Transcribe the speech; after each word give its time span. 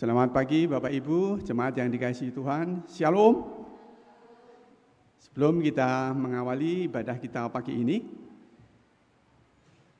Selamat 0.00 0.32
pagi 0.32 0.64
Bapak 0.64 0.96
Ibu, 0.96 1.44
jemaat 1.44 1.76
yang 1.76 1.92
dikasihi 1.92 2.32
Tuhan. 2.32 2.88
Shalom. 2.88 3.44
Sebelum 5.20 5.60
kita 5.60 6.16
mengawali 6.16 6.88
ibadah 6.88 7.20
kita 7.20 7.52
pagi 7.52 7.76
ini, 7.76 8.00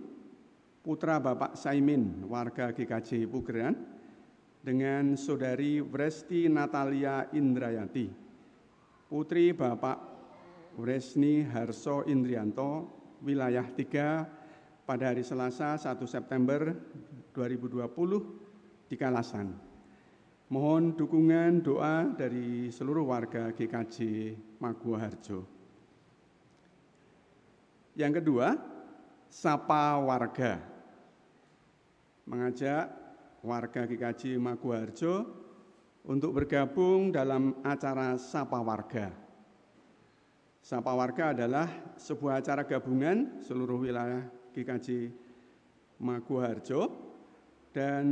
putra 0.84 1.16
Bapak 1.16 1.56
Saimin, 1.56 2.28
warga 2.28 2.68
GKJ 2.68 3.24
Pugeran, 3.24 3.99
dengan 4.60 5.16
Saudari 5.16 5.80
Wresti 5.80 6.44
Natalia 6.44 7.24
Indrayati, 7.32 8.12
putri 9.08 9.56
Bapak 9.56 9.98
Wresni 10.76 11.40
Harso 11.48 12.04
Indrianto, 12.04 12.88
wilayah 13.24 13.64
3 13.64 14.84
pada 14.84 15.12
hari 15.12 15.24
Selasa 15.24 15.80
1 15.80 16.04
September 16.04 16.76
2020 17.32 18.88
di 18.92 18.96
Kalasan. 19.00 19.48
Mohon 20.50 20.98
dukungan 20.98 21.62
doa 21.62 22.10
dari 22.10 22.68
seluruh 22.74 23.06
warga 23.06 23.54
GKJ 23.54 23.96
Magua 24.58 24.98
Harjo. 24.98 25.46
Yang 27.94 28.12
kedua, 28.20 28.58
sapa 29.30 29.94
warga. 30.02 30.58
Mengajak 32.26 32.99
warga 33.40 33.88
GKJ 33.88 34.36
Maguwarjo 34.36 35.24
untuk 36.04 36.36
bergabung 36.36 37.12
dalam 37.12 37.60
acara 37.64 38.16
Sapa 38.16 38.60
Warga. 38.60 39.12
Sapa 40.60 40.92
Warga 40.92 41.32
adalah 41.32 41.68
sebuah 41.96 42.44
acara 42.44 42.68
gabungan 42.68 43.40
seluruh 43.40 43.80
wilayah 43.80 44.24
GKJ 44.52 45.08
Maguwarjo 46.00 46.92
dan 47.72 48.04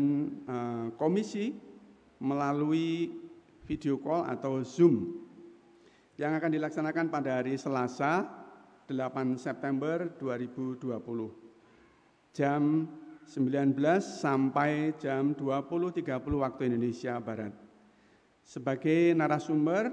uh, 0.49 0.89
komisi 0.97 1.53
melalui 2.21 3.13
video 3.69 4.01
call 4.01 4.25
atau 4.27 4.65
Zoom 4.65 5.25
yang 6.17 6.35
akan 6.35 6.51
dilaksanakan 6.51 7.07
pada 7.13 7.41
hari 7.41 7.55
Selasa 7.61 8.27
8 8.89 9.37
September 9.37 10.09
2020 10.17 10.89
jam 12.33 12.89
19 13.29 13.77
sampai 14.01 14.97
jam 14.97 15.37
20.30 15.37 16.01
waktu 16.17 16.73
Indonesia 16.73 17.21
Barat. 17.21 17.53
Sebagai 18.41 19.13
narasumber, 19.13 19.93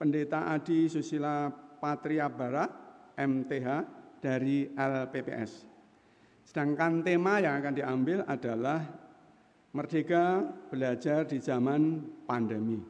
Pendeta 0.00 0.48
Adi 0.48 0.88
Susila 0.88 1.52
Patria 1.52 2.32
Bara, 2.32 2.64
MTH, 3.20 3.68
dari 4.24 4.72
LPPS. 4.72 5.68
Sedangkan 6.48 7.04
tema 7.04 7.44
yang 7.44 7.60
akan 7.60 7.74
diambil 7.76 8.24
adalah 8.24 8.88
Merdeka 9.76 10.40
Belajar 10.72 11.28
di 11.28 11.36
Zaman 11.44 12.08
Pandemi. 12.24 12.80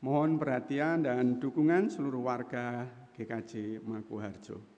Mohon 0.00 0.40
perhatian 0.40 1.04
dan 1.04 1.36
dukungan 1.36 1.92
seluruh 1.92 2.24
warga 2.24 2.88
GKJ 3.12 3.84
Makuharjo. 3.84 4.71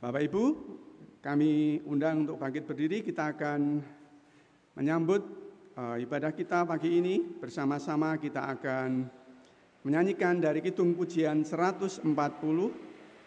Bapak 0.00 0.32
Ibu, 0.32 0.44
kami 1.20 1.84
undang 1.84 2.24
untuk 2.24 2.40
bangkit 2.40 2.64
berdiri, 2.64 3.04
kita 3.04 3.36
akan 3.36 3.84
menyambut 4.72 5.20
uh, 5.76 6.00
ibadah 6.00 6.32
kita 6.32 6.64
pagi 6.64 7.04
ini. 7.04 7.20
Bersama-sama 7.20 8.16
kita 8.16 8.48
akan 8.48 9.04
menyanyikan 9.84 10.40
dari 10.40 10.64
Kitung 10.64 10.96
Pujian 10.96 11.44
140, 11.44 12.08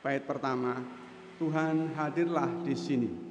bait 0.01 0.25
pertama, 0.25 0.81
Tuhan 1.37 1.93
hadirlah 1.93 2.49
di 2.65 2.73
sini. 2.73 3.22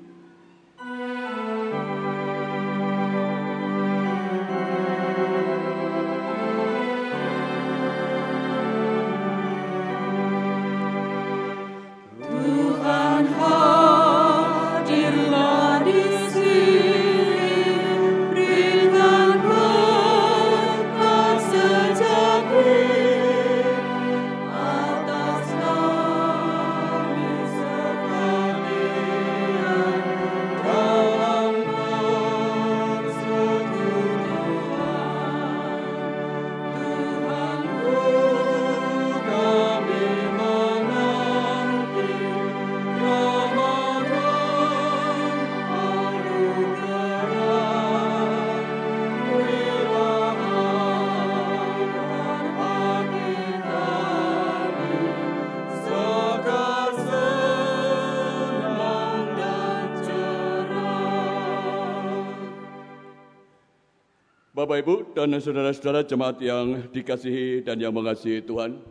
Dan 65.23 65.39
saudara-saudara 65.39 66.03
jemaat 66.03 66.43
yang 66.43 66.91
dikasihi 66.91 67.63
dan 67.63 67.79
yang 67.79 67.95
mengasihi 67.95 68.43
Tuhan, 68.43 68.83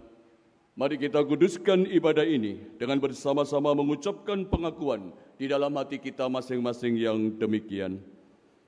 mari 0.80 0.96
kita 0.96 1.19
kuduskan 1.28 1.84
ibadah 1.92 2.24
ini 2.24 2.56
dengan 2.80 3.03
bersama-sama 3.03 3.75
mengucapkan 3.75 4.47
pengakuan 4.47 5.12
di 5.36 5.52
dalam 5.52 5.75
hati 5.75 6.00
kita 6.00 6.31
masing-masing 6.31 6.96
yang 6.96 7.36
demikian. 7.36 8.00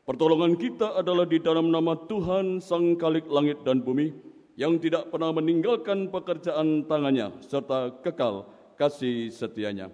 Pertolongan 0.03 0.59
kita 0.59 0.99
adalah 0.99 1.23
di 1.23 1.39
dalam 1.39 1.71
nama 1.71 1.95
Tuhan 2.03 2.59
Sang 2.59 2.99
Kalik 2.99 3.31
Langit 3.31 3.63
dan 3.63 3.79
Bumi 3.79 4.11
yang 4.59 4.75
tidak 4.83 5.07
pernah 5.07 5.31
meninggalkan 5.31 6.11
pekerjaan 6.11 6.83
tangannya 6.83 7.31
serta 7.47 7.95
kekal 8.03 8.43
kasih 8.75 9.31
setianya. 9.31 9.87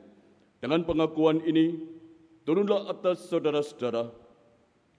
Dengan 0.57 0.81
pengakuan 0.89 1.45
ini, 1.45 1.85
turunlah 2.49 2.89
atas 2.89 3.29
saudara-saudara 3.29 4.09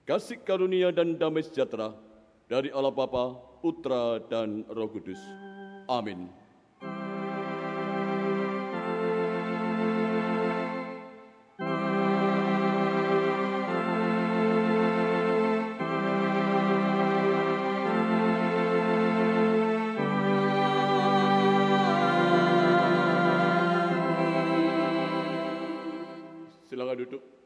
kasih 0.07 0.39
karunia 0.47 0.95
dan 0.95 1.19
damai 1.19 1.43
sejahtera 1.43 2.10
dari 2.51 2.67
Allah 2.67 2.91
Bapa, 2.91 3.39
Putra, 3.63 4.19
dan 4.27 4.67
Roh 4.67 4.91
Kudus. 4.91 5.23
Amin. 5.87 6.27
Silakan 26.67 26.99
duduk. 26.99 27.40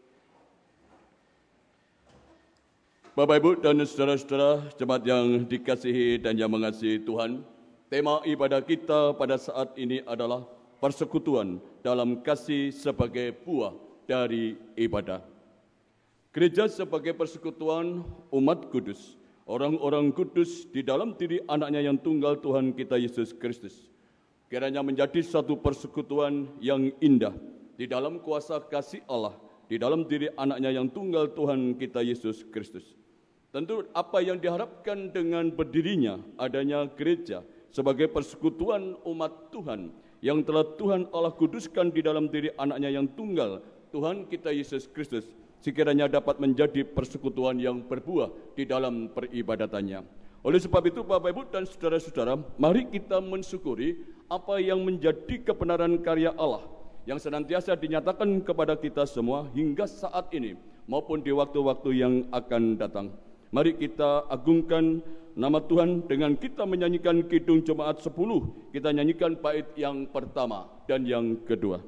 Bapak 3.16 3.40
Ibu 3.40 3.64
dan 3.64 3.80
saudara-saudara 3.80 4.76
jemaat 4.76 5.08
yang 5.08 5.48
dikasihi 5.48 6.20
dan 6.20 6.36
yang 6.36 6.52
mengasihi 6.52 7.00
Tuhan, 7.00 7.48
tema 7.88 8.20
ibadah 8.28 8.60
kita 8.60 9.16
pada 9.16 9.40
saat 9.40 9.72
ini 9.80 10.04
adalah 10.04 10.44
persekutuan 10.84 11.64
dalam 11.80 12.20
kasih 12.20 12.76
sebagai 12.76 13.32
buah 13.48 13.72
dari 14.04 14.60
ibadah. 14.76 15.24
Gereja 16.36 16.68
sebagai 16.68 17.16
persekutuan 17.16 18.04
umat 18.36 18.68
kudus, 18.68 19.16
orang-orang 19.48 20.12
kudus 20.12 20.68
di 20.68 20.84
dalam 20.84 21.16
diri 21.16 21.40
anaknya 21.48 21.88
yang 21.88 21.96
tunggal 21.96 22.36
Tuhan 22.44 22.76
kita 22.76 23.00
Yesus 23.00 23.32
Kristus. 23.32 23.96
Kiranya 24.52 24.84
menjadi 24.84 25.24
satu 25.24 25.56
persekutuan 25.56 26.52
yang 26.60 26.92
indah 27.00 27.32
di 27.80 27.88
dalam 27.88 28.20
kuasa 28.20 28.60
kasih 28.60 29.08
Allah, 29.08 29.40
di 29.72 29.80
dalam 29.80 30.04
diri 30.04 30.28
anaknya 30.36 30.76
yang 30.76 30.92
tunggal 30.92 31.32
Tuhan 31.32 31.80
kita 31.80 32.04
Yesus 32.04 32.44
Kristus. 32.52 33.05
Tentu 33.56 33.88
apa 33.96 34.20
yang 34.20 34.36
diharapkan 34.36 35.16
dengan 35.16 35.48
berdirinya 35.48 36.20
adanya 36.36 36.92
gereja 36.92 37.40
sebagai 37.72 38.12
persekutuan 38.12 39.00
umat 39.08 39.48
Tuhan 39.56 39.96
yang 40.20 40.44
telah 40.44 40.76
Tuhan 40.76 41.08
Allah 41.16 41.32
kuduskan 41.32 41.88
di 41.88 42.04
dalam 42.04 42.28
diri 42.28 42.52
anaknya 42.60 43.00
yang 43.00 43.08
tunggal, 43.16 43.64
Tuhan 43.96 44.28
kita 44.28 44.52
Yesus 44.52 44.92
Kristus, 44.92 45.32
sekiranya 45.64 46.12
dapat 46.12 46.36
menjadi 46.44 46.84
persekutuan 46.84 47.56
yang 47.56 47.80
berbuah 47.80 48.60
di 48.60 48.68
dalam 48.68 49.08
peribadatannya. 49.16 50.04
Oleh 50.44 50.60
sebab 50.60 50.92
itu 50.92 51.08
Bapak 51.08 51.32
Ibu 51.32 51.48
dan 51.48 51.64
saudara-saudara, 51.64 52.36
mari 52.60 52.92
kita 52.92 53.24
mensyukuri 53.24 54.04
apa 54.28 54.60
yang 54.60 54.84
menjadi 54.84 55.48
kebenaran 55.48 55.96
karya 56.04 56.36
Allah 56.36 56.68
yang 57.08 57.24
senantiasa 57.24 57.72
dinyatakan 57.80 58.36
kepada 58.44 58.76
kita 58.76 59.08
semua 59.08 59.48
hingga 59.56 59.88
saat 59.88 60.28
ini 60.36 60.60
maupun 60.92 61.24
di 61.24 61.32
waktu-waktu 61.32 61.90
yang 61.96 62.28
akan 62.36 62.76
datang. 62.76 63.16
Mari 63.56 63.80
kita 63.80 64.28
agungkan 64.28 65.00
nama 65.32 65.64
Tuhan 65.64 66.04
dengan 66.12 66.36
kita 66.36 66.68
menyanyikan 66.68 67.24
Kidung 67.32 67.64
Jemaat 67.64 68.04
10. 68.04 68.12
Kita 68.76 68.92
nyanyikan 68.92 69.40
bait 69.40 69.64
yang 69.80 70.12
pertama 70.12 70.68
dan 70.92 71.08
yang 71.08 71.40
kedua. 71.48 71.80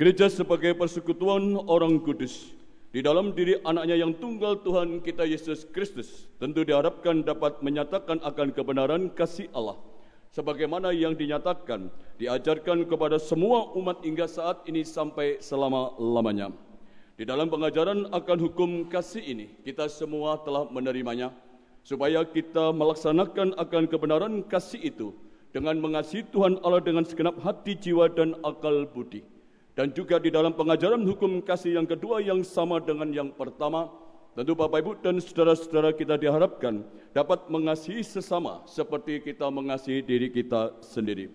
Gereja 0.00 0.32
sebagai 0.32 0.72
persekutuan 0.80 1.60
orang 1.68 2.00
kudus. 2.00 2.56
Di 2.88 3.04
dalam 3.04 3.36
diri 3.36 3.60
anaknya 3.68 4.00
yang 4.00 4.16
tunggal 4.16 4.56
Tuhan 4.64 5.04
kita 5.04 5.28
Yesus 5.28 5.68
Kristus 5.68 6.24
tentu 6.40 6.64
diharapkan 6.64 7.20
dapat 7.20 7.60
menyatakan 7.60 8.16
akan 8.24 8.48
kebenaran 8.56 9.12
kasih 9.12 9.52
Allah. 9.52 9.76
Sebagaimana 10.32 10.96
yang 10.96 11.12
dinyatakan 11.12 11.92
diajarkan 12.16 12.88
kepada 12.88 13.20
semua 13.20 13.76
umat 13.76 14.00
hingga 14.00 14.24
saat 14.24 14.64
ini 14.64 14.88
sampai 14.88 15.36
selama-lamanya. 15.36 16.48
Di 17.20 17.28
dalam 17.28 17.52
pengajaran 17.52 18.08
akan 18.08 18.38
hukum 18.40 18.88
kasih 18.88 19.20
ini 19.20 19.52
kita 19.68 19.84
semua 19.92 20.40
telah 20.40 20.64
menerimanya 20.72 21.28
supaya 21.84 22.24
kita 22.24 22.72
melaksanakan 22.72 23.52
akan 23.52 23.84
kebenaran 23.84 24.48
kasih 24.48 24.80
itu 24.80 25.12
dengan 25.52 25.76
mengasihi 25.76 26.24
Tuhan 26.32 26.56
Allah 26.64 26.80
dengan 26.80 27.04
segenap 27.04 27.36
hati, 27.44 27.76
jiwa 27.76 28.08
dan 28.08 28.32
akal 28.40 28.88
budi 28.88 29.20
dan 29.80 29.96
juga 29.96 30.20
di 30.20 30.28
dalam 30.28 30.52
pengajaran 30.52 31.00
hukum 31.08 31.40
kasih 31.40 31.80
yang 31.80 31.88
kedua 31.88 32.20
yang 32.20 32.44
sama 32.44 32.84
dengan 32.84 33.08
yang 33.16 33.32
pertama, 33.32 33.88
tentu 34.36 34.52
Bapak 34.52 34.84
Ibu 34.84 34.92
dan 35.00 35.16
saudara-saudara 35.16 35.96
kita 35.96 36.20
diharapkan 36.20 36.84
dapat 37.16 37.48
mengasihi 37.48 38.04
sesama 38.04 38.60
seperti 38.68 39.24
kita 39.24 39.48
mengasihi 39.48 40.04
diri 40.04 40.28
kita 40.28 40.76
sendiri. 40.84 41.32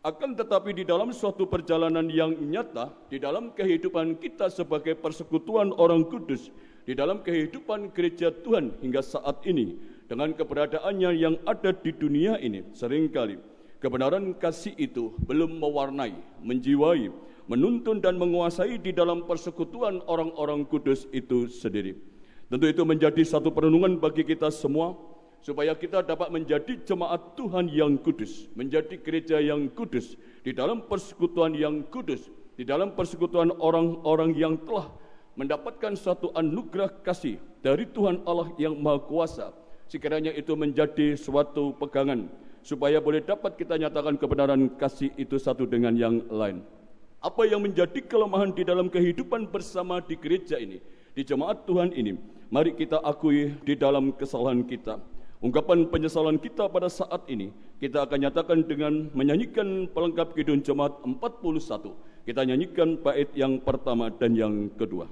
Akan 0.00 0.32
tetapi 0.32 0.72
di 0.72 0.88
dalam 0.88 1.12
suatu 1.12 1.44
perjalanan 1.44 2.08
yang 2.08 2.32
nyata, 2.32 2.88
di 3.12 3.20
dalam 3.20 3.52
kehidupan 3.52 4.16
kita 4.16 4.48
sebagai 4.48 4.96
persekutuan 4.96 5.68
orang 5.76 6.08
kudus, 6.08 6.48
di 6.88 6.96
dalam 6.96 7.20
kehidupan 7.20 7.92
gereja 7.92 8.32
Tuhan 8.32 8.80
hingga 8.80 9.04
saat 9.04 9.44
ini, 9.44 9.76
dengan 10.08 10.32
keberadaannya 10.32 11.10
yang 11.20 11.36
ada 11.44 11.76
di 11.76 11.92
dunia 11.92 12.40
ini, 12.40 12.64
sering 12.72 13.12
kali 13.12 13.36
kebenaran 13.84 14.32
kasih 14.40 14.72
itu 14.80 15.12
belum 15.28 15.60
mewarnai, 15.60 16.16
menjiwai, 16.40 17.12
menuntun 17.46 18.00
dan 18.00 18.16
menguasai 18.16 18.80
di 18.80 18.92
dalam 18.92 19.28
persekutuan 19.28 20.00
orang-orang 20.08 20.64
kudus 20.64 21.04
itu 21.12 21.48
sendiri. 21.48 21.96
Tentu 22.48 22.66
itu 22.68 22.82
menjadi 22.84 23.22
satu 23.24 23.52
perenungan 23.52 24.00
bagi 24.00 24.24
kita 24.24 24.48
semua 24.52 24.96
supaya 25.44 25.76
kita 25.76 26.00
dapat 26.00 26.32
menjadi 26.32 26.80
jemaat 26.88 27.36
Tuhan 27.36 27.68
yang 27.68 28.00
kudus, 28.00 28.48
menjadi 28.56 28.96
gereja 28.96 29.36
yang 29.44 29.68
kudus 29.68 30.16
di 30.40 30.56
dalam 30.56 30.88
persekutuan 30.88 31.52
yang 31.52 31.84
kudus, 31.92 32.32
di 32.56 32.64
dalam 32.64 32.96
persekutuan 32.96 33.52
orang-orang 33.60 34.32
yang 34.32 34.56
telah 34.64 34.88
mendapatkan 35.36 35.92
suatu 35.98 36.32
anugerah 36.32 37.02
kasih 37.04 37.36
dari 37.60 37.84
Tuhan 37.90 38.24
Allah 38.24 38.54
yang 38.56 38.78
Maha 38.80 39.04
Kuasa. 39.04 39.52
Sekiranya 39.84 40.32
itu 40.32 40.56
menjadi 40.56 41.12
suatu 41.12 41.76
pegangan 41.76 42.24
supaya 42.64 42.96
boleh 42.96 43.20
dapat 43.20 43.60
kita 43.60 43.76
nyatakan 43.76 44.16
kebenaran 44.16 44.72
kasih 44.80 45.12
itu 45.20 45.36
satu 45.36 45.68
dengan 45.68 45.92
yang 45.92 46.24
lain. 46.32 46.64
Apa 47.24 47.48
yang 47.48 47.64
menjadi 47.64 48.04
kelemahan 48.04 48.52
di 48.52 48.68
dalam 48.68 48.92
kehidupan 48.92 49.48
bersama 49.48 49.96
di 50.04 50.12
gereja 50.12 50.60
ini, 50.60 50.76
di 51.16 51.24
jemaat 51.24 51.64
Tuhan 51.64 51.96
ini, 51.96 52.20
mari 52.52 52.76
kita 52.76 53.00
akui 53.00 53.56
di 53.64 53.72
dalam 53.72 54.12
kesalahan 54.12 54.60
kita. 54.60 55.00
Ungkapan 55.40 55.88
penyesalan 55.88 56.36
kita 56.36 56.68
pada 56.68 56.92
saat 56.92 57.24
ini, 57.32 57.48
kita 57.80 58.04
akan 58.04 58.28
nyatakan 58.28 58.60
dengan 58.68 59.08
menyanyikan 59.16 59.88
pelengkap 59.88 60.36
Kidung 60.36 60.60
Jemaat 60.60 61.00
41. 61.00 62.28
Kita 62.28 62.44
nyanyikan 62.44 63.00
bait 63.00 63.32
yang 63.32 63.56
pertama 63.56 64.12
dan 64.12 64.36
yang 64.36 64.68
kedua. 64.76 65.08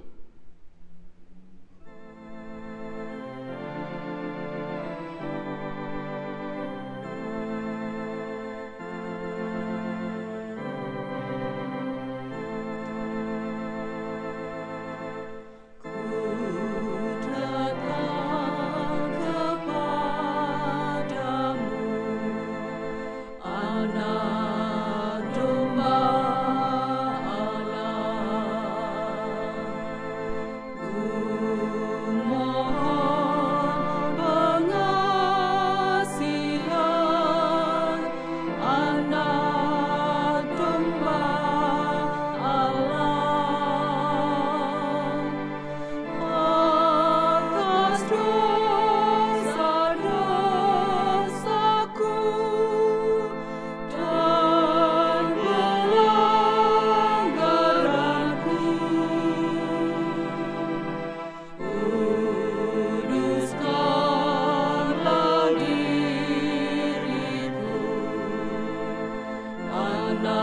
Anna. 70.13 70.42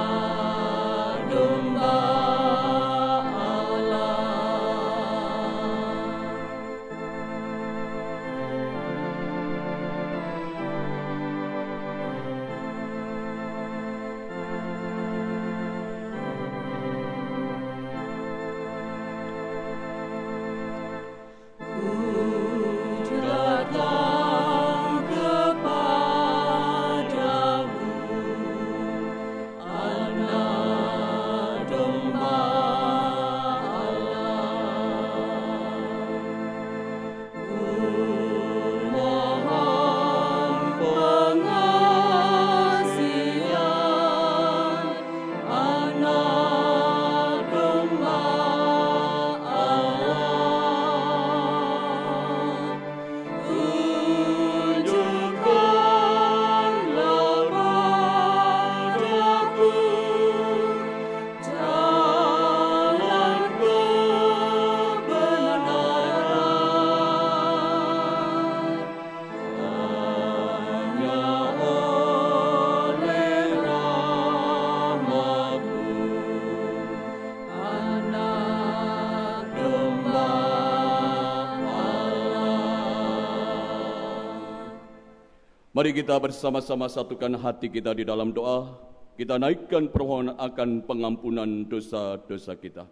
Mari 85.81 85.97
kita 85.97 86.13
bersama-sama 86.21 86.93
satukan 86.93 87.41
hati 87.41 87.73
kita 87.73 87.97
di 87.97 88.05
dalam 88.05 88.37
doa. 88.37 88.69
Kita 89.17 89.41
naikkan 89.41 89.89
permohonan 89.89 90.37
akan 90.37 90.85
pengampunan 90.85 91.65
dosa-dosa 91.65 92.53
kita. 92.53 92.85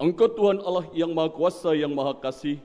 Engkau 0.00 0.32
Tuhan 0.32 0.64
Allah 0.64 0.88
yang 0.96 1.12
Maha 1.12 1.28
Kuasa, 1.36 1.76
yang 1.76 1.92
Maha 1.92 2.16
Kasih, 2.16 2.56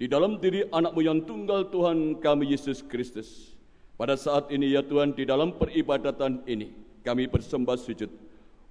di 0.00 0.08
dalam 0.08 0.40
diri 0.40 0.64
anakmu 0.72 1.04
yang 1.04 1.28
tunggal 1.28 1.68
Tuhan 1.68 2.16
kami 2.24 2.56
Yesus 2.56 2.80
Kristus. 2.80 3.52
Pada 4.00 4.16
saat 4.16 4.48
ini 4.48 4.72
ya 4.72 4.80
Tuhan, 4.80 5.12
di 5.12 5.28
dalam 5.28 5.52
peribadatan 5.52 6.40
ini, 6.48 6.72
kami 7.04 7.28
bersembah 7.28 7.76
sujud 7.76 8.08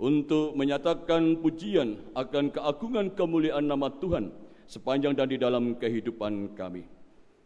untuk 0.02 0.58
menyatakan 0.58 1.38
pujian 1.38 2.02
akan 2.18 2.50
keagungan 2.50 3.14
kemuliaan 3.14 3.70
nama 3.70 3.94
Tuhan 3.94 4.34
sepanjang 4.66 5.14
dan 5.14 5.30
di 5.30 5.38
dalam 5.38 5.78
kehidupan 5.78 6.58
kami. 6.58 6.95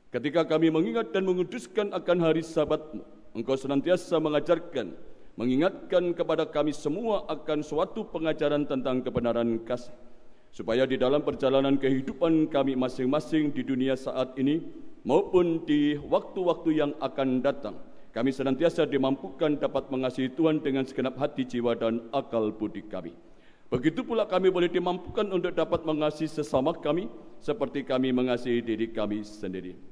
Ketika 0.10 0.42
kami 0.42 0.74
mengingat 0.74 1.14
dan 1.14 1.22
menguduskan 1.22 1.94
akan 1.94 2.18
hari 2.26 2.42
sabatmu, 2.42 3.06
engkau 3.38 3.54
senantiasa 3.54 4.18
mengajarkan, 4.18 4.98
mengingatkan 5.38 6.18
kepada 6.18 6.50
kami 6.50 6.74
semua 6.74 7.30
akan 7.30 7.62
suatu 7.62 8.10
pengajaran 8.10 8.66
tentang 8.66 9.06
kebenaran 9.06 9.62
kasih. 9.62 9.94
Supaya 10.50 10.90
di 10.90 10.98
dalam 10.98 11.22
perjalanan 11.22 11.78
kehidupan 11.78 12.50
kami 12.50 12.74
masing-masing 12.74 13.54
di 13.54 13.62
dunia 13.62 13.94
saat 13.94 14.34
ini, 14.42 14.66
maupun 15.06 15.62
di 15.70 15.94
waktu-waktu 16.02 16.70
yang 16.74 16.92
akan 16.98 17.46
datang, 17.46 17.78
kami 18.10 18.34
senantiasa 18.34 18.90
dimampukan 18.90 19.62
dapat 19.62 19.94
mengasihi 19.94 20.34
Tuhan 20.34 20.66
dengan 20.66 20.90
segenap 20.90 21.22
hati, 21.22 21.46
jiwa, 21.46 21.78
dan 21.78 22.10
akal 22.10 22.50
budi 22.50 22.82
kami. 22.82 23.14
Begitu 23.70 24.02
pula 24.02 24.26
kami 24.26 24.50
boleh 24.50 24.74
dimampukan 24.74 25.30
untuk 25.30 25.54
dapat 25.54 25.86
mengasihi 25.86 26.26
sesama 26.26 26.74
kami, 26.74 27.06
seperti 27.38 27.86
kami 27.86 28.10
mengasihi 28.10 28.66
diri 28.66 28.90
kami 28.90 29.22
sendiri. 29.22 29.89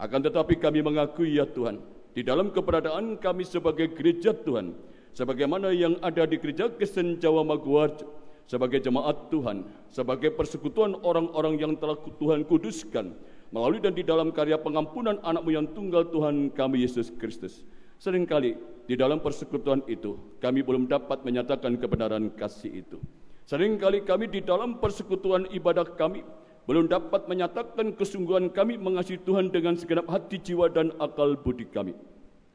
Akan 0.00 0.24
tetapi 0.24 0.56
kami 0.56 0.80
mengakui 0.80 1.36
ya 1.36 1.44
Tuhan, 1.44 1.76
di 2.16 2.24
dalam 2.24 2.48
keberadaan 2.48 3.20
kami 3.20 3.44
sebagai 3.44 3.92
gereja 3.92 4.32
Tuhan, 4.32 4.72
sebagaimana 5.12 5.76
yang 5.76 6.00
ada 6.00 6.24
di 6.24 6.40
gereja 6.40 6.72
Kristen 6.72 7.20
Jawa 7.20 7.44
Maguwarjo, 7.44 8.08
sebagai 8.48 8.80
jemaat 8.80 9.28
Tuhan, 9.28 9.68
sebagai 9.92 10.32
persekutuan 10.32 10.96
orang-orang 11.04 11.60
yang 11.60 11.72
telah 11.76 12.00
Tuhan 12.16 12.48
kuduskan, 12.48 13.12
melalui 13.52 13.84
dan 13.84 13.92
di 13.92 14.00
dalam 14.00 14.32
karya 14.32 14.56
pengampunan 14.56 15.20
anakmu 15.20 15.52
yang 15.52 15.68
tunggal 15.76 16.08
Tuhan 16.08 16.48
kami 16.56 16.80
Yesus 16.80 17.12
Kristus. 17.20 17.60
Seringkali 18.00 18.56
di 18.88 18.96
dalam 18.96 19.20
persekutuan 19.20 19.84
itu 19.84 20.16
kami 20.40 20.64
belum 20.64 20.88
dapat 20.88 21.20
menyatakan 21.28 21.76
kebenaran 21.76 22.32
kasih 22.32 22.88
itu. 22.88 22.96
Seringkali 23.44 24.08
kami 24.08 24.32
di 24.32 24.40
dalam 24.40 24.80
persekutuan 24.80 25.44
ibadah 25.52 25.84
kami 25.92 26.24
belum 26.70 26.86
dapat 26.86 27.26
menyatakan 27.26 27.98
kesungguhan 27.98 28.46
kami 28.54 28.78
mengasihi 28.78 29.18
Tuhan 29.26 29.50
dengan 29.50 29.74
segenap 29.74 30.06
hati, 30.06 30.38
jiwa, 30.38 30.70
dan 30.70 30.94
akal 31.02 31.34
budi 31.34 31.66
kami. 31.66 31.98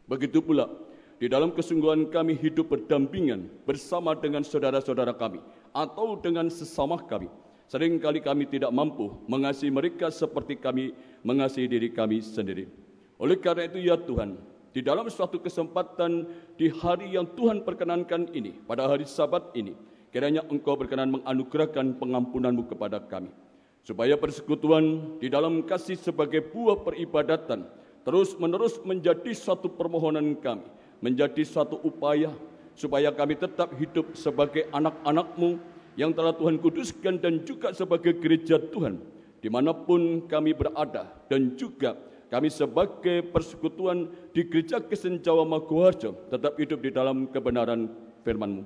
Begitu 0.08 0.40
pula, 0.40 0.72
di 1.20 1.28
dalam 1.28 1.52
kesungguhan 1.52 2.08
kami 2.08 2.40
hidup 2.40 2.72
berdampingan 2.72 3.52
bersama 3.68 4.16
dengan 4.16 4.48
saudara-saudara 4.48 5.12
kami 5.20 5.44
atau 5.76 6.16
dengan 6.16 6.48
sesama 6.48 6.96
kami. 6.96 7.28
Seringkali 7.68 8.24
kami 8.24 8.48
tidak 8.48 8.72
mampu 8.72 9.12
mengasihi 9.28 9.68
mereka 9.68 10.08
seperti 10.08 10.64
kami 10.64 10.96
mengasihi 11.28 11.68
diri 11.68 11.92
kami 11.92 12.24
sendiri. 12.24 12.72
Oleh 13.20 13.36
karena 13.36 13.68
itu 13.68 13.84
ya 13.84 14.00
Tuhan, 14.00 14.40
di 14.72 14.80
dalam 14.80 15.12
suatu 15.12 15.44
kesempatan 15.44 16.24
di 16.56 16.72
hari 16.72 17.20
yang 17.20 17.28
Tuhan 17.36 17.68
perkenankan 17.68 18.32
ini, 18.32 18.64
pada 18.64 18.88
hari 18.88 19.04
sabat 19.04 19.52
ini, 19.60 19.76
kiranya 20.16 20.40
Engkau 20.48 20.80
berkenan 20.80 21.20
menganugerahkan 21.20 22.00
pengampunanmu 22.00 22.64
kepada 22.72 23.04
kami 23.04 23.44
supaya 23.86 24.18
persekutuan 24.18 25.16
di 25.22 25.30
dalam 25.30 25.62
kasih 25.62 25.94
sebagai 25.94 26.42
buah 26.42 26.82
peribadatan 26.82 27.70
terus-menerus 28.02 28.82
menjadi 28.82 29.30
satu 29.38 29.70
permohonan 29.70 30.34
kami, 30.42 30.66
menjadi 31.06 31.46
satu 31.46 31.78
upaya 31.86 32.34
supaya 32.74 33.14
kami 33.14 33.38
tetap 33.38 33.70
hidup 33.78 34.18
sebagai 34.18 34.66
anak-anakmu 34.74 35.62
yang 35.96 36.12
telah 36.12 36.34
Tuhan 36.34 36.58
kuduskan 36.60 37.22
dan 37.22 37.46
juga 37.46 37.72
sebagai 37.72 38.18
gereja 38.18 38.58
Tuhan 38.58 39.00
di 39.40 39.48
mana 39.54 39.72
pun 39.72 40.26
kami 40.26 40.58
berada 40.58 41.06
dan 41.30 41.54
juga 41.54 41.94
kami 42.34 42.50
sebagai 42.50 43.22
persekutuan 43.30 44.10
di 44.34 44.50
gereja 44.50 44.82
Kristen 44.82 45.22
Jawa 45.22 45.46
Maguwarjo 45.46 46.34
tetap 46.34 46.58
hidup 46.58 46.82
di 46.82 46.90
dalam 46.90 47.30
kebenaran 47.30 47.88
firman-Mu. 48.26 48.66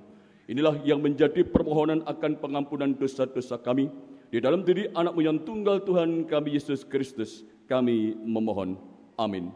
Inilah 0.49 0.81
yang 0.81 1.03
menjadi 1.03 1.45
permohonan 1.45 2.01
akan 2.07 2.39
pengampunan 2.41 2.95
dosa-dosa 2.97 3.59
kami 3.61 3.91
di 4.29 4.38
dalam 4.38 4.62
diri 4.62 4.86
anakmu 4.93 5.25
yang 5.25 5.41
tunggal 5.41 5.81
Tuhan 5.81 6.29
kami 6.29 6.53
Yesus 6.53 6.86
Kristus, 6.86 7.41
kami 7.65 8.13
memohon. 8.21 8.77
Amin. 9.17 9.50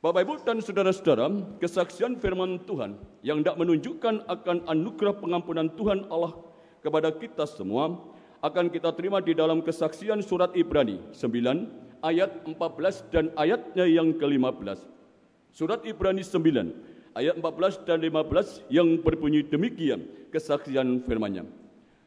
Bapak 0.00 0.24
Ibu 0.24 0.34
dan 0.40 0.64
Saudara-saudara, 0.64 1.28
kesaksian 1.60 2.16
firman 2.16 2.64
Tuhan 2.64 2.96
yang 3.20 3.44
tidak 3.44 3.60
menunjukkan 3.60 4.24
akan 4.24 4.64
anugerah 4.72 5.20
pengampunan 5.20 5.68
Tuhan 5.76 6.08
Allah 6.08 6.32
kepada 6.80 7.12
kita 7.12 7.44
semua 7.44 7.98
akan 8.40 8.70
kita 8.70 8.94
terima 8.94 9.18
di 9.18 9.34
dalam 9.34 9.60
kesaksian 9.60 10.22
surat 10.22 10.54
Ibrani 10.54 11.02
9 11.12 12.00
ayat 12.06 12.30
14 12.46 13.12
dan 13.12 13.34
ayatnya 13.34 13.84
yang 13.84 14.14
ke-15. 14.14 14.86
Surat 15.50 15.82
Ibrani 15.82 16.22
9 16.22 17.18
ayat 17.18 17.34
14 17.36 17.84
dan 17.84 17.98
15 18.00 18.70
yang 18.70 19.02
berbunyi 19.02 19.42
demikian 19.42 20.06
kesaksian 20.30 21.02
firman-Nya. 21.04 21.42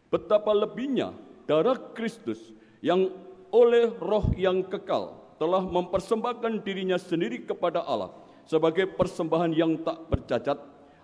Betapa 0.07 0.55
lebihnya 0.55 1.11
darah 1.51 1.75
Kristus 1.91 2.39
yang 2.79 3.11
oleh 3.51 3.91
roh 3.99 4.31
yang 4.39 4.63
kekal 4.63 5.19
telah 5.35 5.59
mempersembahkan 5.59 6.63
dirinya 6.63 6.95
sendiri 6.95 7.43
kepada 7.43 7.83
Allah 7.83 8.15
sebagai 8.47 8.87
persembahan 8.95 9.51
yang 9.51 9.75
tak 9.83 9.99
bercacat 10.07 10.55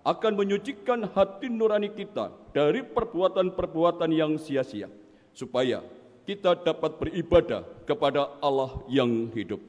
akan 0.07 0.33
menyucikan 0.39 1.03
hati 1.11 1.51
nurani 1.51 1.91
kita 1.91 2.31
dari 2.55 2.79
perbuatan-perbuatan 2.79 4.07
yang 4.15 4.39
sia-sia 4.39 4.87
supaya 5.35 5.83
kita 6.23 6.63
dapat 6.63 6.95
beribadah 6.95 7.67
kepada 7.83 8.39
Allah 8.39 8.87
yang 8.87 9.27
hidup. 9.35 9.59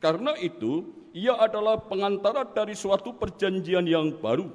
Karena 0.00 0.32
itu, 0.40 0.88
ia 1.12 1.36
adalah 1.36 1.76
pengantara 1.76 2.48
dari 2.48 2.72
suatu 2.72 3.12
perjanjian 3.20 3.84
yang 3.84 4.16
baru 4.16 4.48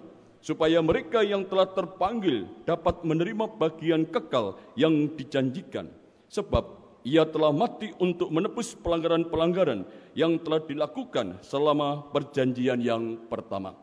supaya 0.47 0.79
mereka 0.79 1.27
yang 1.27 1.43
telah 1.43 1.67
terpanggil 1.67 2.47
dapat 2.63 3.03
menerima 3.03 3.51
bagian 3.59 4.07
kekal 4.07 4.55
yang 4.79 5.11
dijanjikan. 5.19 5.91
Sebab 6.31 6.63
ia 7.03 7.27
telah 7.27 7.51
mati 7.51 7.91
untuk 7.99 8.31
menebus 8.31 8.71
pelanggaran-pelanggaran 8.79 9.83
yang 10.15 10.39
telah 10.39 10.63
dilakukan 10.63 11.43
selama 11.43 12.07
perjanjian 12.15 12.79
yang 12.79 13.19
pertama. 13.27 13.75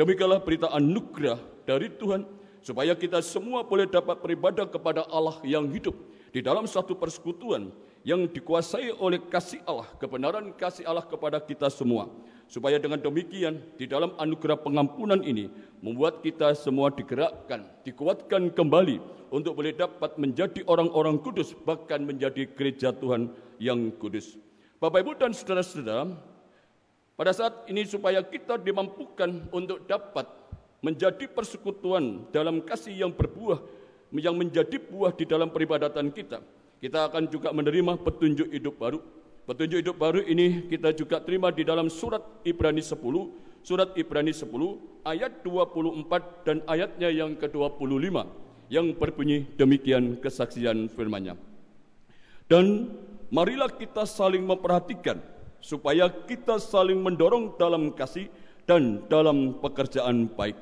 Demikianlah 0.00 0.40
berita 0.40 0.72
anugerah 0.72 1.36
dari 1.68 1.92
Tuhan 1.92 2.24
supaya 2.64 2.96
kita 2.96 3.20
semua 3.20 3.60
boleh 3.60 3.84
dapat 3.84 4.16
beribadah 4.24 4.64
kepada 4.72 5.04
Allah 5.12 5.36
yang 5.44 5.68
hidup 5.68 5.96
di 6.32 6.40
dalam 6.40 6.64
satu 6.64 6.96
persekutuan 6.96 7.68
yang 8.08 8.24
dikuasai 8.24 8.88
oleh 8.96 9.20
kasih 9.28 9.60
Allah, 9.68 9.88
kebenaran 10.00 10.48
kasih 10.56 10.88
Allah 10.88 11.04
kepada 11.04 11.44
kita 11.44 11.68
semua 11.68 12.08
supaya 12.46 12.78
dengan 12.78 13.02
demikian 13.02 13.58
di 13.74 13.90
dalam 13.90 14.14
anugerah 14.16 14.58
pengampunan 14.62 15.18
ini 15.22 15.50
membuat 15.82 16.22
kita 16.22 16.54
semua 16.54 16.94
digerakkan, 16.94 17.66
dikuatkan 17.82 18.54
kembali 18.54 19.02
untuk 19.34 19.58
boleh 19.58 19.74
dapat 19.74 20.14
menjadi 20.16 20.62
orang-orang 20.70 21.18
kudus 21.18 21.52
bahkan 21.66 22.06
menjadi 22.06 22.46
gereja 22.54 22.94
Tuhan 22.94 23.34
yang 23.58 23.90
kudus. 23.98 24.38
Bapak 24.78 25.02
Ibu 25.02 25.12
dan 25.18 25.34
saudara-saudara, 25.34 26.14
pada 27.16 27.32
saat 27.32 27.66
ini 27.66 27.82
supaya 27.88 28.22
kita 28.22 28.60
dimampukan 28.60 29.50
untuk 29.50 29.82
dapat 29.88 30.28
menjadi 30.84 31.26
persekutuan 31.26 32.28
dalam 32.30 32.62
kasih 32.62 32.94
yang 32.94 33.12
berbuah 33.12 33.58
yang 34.14 34.38
menjadi 34.38 34.78
buah 34.78 35.10
di 35.12 35.26
dalam 35.26 35.50
peribadatan 35.50 36.14
kita. 36.14 36.38
Kita 36.78 37.10
akan 37.10 37.26
juga 37.26 37.50
menerima 37.50 37.98
petunjuk 38.04 38.52
hidup 38.52 38.78
baru 38.78 39.00
Petunjuk 39.46 39.78
hidup 39.78 39.94
baru 40.02 40.26
ini 40.26 40.66
kita 40.66 40.90
juga 40.90 41.22
terima 41.22 41.54
di 41.54 41.62
dalam 41.62 41.86
surat 41.86 42.18
Ibrani 42.42 42.82
10, 42.82 42.98
surat 43.62 43.94
Ibrani 43.94 44.34
10 44.34 44.50
ayat 45.06 45.38
24 45.46 46.42
dan 46.42 46.66
ayatnya 46.66 47.14
yang 47.14 47.38
ke-25 47.38 48.26
yang 48.74 48.90
berbunyi 48.98 49.46
demikian 49.54 50.18
kesaksian 50.18 50.90
firman-Nya. 50.90 51.38
Dan 52.50 52.90
marilah 53.30 53.70
kita 53.70 54.02
saling 54.02 54.42
memperhatikan 54.42 55.22
supaya 55.62 56.10
kita 56.10 56.58
saling 56.58 56.98
mendorong 56.98 57.54
dalam 57.54 57.94
kasih 57.94 58.26
dan 58.66 59.06
dalam 59.06 59.62
pekerjaan 59.62 60.26
baik. 60.26 60.58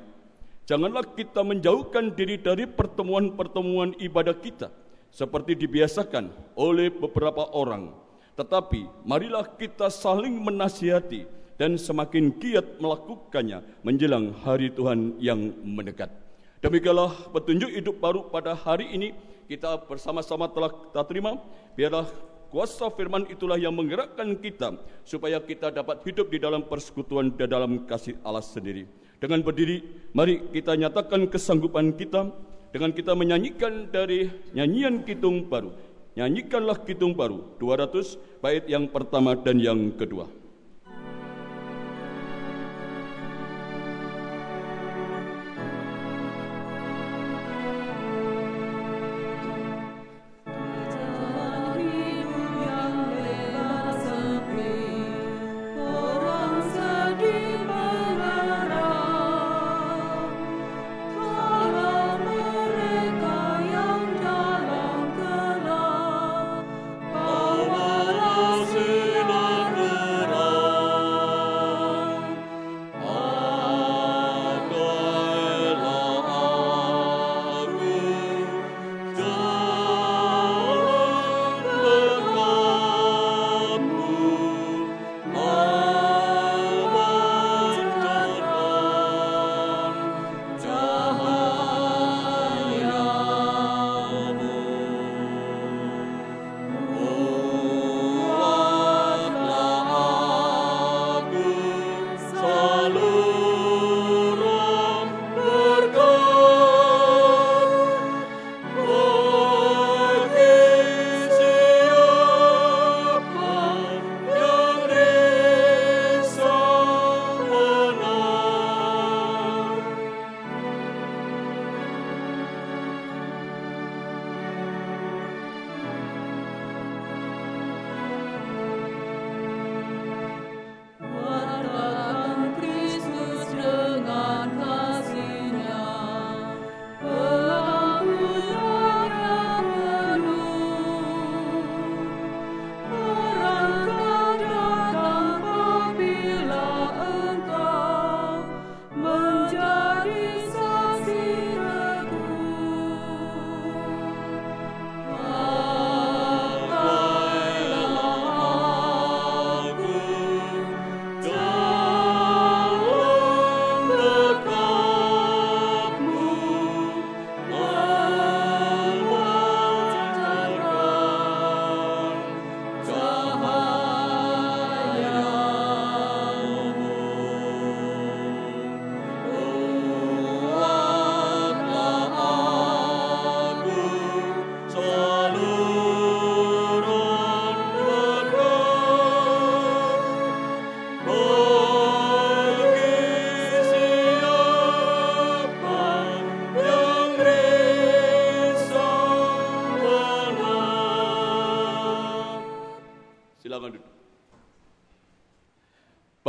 Janganlah 0.69 1.09
kita 1.17 1.41
menjauhkan 1.41 2.13
diri 2.13 2.37
dari 2.37 2.69
pertemuan-pertemuan 2.69 3.97
ibadah 3.97 4.37
kita 4.37 4.69
seperti 5.09 5.57
dibiasakan 5.57 6.29
oleh 6.53 6.93
beberapa 6.93 7.49
orang 7.49 8.04
tetapi 8.35 8.87
marilah 9.07 9.47
kita 9.55 9.87
saling 9.87 10.35
menasihati 10.43 11.27
dan 11.55 11.79
semakin 11.79 12.35
giat 12.35 12.83
melakukannya 12.83 13.63
menjelang 13.81 14.35
hari 14.43 14.67
Tuhan 14.71 15.15
yang 15.23 15.55
mendekat. 15.63 16.11
Demikianlah 16.59 17.31
petunjuk 17.31 17.71
hidup 17.71 17.95
baru 18.03 18.27
pada 18.27 18.55
hari 18.55 18.91
ini 18.91 19.15
kita 19.47 19.87
bersama-sama 19.87 20.51
telah 20.51 20.71
kita 20.73 21.01
terima. 21.07 21.39
Biarlah 21.79 22.09
kuasa 22.51 22.91
firman 22.91 23.29
itulah 23.31 23.55
yang 23.55 23.71
menggerakkan 23.71 24.35
kita 24.35 24.75
supaya 25.07 25.39
kita 25.39 25.71
dapat 25.71 26.03
hidup 26.03 26.27
di 26.27 26.41
dalam 26.41 26.65
persekutuan 26.65 27.31
dan 27.39 27.47
dalam 27.47 27.87
kasih 27.87 28.19
Allah 28.25 28.43
sendiri. 28.43 28.89
Dengan 29.21 29.39
berdiri, 29.39 29.79
mari 30.11 30.43
kita 30.51 30.75
nyatakan 30.75 31.31
kesanggupan 31.31 31.95
kita 31.95 32.35
dengan 32.75 32.91
kita 32.91 33.15
menyanyikan 33.15 33.87
dari 33.87 34.27
nyanyian 34.51 35.07
Kitung 35.07 35.47
Baru. 35.47 35.71
Nyanyikanlah 36.15 36.79
Kitung 36.87 37.11
Baru 37.11 37.43
200 37.59 38.39
bait 38.39 38.63
yang 38.71 38.87
pertama 38.87 39.35
dan 39.35 39.59
yang 39.59 39.91
kedua. 39.91 40.31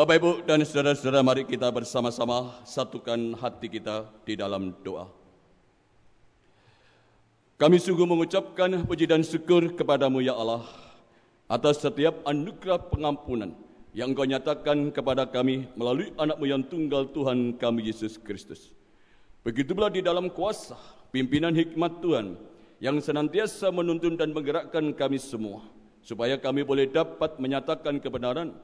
Bapak 0.07 0.23
Ibu 0.23 0.33
dan 0.47 0.63
saudara-saudara 0.63 1.19
mari 1.19 1.43
kita 1.43 1.67
bersama-sama 1.67 2.63
satukan 2.63 3.35
hati 3.43 3.67
kita 3.67 4.07
di 4.23 4.39
dalam 4.39 4.71
doa. 4.87 5.11
Kami 7.59 7.75
sungguh 7.75 8.07
mengucapkan 8.07 8.87
puji 8.87 9.11
dan 9.11 9.27
syukur 9.27 9.67
kepadamu 9.75 10.23
ya 10.23 10.39
Allah 10.39 10.63
atas 11.51 11.83
setiap 11.83 12.23
anugerah 12.23 12.87
pengampunan 12.87 13.51
yang 13.99 14.15
Engkau 14.15 14.31
nyatakan 14.31 14.95
kepada 14.95 15.27
kami 15.27 15.67
melalui 15.75 16.15
anakmu 16.15 16.55
yang 16.55 16.63
tunggal 16.63 17.11
Tuhan 17.11 17.59
kami 17.59 17.91
Yesus 17.91 18.15
Kristus. 18.15 18.71
Begitu 19.43 19.75
pula 19.75 19.91
di 19.91 20.07
dalam 20.07 20.31
kuasa 20.31 20.79
pimpinan 21.11 21.51
hikmat 21.51 21.99
Tuhan 21.99 22.39
yang 22.79 23.03
senantiasa 23.03 23.75
menuntun 23.75 24.15
dan 24.15 24.31
menggerakkan 24.31 24.87
kami 24.95 25.19
semua 25.19 25.67
supaya 25.99 26.39
kami 26.39 26.63
boleh 26.63 26.87
dapat 26.95 27.43
menyatakan 27.43 27.99
kebenaran 27.99 28.55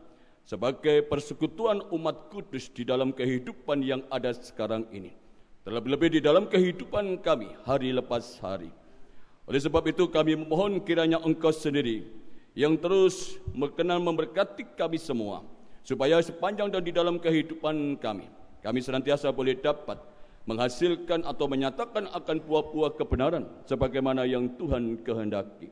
sebagai 0.42 1.06
persekutuan 1.06 1.82
umat 1.94 2.28
kudus 2.30 2.68
di 2.70 2.82
dalam 2.82 3.14
kehidupan 3.14 3.82
yang 3.82 4.02
ada 4.10 4.34
sekarang 4.34 4.86
ini. 4.90 5.14
Terlebih-lebih 5.62 6.18
di 6.18 6.20
dalam 6.20 6.50
kehidupan 6.50 7.22
kami 7.22 7.46
hari 7.62 7.94
lepas 7.94 8.42
hari. 8.42 8.74
Oleh 9.46 9.60
sebab 9.62 9.86
itu 9.90 10.10
kami 10.10 10.34
memohon 10.38 10.82
kiranya 10.82 11.22
engkau 11.22 11.54
sendiri 11.54 12.06
yang 12.58 12.74
terus 12.78 13.38
berkenan 13.54 14.02
memberkati 14.02 14.74
kami 14.74 14.98
semua. 14.98 15.46
Supaya 15.82 16.22
sepanjang 16.22 16.70
dan 16.70 16.82
di 16.86 16.94
dalam 16.94 17.18
kehidupan 17.18 17.98
kami, 17.98 18.30
kami 18.62 18.78
senantiasa 18.78 19.34
boleh 19.34 19.58
dapat 19.58 19.98
menghasilkan 20.46 21.26
atau 21.26 21.50
menyatakan 21.50 22.06
akan 22.10 22.36
buah-buah 22.42 22.94
kebenaran 22.98 23.46
sebagaimana 23.66 24.22
yang 24.26 24.46
Tuhan 24.58 25.02
kehendaki. 25.02 25.70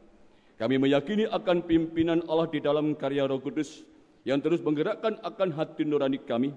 Kami 0.58 0.82
meyakini 0.82 1.30
akan 1.30 1.62
pimpinan 1.62 2.26
Allah 2.26 2.50
di 2.50 2.58
dalam 2.58 2.94
karya 2.98 3.26
Roh 3.30 3.38
Kudus 3.38 3.86
yang 4.24 4.38
terus 4.40 4.60
menggerakkan 4.60 5.16
akan 5.24 5.48
hati 5.56 5.88
nurani 5.88 6.20
kami 6.20 6.52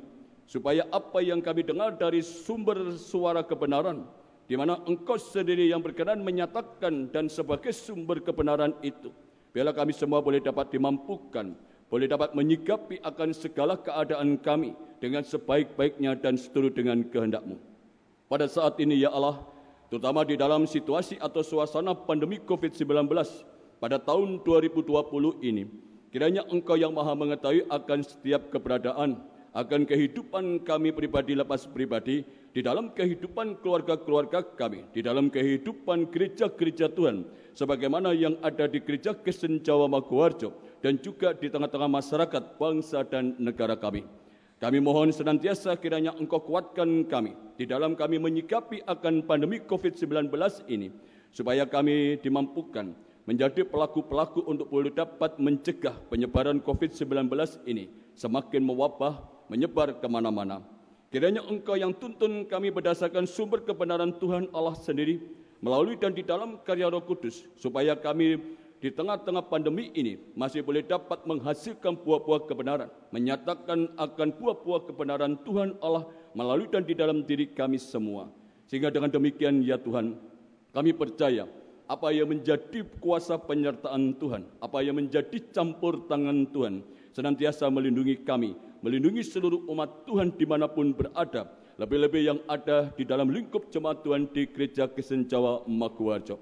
supaya 0.48 0.84
apa 0.92 1.24
yang 1.24 1.40
kami 1.40 1.64
dengar 1.64 1.96
dari 1.96 2.20
sumber 2.20 2.96
suara 3.00 3.44
kebenaran 3.44 4.04
di 4.46 4.60
mana 4.60 4.80
engkau 4.84 5.16
sendiri 5.16 5.72
yang 5.72 5.80
berkenan 5.80 6.20
menyatakan 6.20 7.08
dan 7.10 7.32
sebagai 7.32 7.72
sumber 7.72 8.20
kebenaran 8.20 8.76
itu. 8.84 9.10
Biarlah 9.56 9.72
kami 9.72 9.96
semua 9.96 10.20
boleh 10.20 10.44
dapat 10.44 10.74
dimampukan 10.74 11.56
boleh 11.94 12.10
dapat 12.10 12.34
menyikapi 12.34 13.06
akan 13.06 13.38
segala 13.38 13.78
keadaan 13.78 14.42
kami 14.42 14.74
dengan 14.98 15.22
sebaik-baiknya 15.22 16.18
dan 16.18 16.42
seturut 16.42 16.74
dengan 16.74 17.06
kehendakmu. 17.06 17.62
Pada 18.26 18.50
saat 18.50 18.82
ini 18.82 18.98
ya 18.98 19.14
Allah 19.14 19.46
terutama 19.94 20.26
di 20.26 20.34
dalam 20.34 20.66
situasi 20.66 21.22
atau 21.22 21.46
suasana 21.46 21.94
pandemi 21.94 22.42
COVID-19 22.42 23.06
pada 23.78 24.02
tahun 24.02 24.42
2020 24.42 24.90
ini 25.46 25.70
Kiranya 26.14 26.46
engkau 26.46 26.78
yang 26.78 26.94
maha 26.94 27.18
mengetahui 27.18 27.66
akan 27.74 28.06
setiap 28.06 28.54
keberadaan, 28.54 29.18
akan 29.50 29.82
kehidupan 29.82 30.62
kami 30.62 30.94
pribadi 30.94 31.34
lepas 31.34 31.66
pribadi, 31.66 32.22
di 32.54 32.62
dalam 32.62 32.94
kehidupan 32.94 33.58
keluarga-keluarga 33.66 34.46
kami, 34.54 34.86
di 34.94 35.02
dalam 35.02 35.34
kehidupan 35.34 36.14
gereja-gereja 36.14 36.94
Tuhan, 36.94 37.26
sebagaimana 37.58 38.14
yang 38.14 38.38
ada 38.46 38.70
di 38.70 38.78
gereja 38.78 39.18
Kristen 39.18 39.66
Jawa 39.66 39.90
Maguwarjo, 39.90 40.54
dan 40.86 41.02
juga 41.02 41.34
di 41.34 41.50
tengah-tengah 41.50 41.90
masyarakat, 41.90 42.62
bangsa 42.62 43.02
dan 43.10 43.34
negara 43.42 43.74
kami. 43.74 44.06
Kami 44.62 44.78
mohon 44.86 45.10
senantiasa 45.10 45.74
kiranya 45.82 46.14
engkau 46.14 46.46
kuatkan 46.46 47.10
kami, 47.10 47.34
di 47.58 47.66
dalam 47.66 47.98
kami 47.98 48.22
menyikapi 48.22 48.86
akan 48.86 49.26
pandemi 49.26 49.66
COVID-19 49.66 50.30
ini, 50.70 50.94
supaya 51.34 51.66
kami 51.66 52.22
dimampukan 52.22 52.94
menjadi 53.24 53.64
pelaku-pelaku 53.64 54.44
untuk 54.44 54.68
boleh 54.68 54.92
dapat 54.92 55.40
mencegah 55.40 55.96
penyebaran 56.12 56.60
COVID-19 56.60 57.32
ini 57.64 57.88
semakin 58.14 58.62
mewabah, 58.64 59.24
menyebar 59.48 59.96
ke 59.96 60.08
mana-mana. 60.12 60.60
Kiranya 61.08 61.46
Engkau 61.46 61.78
yang 61.78 61.94
tuntun 61.94 62.50
kami 62.50 62.74
berdasarkan 62.74 63.30
sumber 63.30 63.62
kebenaran 63.62 64.18
Tuhan 64.18 64.50
Allah 64.52 64.74
sendiri, 64.76 65.22
melalui 65.64 65.96
dan 65.96 66.12
di 66.12 66.26
dalam 66.26 66.60
karya 66.66 66.90
Roh 66.90 67.06
Kudus, 67.06 67.48
supaya 67.56 67.96
kami 67.96 68.42
di 68.84 68.92
tengah-tengah 68.92 69.48
pandemi 69.48 69.94
ini 69.96 70.20
masih 70.36 70.60
boleh 70.60 70.84
dapat 70.84 71.24
menghasilkan 71.24 71.96
buah-buah 72.04 72.50
kebenaran, 72.52 72.92
menyatakan 73.16 73.96
akan 73.96 74.30
buah-buah 74.36 74.92
kebenaran 74.92 75.40
Tuhan 75.48 75.80
Allah 75.80 76.04
melalui 76.36 76.68
dan 76.68 76.84
di 76.84 76.92
dalam 76.92 77.24
diri 77.24 77.48
kami 77.48 77.80
semua. 77.80 78.28
Sehingga 78.68 78.92
dengan 78.92 79.08
demikian 79.08 79.64
ya 79.64 79.80
Tuhan, 79.80 80.20
kami 80.76 80.92
percaya 80.98 81.48
apa 81.88 82.16
yang 82.16 82.32
menjadi 82.32 82.88
kuasa 83.04 83.36
penyertaan 83.36 84.16
Tuhan, 84.16 84.48
apa 84.64 84.80
yang 84.80 84.96
menjadi 84.98 85.38
campur 85.52 86.08
tangan 86.08 86.48
Tuhan, 86.50 86.84
senantiasa 87.12 87.68
melindungi 87.68 88.24
kami, 88.24 88.56
melindungi 88.80 89.22
seluruh 89.24 89.68
umat 89.68 90.08
Tuhan 90.08 90.32
di 90.34 90.46
mana 90.48 90.72
pun 90.72 90.96
berada, 90.96 91.48
lebih-lebih 91.76 92.22
yang 92.24 92.40
ada 92.48 92.92
di 92.96 93.04
dalam 93.04 93.30
lingkup 93.30 93.68
jemaat 93.68 94.02
Tuhan 94.02 94.32
di 94.32 94.48
Gereja 94.48 94.88
Kristen 94.88 95.28
Jawa 95.28 95.68
Maguwarjo. 95.68 96.40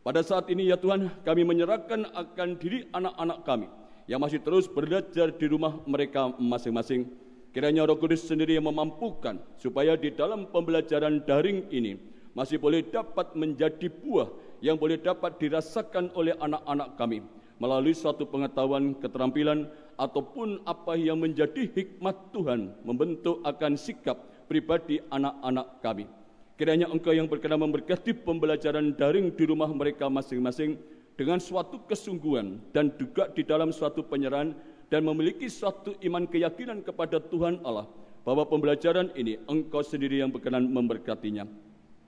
Pada 0.00 0.24
saat 0.24 0.48
ini 0.48 0.72
ya 0.72 0.80
Tuhan, 0.80 1.22
kami 1.22 1.44
menyerahkan 1.44 2.08
akan 2.16 2.48
diri 2.56 2.88
anak-anak 2.88 3.38
kami 3.44 3.68
yang 4.08 4.18
masih 4.18 4.40
terus 4.42 4.66
belajar 4.66 5.30
di 5.30 5.46
rumah 5.46 5.76
mereka 5.86 6.32
masing-masing. 6.40 7.06
Kiranya 7.50 7.86
Roh 7.86 7.98
Kudus 7.98 8.26
sendiri 8.26 8.56
yang 8.58 8.66
memampukan 8.66 9.42
supaya 9.58 9.98
di 9.98 10.14
dalam 10.14 10.48
pembelajaran 10.48 11.22
daring 11.26 11.66
ini 11.70 11.98
masih 12.30 12.62
boleh 12.62 12.86
dapat 12.86 13.34
menjadi 13.34 13.90
buah 13.90 14.30
yang 14.60 14.76
boleh 14.76 15.00
dapat 15.00 15.40
dirasakan 15.40 16.12
oleh 16.16 16.36
anak-anak 16.36 16.96
kami 16.96 17.24
melalui 17.60 17.92
suatu 17.92 18.24
pengetahuan, 18.24 18.96
keterampilan 18.96 19.68
ataupun 20.00 20.64
apa 20.64 20.96
yang 20.96 21.20
menjadi 21.20 21.68
hikmat 21.68 22.32
Tuhan 22.32 22.72
membentuk 22.88 23.44
akan 23.44 23.76
sikap 23.76 24.48
pribadi 24.48 24.96
anak-anak 25.12 25.84
kami. 25.84 26.08
Kiranya 26.56 26.88
engkau 26.88 27.12
yang 27.12 27.28
berkenan 27.28 27.60
memberkati 27.60 28.16
pembelajaran 28.24 28.96
daring 28.96 29.32
di 29.32 29.44
rumah 29.44 29.68
mereka 29.68 30.08
masing-masing 30.08 30.80
dengan 31.16 31.36
suatu 31.36 31.84
kesungguhan 31.84 32.60
dan 32.72 32.92
juga 32.96 33.28
di 33.28 33.44
dalam 33.44 33.72
suatu 33.76 34.00
penyerahan 34.04 34.56
dan 34.88 35.04
memiliki 35.04 35.48
suatu 35.52 35.92
iman 36.00 36.24
keyakinan 36.24 36.80
kepada 36.80 37.20
Tuhan 37.20 37.60
Allah 37.64 37.88
bahwa 38.24 38.44
pembelajaran 38.48 39.12
ini 39.16 39.40
engkau 39.48 39.80
sendiri 39.84 40.20
yang 40.20 40.32
berkenan 40.32 40.68
memberkatinya. 40.68 41.44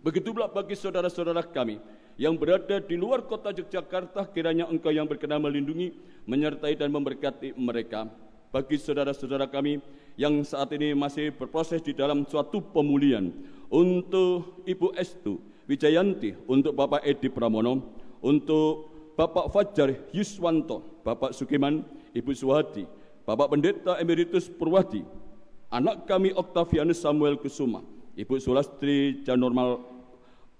Begitu 0.02 0.34
pula 0.34 0.50
bagi 0.50 0.74
saudara-saudara 0.74 1.44
kami 1.46 1.78
yang 2.20 2.36
berada 2.36 2.80
di 2.80 2.96
luar 2.96 3.24
kota 3.24 3.52
Yogyakarta, 3.52 4.28
kiranya 4.32 4.68
engkau 4.68 4.92
yang 4.92 5.08
berkenan 5.08 5.40
melindungi, 5.40 5.96
menyertai 6.28 6.76
dan 6.76 6.92
memberkati 6.92 7.56
mereka. 7.56 8.08
Bagi 8.52 8.76
saudara-saudara 8.76 9.48
kami 9.48 9.80
yang 10.20 10.44
saat 10.44 10.68
ini 10.76 10.92
masih 10.92 11.32
berproses 11.32 11.80
di 11.80 11.96
dalam 11.96 12.28
suatu 12.28 12.60
pemulihan, 12.60 13.32
untuk 13.72 14.60
Ibu 14.68 14.92
Estu 15.00 15.40
Wijayanti, 15.64 16.36
untuk 16.44 16.76
Bapak 16.76 17.00
Edi 17.00 17.32
Pramono, 17.32 17.96
untuk 18.20 18.92
Bapak 19.16 19.48
Fajar 19.48 19.96
Yuswanto, 20.12 21.00
Bapak 21.00 21.32
Sukiman, 21.32 21.80
Ibu 22.12 22.32
Suhati, 22.36 22.84
Bapak 23.24 23.48
Pendeta 23.56 23.96
Emeritus 23.96 24.52
Purwadi, 24.52 25.00
anak 25.72 26.04
kami 26.04 26.36
Octavianus 26.36 27.00
Samuel 27.00 27.40
Kusuma, 27.40 27.80
Ibu 28.12 28.36
Sulastri 28.36 29.24
Janormal 29.24 29.80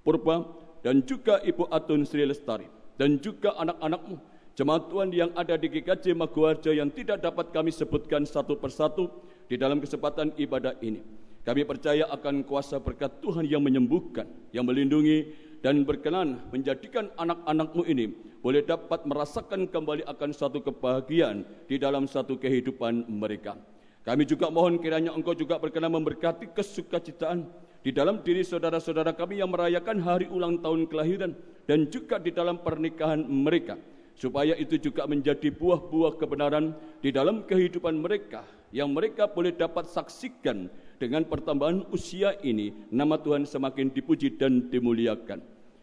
Purba, 0.01 0.49
dan 0.83 1.01
juga 1.07 1.39
Ibu 1.41 1.71
Atun 1.71 2.03
Sri 2.03 2.27
Lestari, 2.27 2.67
dan 2.99 3.17
juga 3.23 3.55
anak-anakmu, 3.57 4.19
jemaat 4.59 4.91
Tuhan 4.91 5.09
yang 5.15 5.31
ada 5.39 5.55
di 5.55 5.71
GKJ 5.71 6.13
Maguwarjo 6.19 6.75
yang 6.75 6.91
tidak 6.91 7.23
dapat 7.23 7.55
kami 7.55 7.71
sebutkan 7.71 8.27
satu 8.27 8.59
persatu 8.59 9.09
di 9.47 9.55
dalam 9.55 9.79
kesempatan 9.79 10.35
ibadah 10.37 10.75
ini. 10.83 11.01
Kami 11.43 11.67
percaya 11.67 12.07
akan 12.07 12.47
kuasa 12.47 12.79
berkat 12.79 13.19
Tuhan 13.19 13.47
yang 13.47 13.63
menyembuhkan, 13.63 14.27
yang 14.55 14.63
melindungi, 14.63 15.35
dan 15.63 15.87
berkenan 15.87 16.43
menjadikan 16.51 17.11
anak-anakmu 17.15 17.87
ini 17.87 18.11
boleh 18.43 18.67
dapat 18.67 19.07
merasakan 19.07 19.71
kembali 19.71 20.03
akan 20.11 20.31
suatu 20.35 20.59
kebahagiaan 20.59 21.47
di 21.71 21.79
dalam 21.79 22.11
satu 22.11 22.35
kehidupan 22.35 23.07
mereka. 23.07 23.55
Kami 24.03 24.27
juga 24.27 24.51
mohon 24.51 24.83
kiranya 24.83 25.15
engkau 25.15 25.31
juga 25.31 25.63
berkenan 25.63 25.95
memberkati 25.95 26.51
kesukacitaan 26.51 27.47
di 27.83 27.91
dalam 27.91 28.23
diri 28.23 28.47
saudara-saudara 28.47 29.11
kami 29.15 29.43
yang 29.43 29.51
merayakan 29.51 29.99
hari 29.99 30.31
ulang 30.31 30.63
tahun 30.63 30.87
kelahiran 30.87 31.35
dan 31.67 31.91
juga 31.91 32.23
di 32.23 32.31
dalam 32.31 32.63
pernikahan 32.63 33.27
mereka 33.27 33.75
supaya 34.15 34.55
itu 34.55 34.79
juga 34.79 35.03
menjadi 35.11 35.51
buah-buah 35.51 36.15
kebenaran 36.15 36.79
di 37.03 37.11
dalam 37.11 37.43
kehidupan 37.43 37.99
mereka 37.99 38.47
yang 38.73 38.95
mereka 38.95 39.29
boleh 39.29 39.53
dapat 39.53 39.91
saksikan 39.91 40.71
dengan 40.97 41.27
pertambahan 41.27 41.83
usia 41.91 42.39
ini, 42.47 42.71
nama 42.89 43.19
Tuhan 43.19 43.43
semakin 43.43 43.91
dipuji 43.91 44.39
dan 44.39 44.71
dimuliakan. 44.71 45.43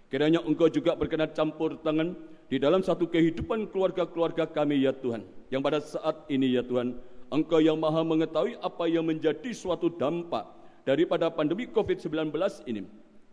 Kiranya 0.09 0.41
Engkau 0.41 0.71
juga 0.71 0.97
berkenan 0.97 1.35
campur 1.35 1.77
tangan 1.85 2.17
di 2.49 2.57
dalam 2.57 2.81
satu 2.81 3.05
kehidupan 3.05 3.69
keluarga-keluarga 3.69 4.49
kami 4.49 4.87
ya 4.87 4.95
Tuhan. 4.95 5.21
Yang 5.53 5.61
pada 5.61 5.79
saat 5.83 6.15
ini 6.33 6.55
ya 6.57 6.65
Tuhan, 6.65 6.97
Engkau 7.29 7.61
yang 7.61 7.77
maha 7.77 8.01
mengetahui 8.01 8.57
apa 8.57 8.89
yang 8.89 9.05
menjadi 9.05 9.53
suatu 9.53 9.93
dampak 9.93 10.49
daripada 10.89 11.29
pandemi 11.29 11.69
COVID-19 11.69 12.33
ini. 12.65 12.81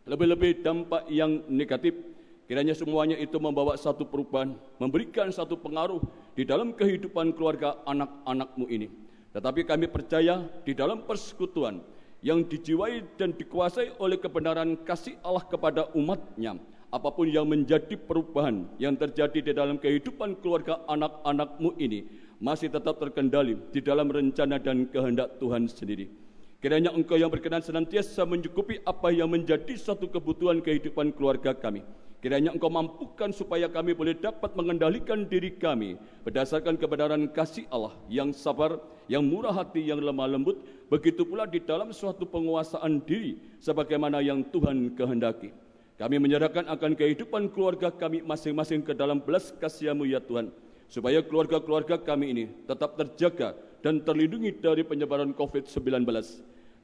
Lebih-lebih 0.04 0.60
dampak 0.60 1.08
yang 1.08 1.40
negatif. 1.48 1.96
Kiranya 2.44 2.76
semuanya 2.76 3.16
itu 3.18 3.40
membawa 3.42 3.74
satu 3.74 4.06
perubahan, 4.06 4.54
memberikan 4.78 5.32
satu 5.32 5.58
pengaruh 5.58 5.98
di 6.36 6.46
dalam 6.46 6.76
kehidupan 6.76 7.34
keluarga 7.34 7.80
anak-anakmu 7.88 8.68
ini. 8.70 8.92
Tetapi 9.34 9.66
kami 9.66 9.90
percaya 9.90 10.46
di 10.62 10.76
dalam 10.76 11.02
persekutuan 11.02 11.82
yang 12.22 12.46
dijiwai 12.46 13.18
dan 13.18 13.34
dikuasai 13.34 13.98
oleh 13.98 14.20
kebenaran 14.20 14.78
kasih 14.86 15.18
Allah 15.26 15.42
kepada 15.42 15.90
umatnya, 15.98 16.54
apa 16.94 17.08
pun 17.10 17.26
yang 17.26 17.50
menjadi 17.50 17.98
perubahan 17.98 18.62
yang 18.78 18.94
terjadi 18.94 19.42
di 19.42 19.52
dalam 19.56 19.74
kehidupan 19.82 20.38
keluarga 20.38 20.86
anak-anakmu 20.86 21.74
ini, 21.82 22.06
masih 22.38 22.70
tetap 22.70 23.02
terkendali 23.02 23.58
di 23.74 23.82
dalam 23.82 24.06
rencana 24.06 24.62
dan 24.62 24.86
kehendak 24.86 25.34
Tuhan 25.42 25.66
sendiri. 25.66 26.25
Kiranya 26.66 26.90
engkau 26.90 27.14
yang 27.14 27.31
berkenan 27.31 27.62
senantiasa 27.62 28.26
mencukupi 28.26 28.83
apa 28.83 29.14
yang 29.14 29.31
menjadi 29.31 29.79
satu 29.79 30.11
kebutuhan 30.11 30.59
kehidupan 30.59 31.14
keluarga 31.14 31.55
kami. 31.55 31.87
Kiranya 32.18 32.50
engkau 32.50 32.66
mampukan 32.66 33.31
supaya 33.31 33.70
kami 33.70 33.94
boleh 33.94 34.18
dapat 34.18 34.50
mengendalikan 34.59 35.31
diri 35.31 35.55
kami 35.55 35.94
berdasarkan 36.26 36.74
kebenaran 36.74 37.31
kasih 37.31 37.70
Allah 37.70 37.94
yang 38.11 38.35
sabar, 38.35 38.83
yang 39.07 39.22
murah 39.22 39.55
hati, 39.55 39.87
yang 39.87 40.02
lemah 40.02 40.26
lembut. 40.26 40.59
Begitu 40.90 41.22
pula 41.22 41.46
di 41.46 41.62
dalam 41.62 41.94
suatu 41.94 42.26
penguasaan 42.26 42.98
diri 43.07 43.38
sebagaimana 43.62 44.18
yang 44.18 44.42
Tuhan 44.50 44.98
kehendaki. 44.98 45.55
Kami 46.02 46.18
menyerahkan 46.18 46.66
akan 46.66 46.98
kehidupan 46.98 47.55
keluarga 47.55 47.94
kami 47.94 48.26
masing-masing 48.26 48.83
ke 48.83 48.90
dalam 48.90 49.22
belas 49.22 49.55
kasihamu 49.55 50.02
ya 50.02 50.18
Tuhan. 50.18 50.50
Supaya 50.90 51.22
keluarga-keluarga 51.22 52.02
kami 52.02 52.26
ini 52.35 52.44
tetap 52.66 52.98
terjaga 52.98 53.55
dan 53.87 54.02
terlindungi 54.02 54.50
dari 54.59 54.83
penyebaran 54.83 55.31
COVID-19. 55.31 56.02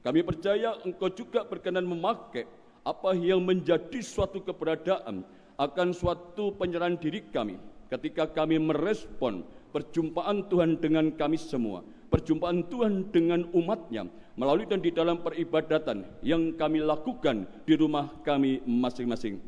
Kami 0.03 0.19
percaya 0.19 0.75
engkau 0.83 1.07
juga 1.07 1.47
berkenan 1.47 1.87
memakai 1.87 2.43
apa 2.83 3.15
yang 3.15 3.39
menjadi 3.39 4.03
suatu 4.03 4.43
keberadaan 4.43 5.23
akan 5.55 5.95
suatu 5.95 6.51
penyerahan 6.59 6.99
diri 6.99 7.23
kami 7.31 7.55
ketika 7.87 8.27
kami 8.27 8.59
merespon 8.59 9.47
perjumpaan 9.71 10.51
Tuhan 10.51 10.77
dengan 10.83 11.07
kami 11.15 11.39
semua, 11.39 11.81
perjumpaan 12.11 12.67
Tuhan 12.67 13.15
dengan 13.15 13.47
umatnya 13.55 14.05
melalui 14.35 14.67
dan 14.67 14.83
di 14.83 14.91
dalam 14.91 15.23
peribadatan 15.23 16.05
yang 16.19 16.51
kami 16.59 16.83
lakukan 16.83 17.47
di 17.63 17.73
rumah 17.79 18.11
kami 18.27 18.59
masing-masing. 18.67 19.39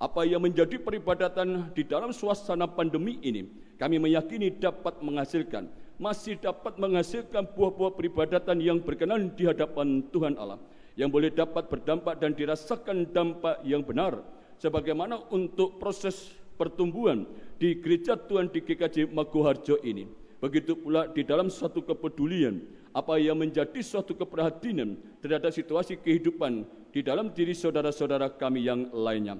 Apa 0.00 0.24
yang 0.24 0.40
menjadi 0.40 0.80
peribadatan 0.80 1.70
di 1.76 1.84
dalam 1.84 2.10
suasana 2.10 2.64
pandemi 2.64 3.20
ini, 3.20 3.46
kami 3.76 4.00
meyakini 4.00 4.48
dapat 4.56 4.96
menghasilkan, 5.04 5.68
masih 6.00 6.40
dapat 6.40 6.80
menghasilkan 6.80 7.44
buah-buah 7.52 7.92
peribadatan 7.92 8.56
yang 8.56 8.80
berkenan 8.80 9.36
di 9.36 9.44
hadapan 9.44 10.00
Tuhan 10.08 10.40
Allah 10.40 10.56
yang 10.96 11.12
boleh 11.12 11.28
dapat 11.28 11.68
berdampak 11.68 12.16
dan 12.16 12.32
dirasakan 12.32 13.12
dampak 13.12 13.60
yang 13.68 13.84
benar 13.84 14.24
sebagaimana 14.56 15.20
untuk 15.28 15.76
proses 15.76 16.32
pertumbuhan 16.56 17.28
di 17.60 17.76
gereja 17.76 18.16
Tuhan 18.16 18.48
di 18.48 18.64
GKJ 18.64 19.12
Maguharjo 19.12 19.76
ini. 19.84 20.08
Begitu 20.40 20.72
pula 20.72 21.04
di 21.04 21.20
dalam 21.20 21.52
suatu 21.52 21.84
kepedulian, 21.84 22.64
apa 22.96 23.20
yang 23.20 23.36
menjadi 23.36 23.76
suatu 23.84 24.16
keperhatian 24.16 24.96
terhadap 25.20 25.52
situasi 25.52 26.00
kehidupan 26.00 26.64
di 26.96 27.04
dalam 27.04 27.28
diri 27.36 27.52
saudara-saudara 27.52 28.40
kami 28.40 28.64
yang 28.64 28.88
lainnya. 28.88 29.36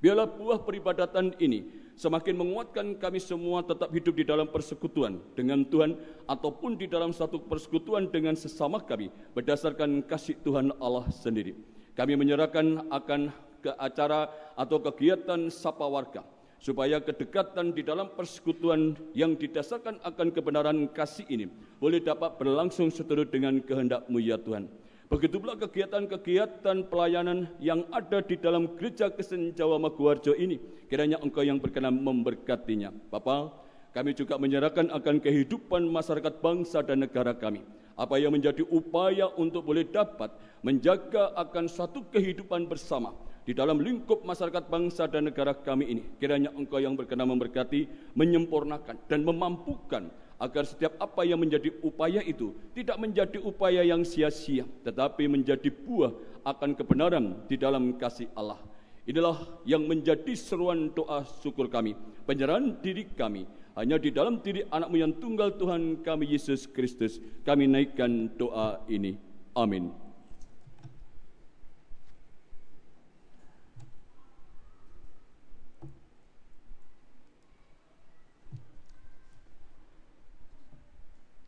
Biarlah 0.00 0.32
buah 0.32 0.64
peribadatan 0.64 1.36
ini 1.44 1.79
semakin 2.00 2.32
menguatkan 2.32 2.96
kami 2.96 3.20
semua 3.20 3.60
tetap 3.60 3.92
hidup 3.92 4.16
di 4.16 4.24
dalam 4.24 4.48
persekutuan 4.48 5.20
dengan 5.36 5.60
Tuhan 5.68 6.00
ataupun 6.24 6.80
di 6.80 6.88
dalam 6.88 7.12
satu 7.12 7.44
persekutuan 7.44 8.08
dengan 8.08 8.32
sesama 8.32 8.80
kami 8.80 9.12
berdasarkan 9.36 10.00
kasih 10.08 10.40
Tuhan 10.40 10.72
Allah 10.80 11.04
sendiri. 11.12 11.52
Kami 11.92 12.16
menyerahkan 12.16 12.88
akan 12.88 13.28
ke 13.60 13.76
acara 13.76 14.32
atau 14.56 14.80
kegiatan 14.80 15.52
sapa 15.52 15.84
warga 15.84 16.24
supaya 16.56 17.04
kedekatan 17.04 17.76
di 17.76 17.84
dalam 17.84 18.08
persekutuan 18.16 18.96
yang 19.12 19.36
didasarkan 19.36 20.00
akan 20.00 20.28
kebenaran 20.32 20.88
kasih 20.96 21.28
ini 21.28 21.52
boleh 21.76 22.00
dapat 22.00 22.40
berlangsung 22.40 22.88
seturut 22.88 23.28
dengan 23.28 23.60
kehendakmu 23.60 24.16
ya 24.24 24.40
Tuhan. 24.40 24.72
Begitu 25.10 25.42
pula 25.42 25.58
kegiatan-kegiatan 25.58 26.86
pelayanan 26.86 27.50
yang 27.58 27.82
ada 27.90 28.22
di 28.22 28.38
dalam 28.38 28.78
gereja 28.78 29.10
Kristen 29.10 29.50
Jawa 29.58 29.74
Maguwarjo 29.82 30.38
ini. 30.38 30.62
Kiranya 30.86 31.18
engkau 31.18 31.42
yang 31.42 31.58
berkenan 31.58 31.98
memberkatinya. 31.98 32.94
Bapak, 33.10 33.50
kami 33.90 34.14
juga 34.14 34.38
menyerahkan 34.38 34.86
akan 34.86 35.18
kehidupan 35.18 35.90
masyarakat 35.90 36.38
bangsa 36.38 36.86
dan 36.86 37.02
negara 37.02 37.34
kami. 37.34 37.66
Apa 37.98 38.22
yang 38.22 38.38
menjadi 38.38 38.62
upaya 38.70 39.26
untuk 39.34 39.66
boleh 39.66 39.82
dapat 39.90 40.30
menjaga 40.62 41.34
akan 41.34 41.66
suatu 41.66 42.06
kehidupan 42.14 42.70
bersama 42.70 43.10
di 43.42 43.50
dalam 43.50 43.82
lingkup 43.82 44.22
masyarakat 44.22 44.70
bangsa 44.70 45.10
dan 45.10 45.26
negara 45.26 45.58
kami 45.58 45.90
ini. 45.90 46.02
Kiranya 46.22 46.54
engkau 46.54 46.78
yang 46.78 46.94
berkenan 46.94 47.34
memberkati, 47.34 48.14
menyempurnakan 48.14 49.10
dan 49.10 49.26
memampukan 49.26 50.06
agar 50.40 50.64
setiap 50.64 50.96
apa 50.96 51.22
yang 51.28 51.36
menjadi 51.36 51.68
upaya 51.84 52.24
itu 52.24 52.56
tidak 52.72 52.96
menjadi 52.96 53.38
upaya 53.44 53.84
yang 53.84 54.00
sia-sia, 54.02 54.64
tetapi 54.82 55.28
menjadi 55.28 55.68
buah 55.68 56.16
akan 56.48 56.72
kebenaran 56.72 57.44
di 57.44 57.60
dalam 57.60 58.00
kasih 58.00 58.32
Allah. 58.32 58.56
Inilah 59.04 59.36
yang 59.68 59.84
menjadi 59.84 60.32
seruan 60.32 60.96
doa 60.96 61.28
syukur 61.44 61.68
kami, 61.68 61.92
penyerahan 62.24 62.80
diri 62.80 63.04
kami, 63.12 63.44
hanya 63.76 64.00
di 64.00 64.08
dalam 64.08 64.40
diri 64.40 64.64
anakmu 64.66 64.96
yang 64.96 65.12
tunggal 65.20 65.54
Tuhan 65.60 66.00
kami 66.00 66.32
Yesus 66.32 66.64
Kristus, 66.64 67.20
kami 67.44 67.68
naikkan 67.68 68.32
doa 68.40 68.80
ini. 68.88 69.20
Amin. 69.52 70.09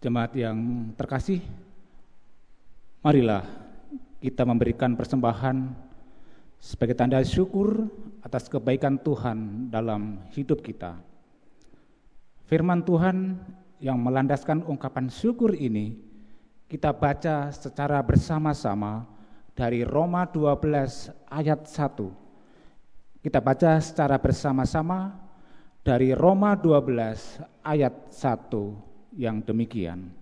Jemaat 0.03 0.35
yang 0.35 0.91
terkasih, 0.99 1.39
marilah 3.07 3.47
kita 4.19 4.43
memberikan 4.43 4.99
persembahan 4.99 5.71
sebagai 6.59 6.99
tanda 6.99 7.23
syukur 7.23 7.87
atas 8.19 8.51
kebaikan 8.51 8.99
Tuhan 8.99 9.71
dalam 9.71 10.27
hidup 10.35 10.59
kita. 10.59 10.99
Firman 12.51 12.83
Tuhan 12.83 13.47
yang 13.79 13.95
melandaskan 14.03 14.67
ungkapan 14.67 15.07
syukur 15.07 15.55
ini 15.55 15.95
kita 16.67 16.91
baca 16.91 17.55
secara 17.55 18.03
bersama-sama 18.03 19.07
dari 19.55 19.87
Roma 19.87 20.27
12 20.27 21.15
ayat 21.31 21.63
1. 21.63 23.23
Kita 23.23 23.39
baca 23.39 23.79
secara 23.79 24.19
bersama-sama 24.19 25.15
dari 25.87 26.11
Roma 26.11 26.59
12 26.59 27.39
ayat 27.63 28.11
1 28.11 28.92
yang 29.17 29.45
demikian. 29.45 30.13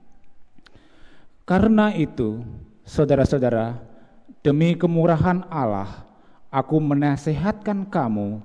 Karena 1.47 1.91
itu, 1.95 2.47
saudara-saudara, 2.87 3.79
demi 4.43 4.79
kemurahan 4.79 5.43
Allah, 5.51 6.07
aku 6.51 6.79
menasehatkan 6.79 7.91
kamu 7.91 8.43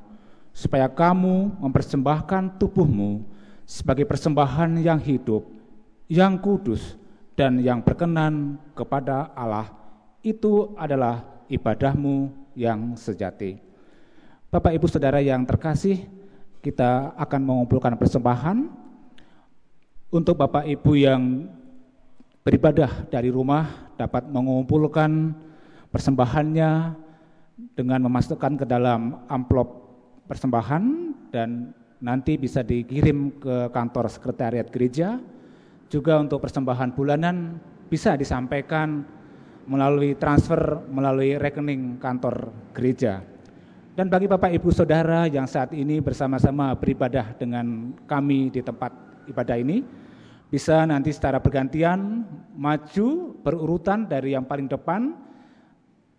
supaya 0.55 0.89
kamu 0.89 1.59
mempersembahkan 1.61 2.57
tubuhmu 2.57 3.21
sebagai 3.67 4.09
persembahan 4.09 4.81
yang 4.81 4.97
hidup, 5.01 5.45
yang 6.09 6.37
kudus, 6.41 6.97
dan 7.35 7.59
yang 7.59 7.83
berkenan 7.83 8.57
kepada 8.73 9.29
Allah. 9.35 9.69
Itu 10.25 10.73
adalah 10.79 11.45
ibadahmu 11.51 12.33
yang 12.57 12.97
sejati. 12.97 13.61
Bapak, 14.49 14.73
ibu, 14.73 14.87
saudara 14.87 15.19
yang 15.21 15.43
terkasih, 15.43 16.07
kita 16.63 17.13
akan 17.19 17.41
mengumpulkan 17.43 17.93
persembahan 17.99 18.84
untuk 20.15 20.39
Bapak 20.39 20.63
Ibu 20.63 20.95
yang 20.95 21.51
beribadah 22.47 23.11
dari 23.11 23.27
rumah 23.27 23.91
dapat 23.99 24.23
mengumpulkan 24.31 25.35
persembahannya 25.91 26.95
dengan 27.75 27.99
memasukkan 28.07 28.63
ke 28.63 28.65
dalam 28.65 29.27
amplop 29.27 29.67
persembahan 30.31 30.83
dan 31.35 31.75
nanti 31.99 32.39
bisa 32.39 32.63
dikirim 32.63 33.43
ke 33.43 33.67
kantor 33.75 34.07
sekretariat 34.07 34.71
gereja. 34.71 35.19
Juga 35.91 36.17
untuk 36.17 36.39
persembahan 36.41 36.95
bulanan 36.95 37.59
bisa 37.91 38.15
disampaikan 38.15 39.03
melalui 39.67 40.15
transfer 40.15 40.79
melalui 40.87 41.35
rekening 41.35 41.99
kantor 41.99 42.55
gereja. 42.71 43.19
Dan 43.95 44.07
bagi 44.07 44.27
Bapak 44.27 44.51
Ibu 44.51 44.71
Saudara 44.71 45.27
yang 45.27 45.47
saat 45.47 45.71
ini 45.75 45.99
bersama-sama 45.99 46.71
beribadah 46.75 47.35
dengan 47.35 47.95
kami 48.03 48.51
di 48.51 48.59
tempat 48.59 48.91
ibadah 49.29 49.55
ini, 49.55 50.04
bisa 50.49 50.85
nanti 50.85 51.09
secara 51.09 51.41
bergantian 51.41 52.23
maju 52.53 53.33
berurutan 53.41 54.05
dari 54.05 54.37
yang 54.37 54.45
paling 54.45 54.69
depan 54.69 55.13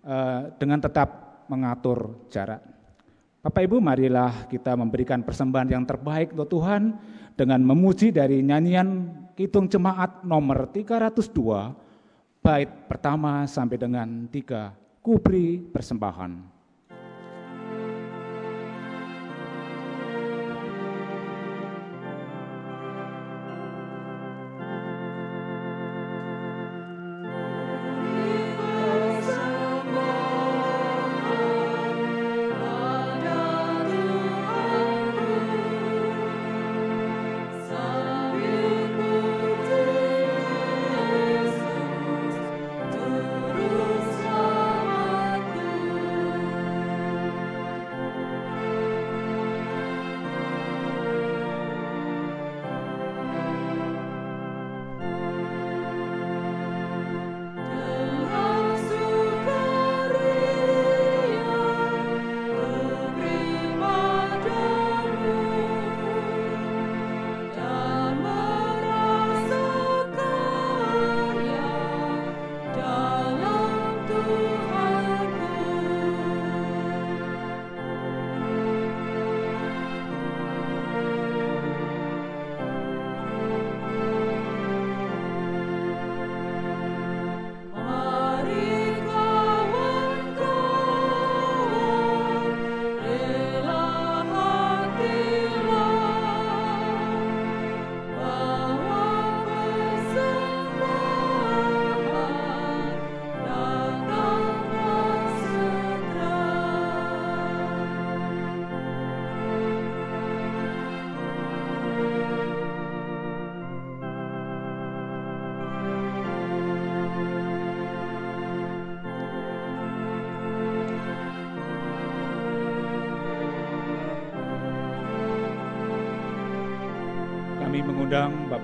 eh, 0.03 0.41
dengan 0.59 0.79
tetap 0.83 1.43
mengatur 1.47 2.27
jarak. 2.31 2.63
Bapak 3.47 3.63
Ibu 3.63 3.79
marilah 3.79 4.51
kita 4.51 4.75
memberikan 4.75 5.23
persembahan 5.23 5.71
yang 5.71 5.87
terbaik 5.87 6.35
untuk 6.35 6.59
Tuhan 6.59 6.99
dengan 7.39 7.63
memuji 7.63 8.11
dari 8.11 8.43
nyanyian 8.43 9.15
Kitung 9.39 9.71
Jemaat 9.71 10.27
nomor 10.27 10.67
302 10.75 12.43
bait 12.43 12.67
pertama 12.91 13.47
sampai 13.47 13.79
dengan 13.79 14.27
tiga 14.27 14.75
kubri 14.99 15.63
persembahan. 15.63 16.56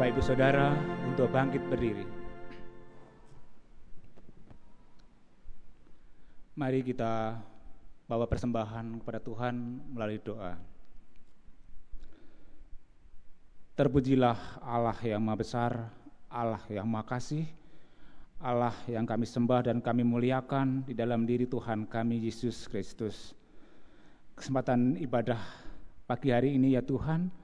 Bapak 0.02 0.18
Ibu 0.18 0.26
Saudara 0.26 0.74
untuk 1.06 1.30
bangkit 1.30 1.62
berdiri. 1.70 2.02
Mari 6.58 6.82
kita 6.82 7.38
bawa 8.10 8.26
persembahan 8.26 8.98
kepada 8.98 9.22
Tuhan 9.22 9.54
melalui 9.94 10.18
doa. 10.18 10.58
Terpujilah 13.78 14.58
Allah 14.66 14.98
yang 15.06 15.22
Maha 15.22 15.38
Besar, 15.38 15.94
Allah 16.26 16.66
yang 16.66 16.90
Maha 16.90 17.06
Kasih, 17.06 17.46
Allah 18.42 18.74
yang 18.90 19.06
kami 19.06 19.22
sembah 19.22 19.70
dan 19.70 19.78
kami 19.78 20.02
muliakan 20.02 20.82
di 20.82 20.98
dalam 20.98 21.22
diri 21.30 21.46
Tuhan 21.46 21.86
kami 21.86 22.26
Yesus 22.26 22.66
Kristus. 22.66 23.38
Kesempatan 24.34 24.98
ibadah 24.98 25.38
pagi 26.10 26.34
hari 26.34 26.58
ini 26.58 26.74
ya 26.74 26.82
Tuhan, 26.82 27.41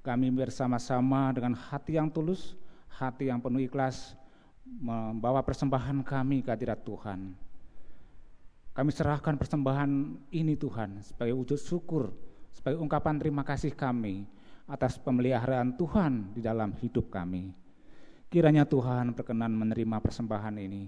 kami 0.00 0.32
bersama-sama 0.32 1.28
dengan 1.36 1.52
hati 1.52 2.00
yang 2.00 2.08
tulus, 2.08 2.56
hati 2.88 3.28
yang 3.28 3.36
penuh 3.36 3.60
ikhlas, 3.60 4.16
membawa 4.64 5.44
persembahan 5.44 6.00
kami 6.00 6.40
ke 6.40 6.48
hadirat 6.48 6.80
Tuhan. 6.80 7.36
Kami 8.70 8.90
serahkan 8.94 9.36
persembahan 9.36 9.90
ini 10.32 10.56
Tuhan 10.56 11.04
sebagai 11.04 11.36
wujud 11.36 11.60
syukur, 11.60 12.14
sebagai 12.48 12.80
ungkapan 12.80 13.20
terima 13.20 13.44
kasih 13.44 13.76
kami 13.76 14.24
atas 14.64 14.96
pemeliharaan 14.96 15.76
Tuhan 15.76 16.32
di 16.32 16.40
dalam 16.40 16.72
hidup 16.78 17.10
kami. 17.12 17.52
Kiranya 18.30 18.62
Tuhan 18.62 19.12
berkenan 19.12 19.52
menerima 19.52 19.98
persembahan 19.98 20.54
ini 20.56 20.86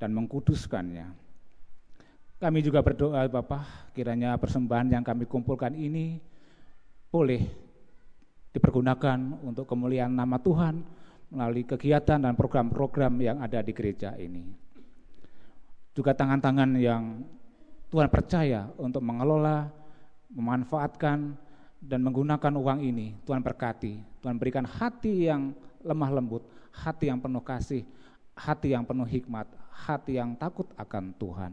dan 0.00 0.16
mengkuduskannya. 0.16 1.06
Kami 2.40 2.58
juga 2.64 2.80
berdoa 2.80 3.28
Bapak, 3.28 3.92
kiranya 3.92 4.32
persembahan 4.40 4.88
yang 4.88 5.04
kami 5.04 5.28
kumpulkan 5.28 5.76
ini 5.76 6.16
boleh 7.12 7.69
dipergunakan 8.50 9.42
untuk 9.46 9.66
kemuliaan 9.70 10.14
nama 10.14 10.38
Tuhan 10.38 10.82
melalui 11.30 11.62
kegiatan 11.62 12.18
dan 12.18 12.34
program-program 12.34 13.14
yang 13.22 13.38
ada 13.38 13.62
di 13.62 13.70
gereja 13.70 14.18
ini. 14.18 14.50
Juga 15.94 16.14
tangan-tangan 16.14 16.70
yang 16.78 17.22
Tuhan 17.90 18.10
percaya 18.10 18.70
untuk 18.78 19.02
mengelola, 19.02 19.70
memanfaatkan, 20.30 21.34
dan 21.80 22.00
menggunakan 22.04 22.52
uang 22.54 22.80
ini, 22.84 23.16
Tuhan 23.24 23.40
berkati. 23.40 24.22
Tuhan 24.22 24.36
berikan 24.36 24.68
hati 24.68 25.26
yang 25.26 25.56
lemah 25.80 26.10
lembut, 26.12 26.44
hati 26.70 27.08
yang 27.08 27.18
penuh 27.18 27.40
kasih, 27.40 27.82
hati 28.36 28.76
yang 28.76 28.84
penuh 28.84 29.08
hikmat, 29.08 29.48
hati 29.72 30.20
yang 30.20 30.36
takut 30.36 30.68
akan 30.76 31.16
Tuhan. 31.16 31.52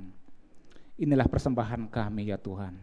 Inilah 1.00 1.30
persembahan 1.30 1.88
kami 1.88 2.34
ya 2.34 2.38
Tuhan. 2.38 2.76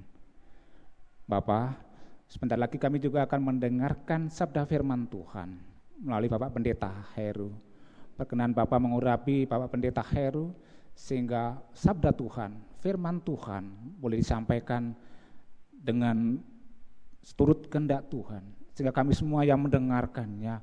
Bapak, 1.29 1.94
sebentar 2.29 2.59
lagi 2.59 2.81
kami 2.81 3.01
juga 3.01 3.25
akan 3.29 3.55
mendengarkan 3.55 4.33
sabda 4.33 4.65
firman 4.65 5.07
Tuhan 5.09 5.57
melalui 6.03 6.29
Bapak 6.29 6.55
Pendeta 6.57 6.91
Heru. 7.15 7.55
Perkenan 8.15 8.55
Bapak 8.55 8.79
mengurapi 8.79 9.47
Bapak 9.47 9.75
Pendeta 9.75 10.03
Heru 10.03 10.55
sehingga 10.95 11.59
sabda 11.75 12.15
Tuhan, 12.15 12.55
firman 12.79 13.19
Tuhan 13.27 13.97
boleh 13.99 14.23
disampaikan 14.23 14.95
dengan 15.75 16.39
seturut 17.25 17.67
kehendak 17.67 18.07
Tuhan. 18.13 18.45
Sehingga 18.75 18.95
kami 18.95 19.15
semua 19.15 19.43
yang 19.43 19.59
mendengarkannya 19.63 20.63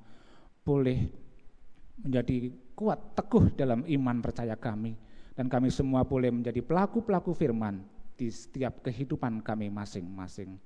boleh 0.64 1.12
menjadi 2.00 2.54
kuat, 2.76 3.16
teguh 3.16 3.52
dalam 3.56 3.84
iman 3.84 4.18
percaya 4.24 4.56
kami. 4.56 4.96
Dan 5.36 5.48
kami 5.48 5.72
semua 5.72 6.04
boleh 6.04 6.30
menjadi 6.30 6.60
pelaku-pelaku 6.60 7.32
firman 7.32 7.84
di 8.20 8.28
setiap 8.28 8.84
kehidupan 8.84 9.42
kami 9.42 9.72
masing-masing. 9.72 10.60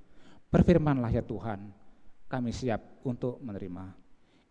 Berfirmanlah 0.55 1.11
ya 1.11 1.19
Tuhan, 1.19 1.67
kami 2.31 2.55
siap 2.55 3.03
untuk 3.03 3.43
menerima. 3.43 3.91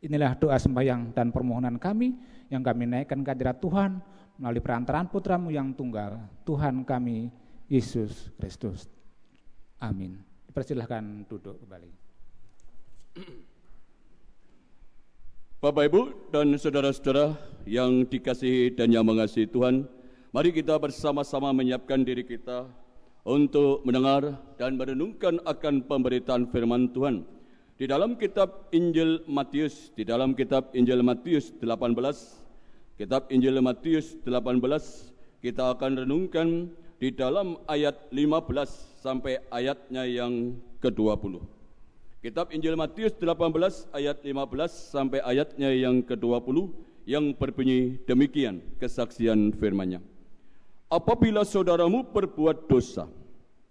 Inilah 0.05 0.37
doa 0.37 0.61
sembahyang 0.61 1.17
dan 1.17 1.33
permohonan 1.33 1.81
kami 1.81 2.13
yang 2.53 2.61
kami 2.61 2.85
naikkan 2.85 3.25
ke 3.25 3.33
hadirat 3.33 3.57
Tuhan 3.57 4.05
melalui 4.37 4.61
perantaraan 4.61 5.09
putramu 5.09 5.49
yang 5.49 5.73
tunggal, 5.73 6.21
Tuhan 6.45 6.85
kami, 6.85 7.33
Yesus 7.73 8.29
Kristus. 8.37 8.85
Amin. 9.81 10.21
Persilahkan 10.53 11.25
duduk 11.25 11.57
kembali. 11.65 11.89
Bapak 15.65 15.89
Ibu 15.89 16.29
dan 16.29 16.53
saudara-saudara 16.61 17.33
yang 17.65 18.05
dikasihi 18.05 18.77
dan 18.77 18.93
yang 18.93 19.09
mengasihi 19.09 19.49
Tuhan, 19.49 19.89
mari 20.37 20.53
kita 20.53 20.77
bersama-sama 20.77 21.49
menyiapkan 21.57 22.05
diri 22.05 22.29
kita 22.29 22.69
untuk 23.25 23.81
mendengar 23.89 24.37
dan 24.61 24.77
merenungkan 24.77 25.41
akan 25.49 25.89
pemberitaan 25.89 26.49
firman 26.53 26.93
Tuhan. 26.93 27.25
Di 27.75 27.91
dalam 27.91 28.15
kitab 28.15 28.71
Injil 28.71 29.25
Matius, 29.27 29.91
di 29.97 30.07
dalam 30.07 30.37
kitab 30.37 30.71
Injil 30.77 31.03
Matius 31.03 31.51
18, 31.59 31.97
kitab 33.01 33.27
Injil 33.33 33.59
Matius 33.59 34.15
18, 34.23 34.61
kita 35.43 35.75
akan 35.75 36.07
renungkan 36.07 36.71
di 37.03 37.11
dalam 37.11 37.59
ayat 37.67 37.99
15 38.15 39.03
sampai 39.03 39.43
ayatnya 39.51 40.07
yang 40.07 40.55
ke-20. 40.79 41.43
Kitab 42.23 42.55
Injil 42.55 42.79
Matius 42.79 43.13
18 43.21 43.93
ayat 43.93 44.23
15 44.25 44.33
sampai 44.71 45.21
ayatnya 45.21 45.69
yang 45.75 46.01
ke-20 46.01 46.73
yang 47.05 47.37
berbunyi 47.37 48.01
demikian 48.09 48.65
kesaksian 48.81 49.53
firman-Nya. 49.61 50.01
Apabila 50.89 51.43
saudaramu 51.45 52.07
berbuat 52.07 52.71
dosa, 52.71 53.11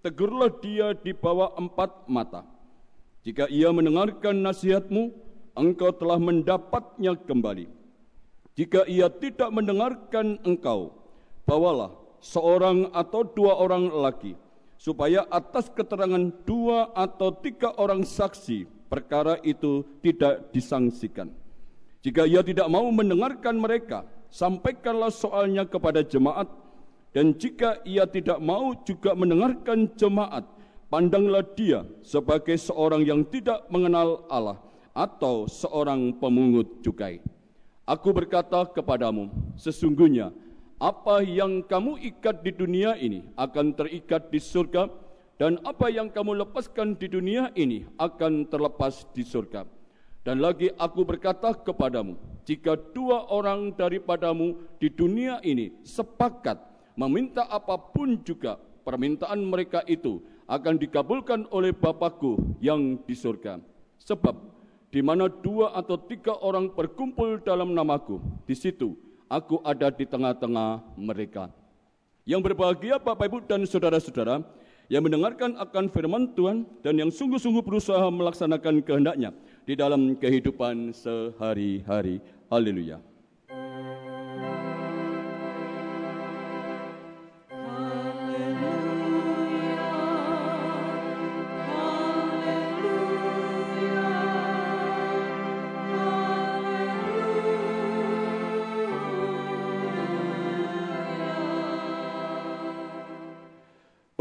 tegurlah 0.03 0.51
dia 0.59 0.91
di 0.91 1.15
bawah 1.15 1.55
empat 1.55 2.11
mata. 2.11 2.43
Jika 3.23 3.47
ia 3.47 3.71
mendengarkan 3.71 4.43
nasihatmu, 4.43 5.15
engkau 5.55 5.95
telah 5.95 6.19
mendapatnya 6.19 7.15
kembali. 7.15 7.71
Jika 8.59 8.83
ia 8.85 9.07
tidak 9.07 9.49
mendengarkan 9.49 10.43
engkau, 10.43 10.91
bawalah 11.47 11.95
seorang 12.19 12.91
atau 12.91 13.23
dua 13.23 13.57
orang 13.57 13.89
lagi 13.89 14.35
supaya 14.75 15.23
atas 15.31 15.71
keterangan 15.71 16.29
dua 16.43 16.91
atau 16.91 17.31
tiga 17.39 17.71
orang 17.79 18.03
saksi 18.03 18.67
perkara 18.91 19.39
itu 19.41 19.87
tidak 20.03 20.51
disangsikan. 20.51 21.31
Jika 22.03 22.27
ia 22.27 22.43
tidak 22.43 22.67
mau 22.67 22.83
mendengarkan 22.91 23.55
mereka, 23.55 24.03
sampaikanlah 24.27 25.07
soalnya 25.07 25.63
kepada 25.63 26.03
jemaat 26.03 26.51
dan 27.13 27.37
jika 27.37 27.77
ia 27.85 28.09
tidak 28.09 28.41
mau 28.41 28.73
juga 28.81 29.13
mendengarkan 29.13 29.85
jemaat, 29.93 30.49
pandanglah 30.89 31.45
dia 31.53 31.85
sebagai 32.01 32.57
seorang 32.57 33.05
yang 33.05 33.21
tidak 33.29 33.69
mengenal 33.69 34.25
Allah 34.33 34.57
atau 34.97 35.45
seorang 35.45 36.17
pemungut 36.17 36.81
cukai. 36.81 37.21
Aku 37.85 38.09
berkata 38.17 38.65
kepadamu, 38.65 39.29
sesungguhnya 39.53 40.33
apa 40.81 41.21
yang 41.21 41.61
kamu 41.61 42.01
ikat 42.01 42.41
di 42.41 42.49
dunia 42.49 42.97
ini 42.97 43.21
akan 43.37 43.77
terikat 43.77 44.33
di 44.33 44.41
surga 44.41 44.89
dan 45.37 45.61
apa 45.61 45.93
yang 45.93 46.09
kamu 46.09 46.41
lepaskan 46.41 46.97
di 46.97 47.13
dunia 47.13 47.53
ini 47.53 47.85
akan 48.01 48.49
terlepas 48.49 49.05
di 49.13 49.21
surga. 49.21 49.69
Dan 50.25 50.41
lagi 50.41 50.71
aku 50.81 51.05
berkata 51.05 51.53
kepadamu, 51.53 52.17
jika 52.47 52.73
dua 52.73 53.27
orang 53.29 53.75
daripadamu 53.75 54.57
di 54.81 54.87
dunia 54.87 55.43
ini 55.43 55.77
sepakat 55.83 56.72
meminta 56.93 57.45
apa 57.49 57.77
pun 57.77 58.19
juga 58.21 58.57
permintaan 58.85 59.39
mereka 59.41 59.81
itu 59.89 60.21
akan 60.45 60.75
dikabulkan 60.77 61.47
oleh 61.49 61.71
Bapakku 61.71 62.57
yang 62.59 62.99
di 63.07 63.15
surga. 63.15 63.57
Sebab 64.03 64.35
di 64.93 65.01
mana 65.01 65.31
dua 65.31 65.73
atau 65.73 65.97
tiga 65.97 66.37
orang 66.43 66.69
berkumpul 66.69 67.41
dalam 67.41 67.73
namaku, 67.73 68.21
di 68.45 68.53
situ 68.53 68.93
aku 69.31 69.63
ada 69.65 69.89
di 69.89 70.05
tengah-tengah 70.05 70.83
mereka. 70.99 71.49
Yang 72.23 72.51
berbahagia 72.51 73.01
Bapak 73.01 73.27
Ibu 73.27 73.37
dan 73.49 73.65
saudara-saudara 73.67 74.45
yang 74.91 75.03
mendengarkan 75.03 75.55
akan 75.59 75.91
firman 75.91 76.31
Tuhan 76.35 76.67
dan 76.83 76.95
yang 76.99 77.11
sungguh-sungguh 77.11 77.63
berusaha 77.63 78.03
melaksanakan 78.11 78.83
kehendaknya 78.83 79.31
di 79.63 79.73
dalam 79.75 80.15
kehidupan 80.19 80.91
sehari-hari. 80.91 82.19
Haleluya. 82.51 83.12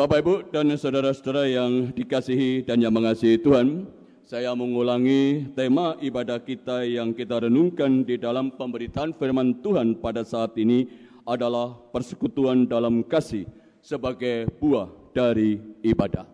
Bapak 0.02 0.18
Ibu 0.18 0.50
dan 0.50 0.66
saudara-saudara 0.74 1.46
yang 1.46 1.94
dikasihi 1.94 2.66
dan 2.66 2.82
yang 2.82 2.90
mengasihi 2.90 3.38
Tuhan, 3.38 3.86
saya 4.26 4.50
mengulangi 4.50 5.46
tema 5.54 5.94
ibadah 6.02 6.42
kita 6.42 6.82
yang 6.82 7.14
kita 7.14 7.46
renungkan 7.46 8.02
di 8.02 8.18
dalam 8.18 8.50
pemberitaan 8.50 9.14
firman 9.14 9.62
Tuhan 9.62 10.02
pada 10.02 10.26
saat 10.26 10.58
ini 10.58 10.90
adalah 11.22 11.78
persekutuan 11.94 12.66
dalam 12.66 13.06
kasih 13.06 13.46
sebagai 13.78 14.50
buah 14.58 14.90
dari 15.14 15.62
ibadah. 15.86 16.26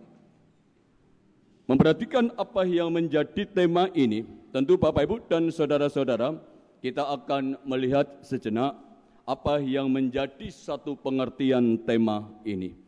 Memperhatikan 1.68 2.32
apa 2.40 2.64
yang 2.64 2.88
menjadi 2.88 3.44
tema 3.44 3.92
ini, 3.92 4.24
tentu 4.48 4.80
Bapak 4.80 5.04
Ibu 5.04 5.28
dan 5.28 5.52
saudara-saudara, 5.52 6.40
kita 6.80 7.04
akan 7.04 7.60
melihat 7.68 8.16
sejenak 8.24 8.80
apa 9.28 9.60
yang 9.60 9.92
menjadi 9.92 10.48
satu 10.48 10.96
pengertian 10.96 11.76
tema 11.84 12.32
ini. 12.48 12.87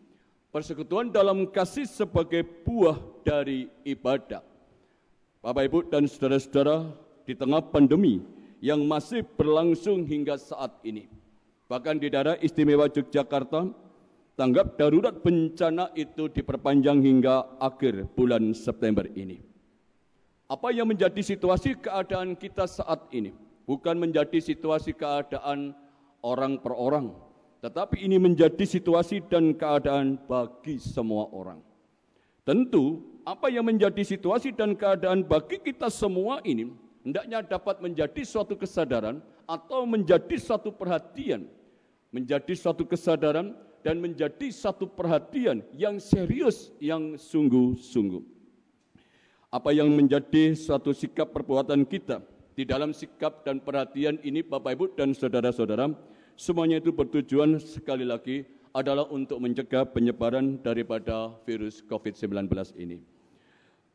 Persekutuan 0.51 1.15
dalam 1.15 1.47
kasih 1.47 1.87
sebagai 1.87 2.43
buah 2.67 2.99
dari 3.23 3.71
ibadah. 3.87 4.43
Bapak 5.39 5.63
Ibu 5.71 5.79
dan 5.87 6.11
saudara-saudara, 6.11 6.91
di 7.23 7.39
tengah 7.39 7.63
pandemi 7.71 8.19
yang 8.59 8.83
masih 8.83 9.23
berlangsung 9.23 10.03
hingga 10.03 10.35
saat 10.35 10.75
ini. 10.83 11.07
Bahkan 11.71 12.03
di 12.03 12.11
daerah 12.11 12.35
istimewa 12.43 12.91
Yogyakarta, 12.91 13.71
tanggap 14.35 14.75
darurat 14.75 15.15
bencana 15.23 15.95
itu 15.95 16.27
diperpanjang 16.27 16.99
hingga 16.99 17.47
akhir 17.63 18.11
bulan 18.19 18.51
September 18.51 19.07
ini. 19.15 19.39
Apa 20.51 20.75
yang 20.75 20.91
menjadi 20.91 21.23
situasi 21.23 21.79
keadaan 21.79 22.35
kita 22.35 22.67
saat 22.67 23.07
ini? 23.15 23.31
Bukan 23.71 24.03
menjadi 24.03 24.43
situasi 24.43 24.99
keadaan 24.99 25.79
orang 26.27 26.59
per 26.59 26.75
orang, 26.75 27.15
tetapi 27.61 28.05
ini 28.05 28.17
menjadi 28.17 28.65
situasi 28.65 29.25
dan 29.29 29.53
keadaan 29.53 30.17
bagi 30.25 30.81
semua 30.81 31.29
orang. 31.33 31.61
Tentu, 32.45 33.05
apa 33.23 33.53
yang 33.53 33.69
menjadi 33.69 34.01
situasi 34.01 34.57
dan 34.57 34.73
keadaan 34.73 35.23
bagi 35.23 35.61
kita 35.61 35.93
semua 35.93 36.41
ini 36.43 36.73
hendaknya 37.05 37.45
dapat 37.45 37.85
menjadi 37.85 38.25
suatu 38.25 38.57
kesadaran 38.57 39.21
atau 39.45 39.85
menjadi 39.85 40.41
suatu 40.41 40.73
perhatian, 40.73 41.45
menjadi 42.09 42.57
suatu 42.57 42.89
kesadaran 42.89 43.53
dan 43.85 44.01
menjadi 44.01 44.49
satu 44.49 44.89
perhatian 44.89 45.61
yang 45.77 46.01
serius, 46.01 46.73
yang 46.81 47.17
sungguh-sungguh 47.21 48.41
apa 49.51 49.75
yang 49.75 49.91
menjadi 49.91 50.55
suatu 50.55 50.95
sikap 50.95 51.35
perbuatan 51.35 51.83
kita 51.83 52.23
di 52.55 52.63
dalam 52.63 52.95
sikap 52.95 53.43
dan 53.43 53.59
perhatian 53.59 54.23
ini 54.23 54.47
Bapak 54.47 54.79
Ibu 54.79 54.95
dan 54.95 55.11
saudara-saudara 55.11 55.91
semuanya 56.41 56.81
itu 56.81 56.89
bertujuan 56.89 57.61
sekali 57.61 58.09
lagi 58.09 58.49
adalah 58.73 59.05
untuk 59.13 59.37
mencegah 59.45 59.85
penyebaran 59.85 60.57
daripada 60.65 61.37
virus 61.45 61.85
COVID-19 61.85 62.49
ini. 62.81 63.05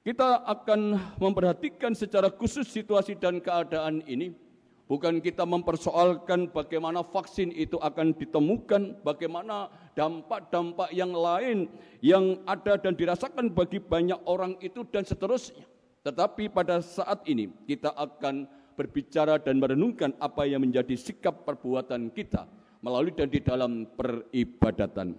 Kita 0.06 0.46
akan 0.46 1.02
memperhatikan 1.18 1.98
secara 1.98 2.30
khusus 2.30 2.70
situasi 2.70 3.18
dan 3.18 3.42
keadaan 3.42 4.06
ini 4.06 4.38
Bukan 4.86 5.18
kita 5.18 5.50
mempersoalkan 5.50 6.54
bagaimana 6.54 7.02
vaksin 7.02 7.50
itu 7.58 7.74
akan 7.82 8.14
ditemukan, 8.14 9.02
bagaimana 9.02 9.74
dampak-dampak 9.98 10.94
yang 10.94 11.10
lain 11.10 11.66
yang 12.06 12.38
ada 12.46 12.78
dan 12.78 12.94
dirasakan 12.94 13.50
bagi 13.50 13.82
banyak 13.82 14.22
orang 14.30 14.54
itu 14.62 14.86
dan 14.94 15.02
seterusnya. 15.02 15.66
Tetapi 16.06 16.54
pada 16.54 16.86
saat 16.86 17.26
ini 17.26 17.50
kita 17.66 17.98
akan 17.98 18.46
berbicara 18.76 19.40
dan 19.40 19.58
merenungkan 19.58 20.12
apa 20.20 20.44
yang 20.46 20.62
menjadi 20.62 20.94
sikap 21.00 21.48
perbuatan 21.48 22.12
kita 22.12 22.46
melalui 22.84 23.16
dan 23.16 23.32
di 23.32 23.42
dalam 23.42 23.90
peribadatan. 23.98 25.18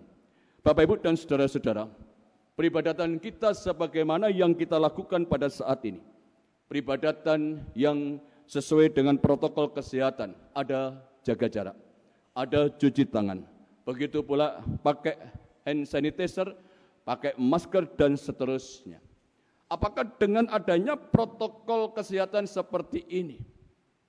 Bapak 0.62 0.82
Ibu 0.86 0.94
dan 1.02 1.18
saudara-saudara, 1.18 1.90
peribadatan 2.54 3.18
kita 3.18 3.56
sebagaimana 3.56 4.30
yang 4.30 4.54
kita 4.54 4.78
lakukan 4.78 5.26
pada 5.26 5.50
saat 5.50 5.82
ini. 5.82 5.98
Peribadatan 6.70 7.62
yang 7.74 8.18
sesuai 8.46 8.94
dengan 8.94 9.18
protokol 9.18 9.70
kesehatan. 9.70 10.34
Ada 10.54 10.98
jaga 11.26 11.46
jarak, 11.50 11.76
ada 12.34 12.70
cuci 12.70 13.06
tangan. 13.10 13.42
Begitu 13.86 14.22
pula 14.22 14.62
pakai 14.82 15.14
hand 15.66 15.86
sanitizer, 15.86 16.54
pakai 17.06 17.34
masker 17.38 17.86
dan 17.94 18.18
seterusnya. 18.18 18.98
Apakah 19.66 20.06
dengan 20.18 20.46
adanya 20.48 20.94
protokol 20.94 21.90
kesehatan 21.90 22.46
seperti 22.46 23.02
ini 23.10 23.42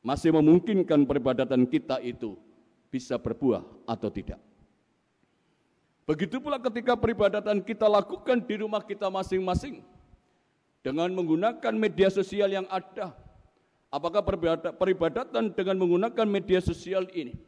masih 0.05 0.29
memungkinkan 0.29 1.03
peribadatan 1.09 1.65
kita 1.65 1.97
itu 2.05 2.37
bisa 2.93 3.17
berbuah 3.17 3.65
atau 3.89 4.09
tidak? 4.13 4.37
Begitu 6.05 6.37
pula 6.39 6.61
ketika 6.61 6.93
peribadatan 6.93 7.59
kita 7.65 7.89
lakukan 7.89 8.37
di 8.45 8.55
rumah 8.61 8.85
kita 8.85 9.09
masing-masing 9.09 9.81
dengan 10.85 11.09
menggunakan 11.11 11.73
media 11.73 12.07
sosial 12.07 12.47
yang 12.47 12.69
ada, 12.69 13.11
Apakah 13.87 14.19
peribadatan 14.75 15.55
dengan 15.55 15.79
menggunakan 15.79 16.27
media 16.27 16.59
sosial 16.59 17.07
ini 17.15 17.39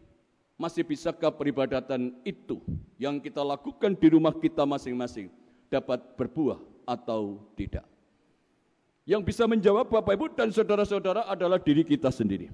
masih 0.55 0.87
bisakah 0.87 1.35
peribadatan 1.35 2.15
itu 2.23 2.63
yang 2.95 3.19
kita 3.19 3.43
lakukan 3.43 3.91
di 3.99 4.07
rumah 4.07 4.31
kita 4.31 4.63
masing-masing 4.63 5.27
dapat 5.67 5.99
berbuah 6.15 6.63
atau 6.87 7.43
tidak? 7.59 7.83
Yang 9.09 9.33
bisa 9.33 9.49
menjawab 9.49 9.89
Bapak 9.89 10.13
Ibu 10.13 10.37
dan 10.37 10.53
saudara-saudara 10.53 11.25
adalah 11.25 11.57
diri 11.57 11.81
kita 11.81 12.13
sendiri. 12.13 12.53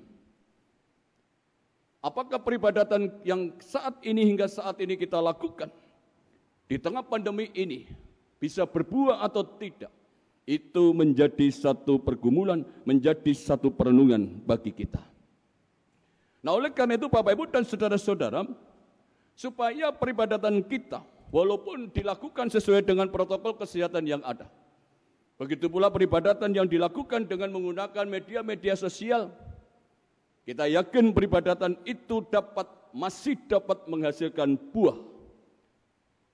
Apakah 2.00 2.40
peribadatan 2.40 3.12
yang 3.28 3.52
saat 3.60 4.00
ini 4.08 4.24
hingga 4.24 4.48
saat 4.48 4.80
ini 4.80 4.96
kita 4.96 5.20
lakukan 5.20 5.68
di 6.72 6.80
tengah 6.80 7.04
pandemi 7.04 7.52
ini 7.52 7.92
bisa 8.40 8.64
berbuah 8.64 9.20
atau 9.28 9.44
tidak? 9.44 9.92
itu 10.46 10.94
menjadi 10.94 11.50
satu 11.50 11.98
pergumulan, 11.98 12.62
menjadi 12.86 13.34
satu 13.34 13.74
perenungan 13.74 14.46
bagi 14.46 14.70
kita. 14.70 15.02
Nah 16.46 16.54
oleh 16.54 16.70
karena 16.70 17.02
itu 17.02 17.10
Bapak 17.10 17.34
Ibu 17.34 17.50
dan 17.50 17.66
Saudara-saudara, 17.66 18.46
supaya 19.34 19.90
peribadatan 19.90 20.62
kita 20.62 21.02
walaupun 21.34 21.90
dilakukan 21.90 22.54
sesuai 22.54 22.86
dengan 22.86 23.10
protokol 23.10 23.58
kesehatan 23.58 24.06
yang 24.06 24.22
ada. 24.22 24.46
Begitu 25.36 25.68
pula 25.68 25.92
peribadatan 25.92 26.56
yang 26.56 26.68
dilakukan 26.68 27.28
dengan 27.28 27.52
menggunakan 27.52 28.06
media-media 28.08 28.80
sosial. 28.80 29.36
Kita 30.48 30.70
yakin 30.70 31.12
peribadatan 31.12 31.76
itu 31.84 32.24
dapat 32.32 32.70
masih 32.96 33.36
dapat 33.50 33.84
menghasilkan 33.90 34.56
buah. 34.72 34.96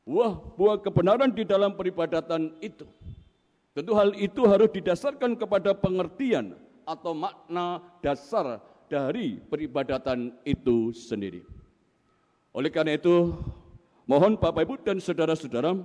Buah-buah 0.06 0.78
kebenaran 0.86 1.34
di 1.34 1.48
dalam 1.48 1.74
peribadatan 1.74 2.54
itu 2.62 2.86
Tentu 3.72 3.96
hal 3.96 4.12
itu 4.20 4.44
harus 4.44 4.68
didasarkan 4.68 5.40
kepada 5.40 5.72
pengertian 5.72 6.60
atau 6.84 7.16
makna 7.16 7.80
dasar 8.04 8.60
dari 8.92 9.40
peribadatan 9.40 10.36
itu 10.44 10.92
sendiri. 10.92 11.40
Oleh 12.52 12.68
karena 12.68 13.00
itu, 13.00 13.32
mohon 14.04 14.36
Bapak 14.36 14.68
Ibu 14.68 14.76
dan 14.84 15.00
saudara-saudara, 15.00 15.80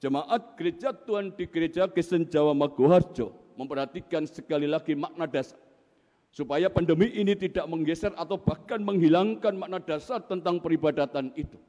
jemaat 0.00 0.56
gereja 0.56 0.96
Tuhan 0.96 1.36
di 1.36 1.44
gereja 1.44 1.84
Kristen 1.86 2.24
Jawa 2.26 2.56
Maguharjo 2.56 3.36
memperhatikan 3.54 4.24
sekali 4.24 4.64
lagi 4.64 4.96
makna 4.96 5.28
dasar 5.28 5.60
supaya 6.32 6.72
pandemi 6.72 7.12
ini 7.12 7.36
tidak 7.36 7.68
menggeser 7.68 8.16
atau 8.16 8.40
bahkan 8.40 8.80
menghilangkan 8.80 9.54
makna 9.54 9.78
dasar 9.78 10.24
tentang 10.24 10.58
peribadatan 10.58 11.30
itu. 11.36 11.60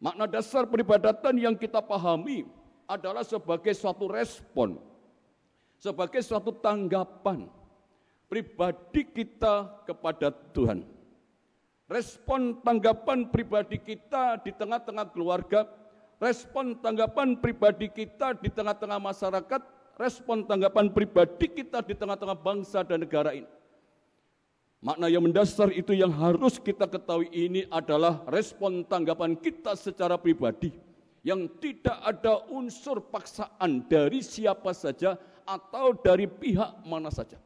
Makna 0.00 0.24
dasar 0.24 0.64
peribadatan 0.64 1.36
yang 1.36 1.58
kita 1.58 1.84
pahami 1.84 2.48
adalah 2.88 3.20
sebagai 3.26 3.76
suatu 3.76 4.08
respon, 4.08 4.80
sebagai 5.76 6.24
suatu 6.24 6.56
tanggapan 6.56 7.50
pribadi 8.30 9.04
kita 9.04 9.84
kepada 9.84 10.32
Tuhan. 10.56 10.86
Respon 11.90 12.62
tanggapan 12.62 13.28
pribadi 13.28 13.76
kita 13.76 14.38
di 14.40 14.54
tengah-tengah 14.54 15.10
keluarga, 15.10 15.66
respon 16.20 16.76
tanggapan 16.78 17.34
pribadi 17.40 17.88
kita 17.88 18.36
di 18.36 18.52
tengah-tengah 18.52 19.00
masyarakat, 19.00 19.60
respon 19.96 20.44
tanggapan 20.44 20.92
pribadi 20.92 21.48
kita 21.48 21.80
di 21.80 21.96
tengah-tengah 21.96 22.36
bangsa 22.36 22.84
dan 22.84 23.00
negara 23.00 23.32
ini. 23.32 23.48
Makna 24.80 25.12
yang 25.12 25.24
mendasar 25.24 25.72
itu 25.76 25.92
yang 25.92 26.12
harus 26.12 26.56
kita 26.56 26.88
ketahui 26.88 27.28
ini 27.32 27.68
adalah 27.68 28.24
respon 28.28 28.80
tanggapan 28.84 29.36
kita 29.36 29.76
secara 29.76 30.16
pribadi 30.16 30.72
yang 31.20 31.44
tidak 31.60 32.00
ada 32.00 32.48
unsur 32.48 33.04
paksaan 33.12 33.84
dari 33.84 34.24
siapa 34.24 34.72
saja 34.72 35.20
atau 35.44 35.92
dari 35.92 36.24
pihak 36.24 36.80
mana 36.88 37.12
saja. 37.12 37.36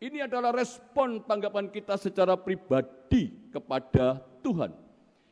Ini 0.00 0.30
adalah 0.30 0.54
respon 0.54 1.20
tanggapan 1.28 1.68
kita 1.68 2.00
secara 2.00 2.40
pribadi 2.40 3.34
kepada 3.52 4.22
Tuhan 4.40 4.72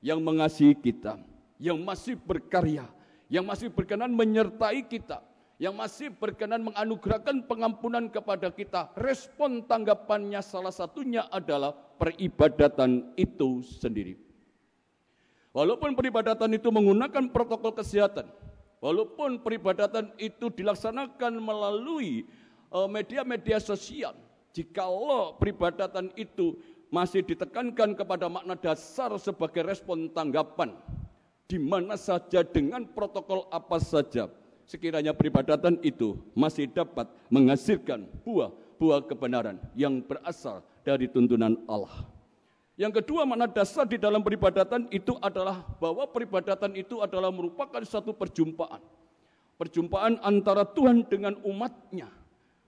yang 0.05 0.20
mengasihi 0.20 0.76
kita, 0.76 1.16
yang 1.57 1.80
masih 1.80 2.16
berkarya, 2.16 2.84
yang 3.32 3.44
masih 3.44 3.72
berkenan 3.72 4.12
menyertai 4.12 4.84
kita, 4.84 5.24
yang 5.57 5.72
masih 5.72 6.12
berkenan 6.12 6.61
menganugerahkan 6.61 7.44
pengampunan 7.48 8.09
kepada 8.12 8.52
kita. 8.52 8.92
Respon 8.96 9.64
tanggapannya 9.64 10.40
salah 10.44 10.72
satunya 10.72 11.24
adalah 11.32 11.72
peribadatan 11.96 13.12
itu 13.16 13.64
sendiri. 13.64 14.20
Walaupun 15.57 15.96
peribadatan 15.96 16.52
itu 16.52 16.68
menggunakan 16.68 17.32
protokol 17.32 17.72
kesehatan, 17.72 18.28
walaupun 18.84 19.40
peribadatan 19.40 20.12
itu 20.20 20.52
dilaksanakan 20.52 21.40
melalui 21.40 22.28
eh, 22.68 22.88
media-media 22.92 23.57
sosial, 23.57 24.12
jikalau 24.52 25.40
peribadatan 25.40 26.12
itu 26.12 26.61
masih 26.92 27.24
ditekankan 27.24 27.96
kepada 27.96 28.28
makna 28.28 28.52
dasar 28.52 29.16
sebagai 29.16 29.64
respon 29.64 30.12
tanggapan, 30.12 30.76
di 31.47 31.59
mana 31.62 31.94
saja 31.94 32.42
dengan 32.42 32.82
protokol 32.90 33.47
apa 33.55 33.78
saja, 33.78 34.26
sekiranya 34.66 35.14
peribadatan 35.14 35.78
itu 35.80 36.18
masih 36.34 36.66
dapat 36.66 37.07
menghasilkan 37.30 38.07
buah-buah 38.26 39.07
kebenaran 39.07 39.57
yang 39.78 40.03
berasal 40.03 40.66
dari 40.82 41.07
tuntunan 41.07 41.55
Allah. 41.70 42.07
Yang 42.76 43.01
kedua 43.01 43.24
makna 43.24 43.49
dasar 43.49 43.88
di 43.88 43.97
dalam 43.97 44.20
peribadatan 44.20 44.84
itu 44.92 45.16
adalah 45.24 45.64
bahwa 45.80 46.05
peribadatan 46.12 46.76
itu 46.76 47.01
adalah 47.01 47.32
merupakan 47.32 47.80
satu 47.80 48.12
perjumpaan. 48.12 48.84
Perjumpaan 49.57 50.20
antara 50.20 50.68
Tuhan 50.68 51.09
dengan 51.09 51.40
umatnya. 51.40 52.12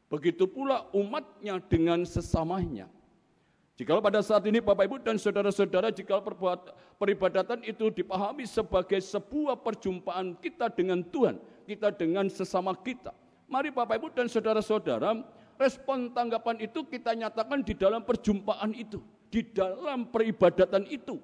Begitu 0.09 0.49
pula 0.49 0.89
umatnya 0.97 1.61
dengan 1.69 2.09
sesamanya. 2.09 2.89
Jika 3.79 3.95
pada 4.03 4.19
saat 4.27 4.43
ini 4.51 4.59
Bapak 4.59 4.91
Ibu 4.91 4.99
dan 5.07 5.23
Saudara-saudara, 5.23 5.95
jika 5.95 6.19
peribadatan 6.99 7.63
itu 7.63 7.95
dipahami 7.95 8.43
sebagai 8.43 8.99
sebuah 8.99 9.55
perjumpaan 9.63 10.35
kita 10.43 10.67
dengan 10.75 11.07
Tuhan, 11.07 11.39
kita 11.63 11.95
dengan 11.95 12.27
sesama 12.27 12.75
kita. 12.75 13.15
Mari 13.47 13.71
Bapak 13.71 14.03
Ibu 14.03 14.11
dan 14.19 14.27
Saudara-saudara, 14.27 15.23
respon 15.63 16.11
tanggapan 16.11 16.59
itu 16.59 16.83
kita 16.91 17.15
nyatakan 17.15 17.63
di 17.63 17.79
dalam 17.79 18.03
perjumpaan 18.03 18.75
itu, 18.75 18.99
di 19.31 19.47
dalam 19.47 20.11
peribadatan 20.11 20.83
itu. 20.91 21.23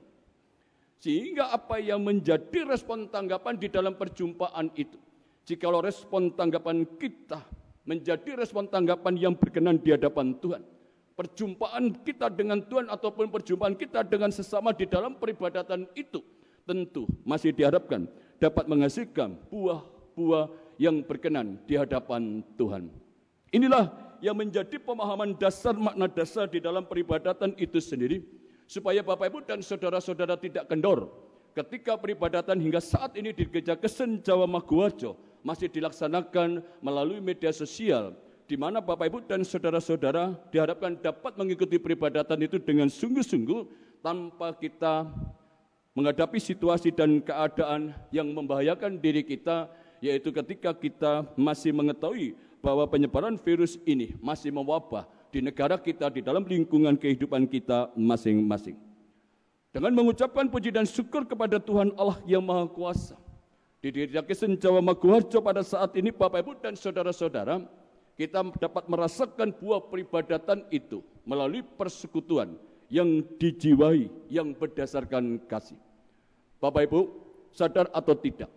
Sehingga 1.03 1.51
apa 1.51 1.83
yang 1.83 2.07
menjadi 2.07 2.71
respon 2.71 3.11
tanggapan 3.11 3.59
di 3.59 3.67
dalam 3.67 3.99
perjumpaan 3.99 4.71
itu. 4.79 5.03
Jikalau 5.43 5.83
respon 5.83 6.31
tanggapan 6.31 6.87
kita 7.03 7.43
menjadi 7.83 8.39
respon 8.39 8.71
tanggapan 8.71 9.19
yang 9.19 9.35
berkenan 9.35 9.83
di 9.83 9.91
hadapan 9.91 10.39
Tuhan 10.39 10.63
perjumpaan 11.15 11.95
kita 12.03 12.27
dengan 12.31 12.59
Tuhan 12.63 12.91
ataupun 12.91 13.31
perjumpaan 13.31 13.79
kita 13.79 14.03
dengan 14.03 14.35
sesama 14.35 14.75
di 14.75 14.87
dalam 14.87 15.15
peribadatan 15.15 15.87
itu 15.95 16.21
tentu 16.67 17.07
masih 17.23 17.55
diharapkan 17.55 18.11
dapat 18.43 18.67
menghasilkan 18.67 19.39
buah-buah 19.49 20.51
yang 20.79 21.07
berkenan 21.07 21.63
di 21.71 21.79
hadapan 21.79 22.43
Tuhan. 22.59 22.91
Inilah 23.55 23.95
yang 24.19 24.35
menjadi 24.35 24.83
pemahaman 24.83 25.39
dasar 25.39 25.77
makna 25.79 26.11
dasar 26.11 26.51
di 26.51 26.59
dalam 26.59 26.83
peribadatan 26.83 27.55
itu 27.55 27.79
sendiri 27.79 28.27
supaya 28.67 29.05
Bapak 29.05 29.31
Ibu 29.31 29.39
dan 29.47 29.63
saudara-saudara 29.63 30.35
tidak 30.41 30.67
kendor 30.67 31.13
ketika 31.55 31.95
peribadatan 31.95 32.59
hingga 32.59 32.83
saat 32.83 33.15
ini 33.15 33.31
di 33.31 33.47
Gereja 33.47 33.79
Kesen 33.79 34.19
Jawa 34.25 34.51
Maguwarjo 34.51 35.15
masih 35.47 35.71
dilaksanakan 35.71 36.65
melalui 36.83 37.23
media 37.23 37.55
sosial 37.55 38.17
di 38.45 38.57
mana 38.61 38.85
Bapak 38.85 39.09
Ibu 39.09 39.19
dan 39.25 39.41
saudara-saudara 39.41 40.37
diharapkan 40.53 41.01
dapat 41.01 41.33
mengikuti 41.41 41.81
peribadatan 41.81 42.37
itu 42.45 42.61
dengan 42.61 42.93
sungguh-sungguh 42.93 43.65
tanpa 44.05 44.53
kita 44.53 45.09
menghadapi 45.97 46.37
situasi 46.37 46.93
dan 46.93 47.25
keadaan 47.25 47.97
yang 48.13 48.29
membahayakan 48.29 49.01
diri 49.01 49.25
kita 49.25 49.71
yaitu 50.05 50.29
ketika 50.29 50.77
kita 50.77 51.25
masih 51.39 51.73
mengetahui 51.73 52.37
bahwa 52.61 52.85
penyebaran 52.85 53.41
virus 53.41 53.81
ini 53.89 54.13
masih 54.21 54.53
mewabah 54.53 55.09
di 55.33 55.41
negara 55.41 55.81
kita 55.81 56.13
di 56.13 56.21
dalam 56.21 56.45
lingkungan 56.45 57.01
kehidupan 57.01 57.49
kita 57.49 57.89
masing-masing. 57.97 58.77
Dengan 59.75 59.91
mengucapkan 59.91 60.47
puji 60.47 60.71
dan 60.71 60.87
syukur 60.87 61.27
kepada 61.27 61.59
Tuhan 61.59 61.91
Allah 61.99 62.21
yang 62.29 62.45
Maha 62.45 62.71
Kuasa. 62.71 63.19
Di 63.83 63.91
Dirjakisen 63.91 64.57
Jawa 64.57 64.81
Maguwarjo 64.81 65.43
pada 65.43 65.61
saat 65.67 65.93
ini 65.99 66.15
Bapak 66.15 66.41
Ibu 66.47 66.53
dan 66.63 66.79
Saudara-saudara, 66.79 67.61
kita 68.15 68.47
dapat 68.63 68.87
merasakan 68.87 69.51
buah 69.51 69.83
peribadatan 69.91 70.63
itu 70.71 71.03
melalui 71.27 71.67
persekutuan 71.67 72.55
yang 72.87 73.27
dijiwai, 73.41 74.07
yang 74.31 74.55
berdasarkan 74.55 75.43
kasih. 75.51 75.79
Bapak 76.63 76.87
Ibu, 76.87 77.01
sadar 77.51 77.91
atau 77.91 78.15
tidak, 78.15 78.51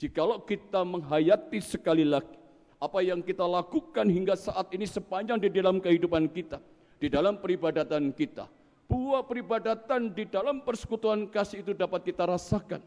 jikalau 0.00 0.42
kita 0.42 0.82
menghayati 0.82 1.62
sekali 1.62 2.02
lagi 2.02 2.34
apa 2.76 3.00
yang 3.00 3.24
kita 3.24 3.46
lakukan 3.46 4.04
hingga 4.04 4.36
saat 4.36 4.68
ini 4.74 4.84
sepanjang 4.84 5.40
di 5.40 5.48
dalam 5.48 5.80
kehidupan 5.80 6.28
kita, 6.28 6.60
di 7.00 7.08
dalam 7.08 7.40
peribadatan 7.40 8.12
kita, 8.12 8.50
buah 8.90 9.24
peribadatan 9.24 10.12
di 10.12 10.28
dalam 10.28 10.60
persekutuan 10.60 11.30
kasih 11.30 11.62
itu 11.64 11.72
dapat 11.72 12.04
kita 12.04 12.26
rasakan. 12.26 12.82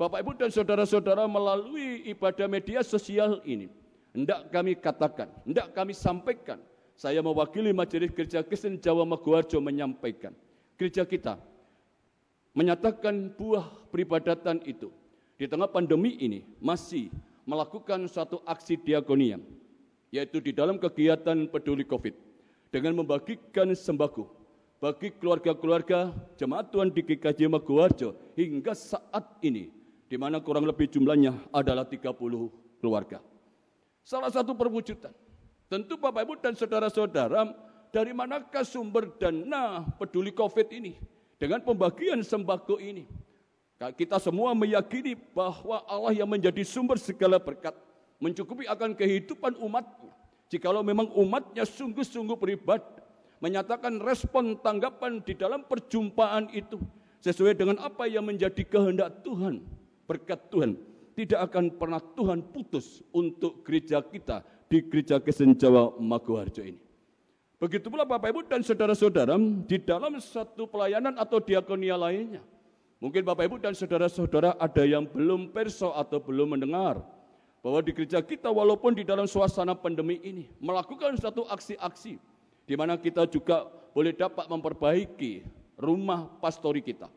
Bapak 0.00 0.24
Ibu 0.24 0.32
dan 0.40 0.48
saudara-saudara 0.48 1.28
melalui 1.28 2.08
ibadah 2.08 2.48
media 2.48 2.80
sosial 2.80 3.44
ini, 3.44 3.68
hendak 4.14 4.50
kami 4.50 4.76
katakan, 4.76 5.28
hendak 5.46 5.70
kami 5.74 5.94
sampaikan. 5.94 6.58
Saya 7.00 7.24
mewakili 7.24 7.72
Majelis 7.72 8.12
Gereja 8.12 8.44
Kristen 8.44 8.76
Jawa 8.76 9.08
Maguwarjo 9.08 9.56
menyampaikan. 9.56 10.36
Gereja 10.76 11.08
kita 11.08 11.40
menyatakan 12.52 13.32
buah 13.32 13.64
peribadatan 13.88 14.60
itu 14.68 14.92
di 15.40 15.48
tengah 15.48 15.70
pandemi 15.70 16.18
ini 16.20 16.44
masih 16.60 17.08
melakukan 17.48 18.04
suatu 18.10 18.44
aksi 18.44 18.76
diakonia 18.76 19.40
yaitu 20.10 20.42
di 20.42 20.50
dalam 20.50 20.76
kegiatan 20.76 21.46
peduli 21.48 21.86
Covid 21.86 22.12
dengan 22.68 23.00
membagikan 23.00 23.70
sembako 23.72 24.28
bagi 24.82 25.14
keluarga-keluarga 25.16 26.10
jemaat 26.40 26.72
Tuhan 26.74 26.90
di 26.90 27.00
GKJ 27.04 27.46
Maguwarjo 27.48 28.16
hingga 28.34 28.74
saat 28.74 29.38
ini 29.44 29.70
di 30.10 30.16
mana 30.18 30.42
kurang 30.42 30.66
lebih 30.66 30.90
jumlahnya 30.90 31.54
adalah 31.54 31.86
30 31.86 32.10
keluarga. 32.82 33.22
Salah 34.04 34.32
satu 34.32 34.56
perwujudan. 34.56 35.12
Tentu 35.70 35.94
Bapak 35.94 36.26
Ibu 36.26 36.34
dan 36.42 36.58
saudara-saudara, 36.58 37.46
dari 37.94 38.10
manakah 38.10 38.66
sumber 38.66 39.06
dana 39.18 39.86
peduli 39.98 40.34
COVID 40.34 40.66
ini? 40.74 40.98
Dengan 41.38 41.62
pembagian 41.62 42.20
sembako 42.20 42.82
ini. 42.82 43.06
Kita 43.96 44.20
semua 44.20 44.52
meyakini 44.52 45.16
bahwa 45.32 45.80
Allah 45.88 46.12
yang 46.12 46.28
menjadi 46.28 46.60
sumber 46.66 47.00
segala 47.00 47.40
berkat 47.40 47.72
mencukupi 48.20 48.68
akan 48.68 48.92
kehidupan 48.92 49.56
umatnya. 49.56 50.12
Jikalau 50.52 50.84
memang 50.84 51.08
umatnya 51.16 51.64
sungguh-sungguh 51.64 52.36
beribadah, 52.36 53.00
menyatakan 53.40 53.96
respon 54.04 54.58
tanggapan 54.60 55.24
di 55.24 55.32
dalam 55.32 55.64
perjumpaan 55.64 56.52
itu 56.52 56.76
sesuai 57.24 57.56
dengan 57.56 57.80
apa 57.80 58.04
yang 58.04 58.26
menjadi 58.26 58.60
kehendak 58.68 59.24
Tuhan, 59.24 59.64
berkat 60.04 60.50
Tuhan 60.52 60.76
tidak 61.14 61.50
akan 61.50 61.74
pernah 61.74 62.00
Tuhan 62.00 62.40
putus 62.50 63.04
untuk 63.10 63.66
gereja 63.66 64.00
kita 64.00 64.42
di 64.70 64.84
gereja 64.86 65.18
Kesen 65.18 65.58
Jawa 65.58 65.98
Maguwarjo 65.98 66.62
ini. 66.62 66.80
Begitu 67.60 67.92
pula 67.92 68.08
Bapak 68.08 68.32
Ibu 68.32 68.40
dan 68.48 68.64
saudara-saudara 68.64 69.36
di 69.68 69.76
dalam 69.84 70.16
satu 70.16 70.64
pelayanan 70.64 71.20
atau 71.20 71.44
diakonia 71.44 71.92
lainnya. 71.92 72.40
Mungkin 73.04 73.20
Bapak 73.20 73.52
Ibu 73.52 73.60
dan 73.60 73.76
saudara-saudara 73.76 74.56
ada 74.56 74.82
yang 74.88 75.04
belum 75.04 75.52
perso 75.52 75.92
atau 75.92 76.24
belum 76.24 76.56
mendengar 76.56 77.04
bahwa 77.60 77.84
di 77.84 77.92
gereja 77.92 78.24
kita 78.24 78.48
walaupun 78.48 78.96
di 78.96 79.04
dalam 79.04 79.28
suasana 79.28 79.76
pandemi 79.76 80.16
ini 80.24 80.48
melakukan 80.56 81.12
satu 81.20 81.44
aksi-aksi 81.52 82.16
di 82.64 82.74
mana 82.76 82.96
kita 82.96 83.28
juga 83.28 83.68
boleh 83.92 84.16
dapat 84.16 84.48
memperbaiki 84.48 85.44
rumah 85.76 86.28
pastori 86.40 86.80
kita 86.80 87.12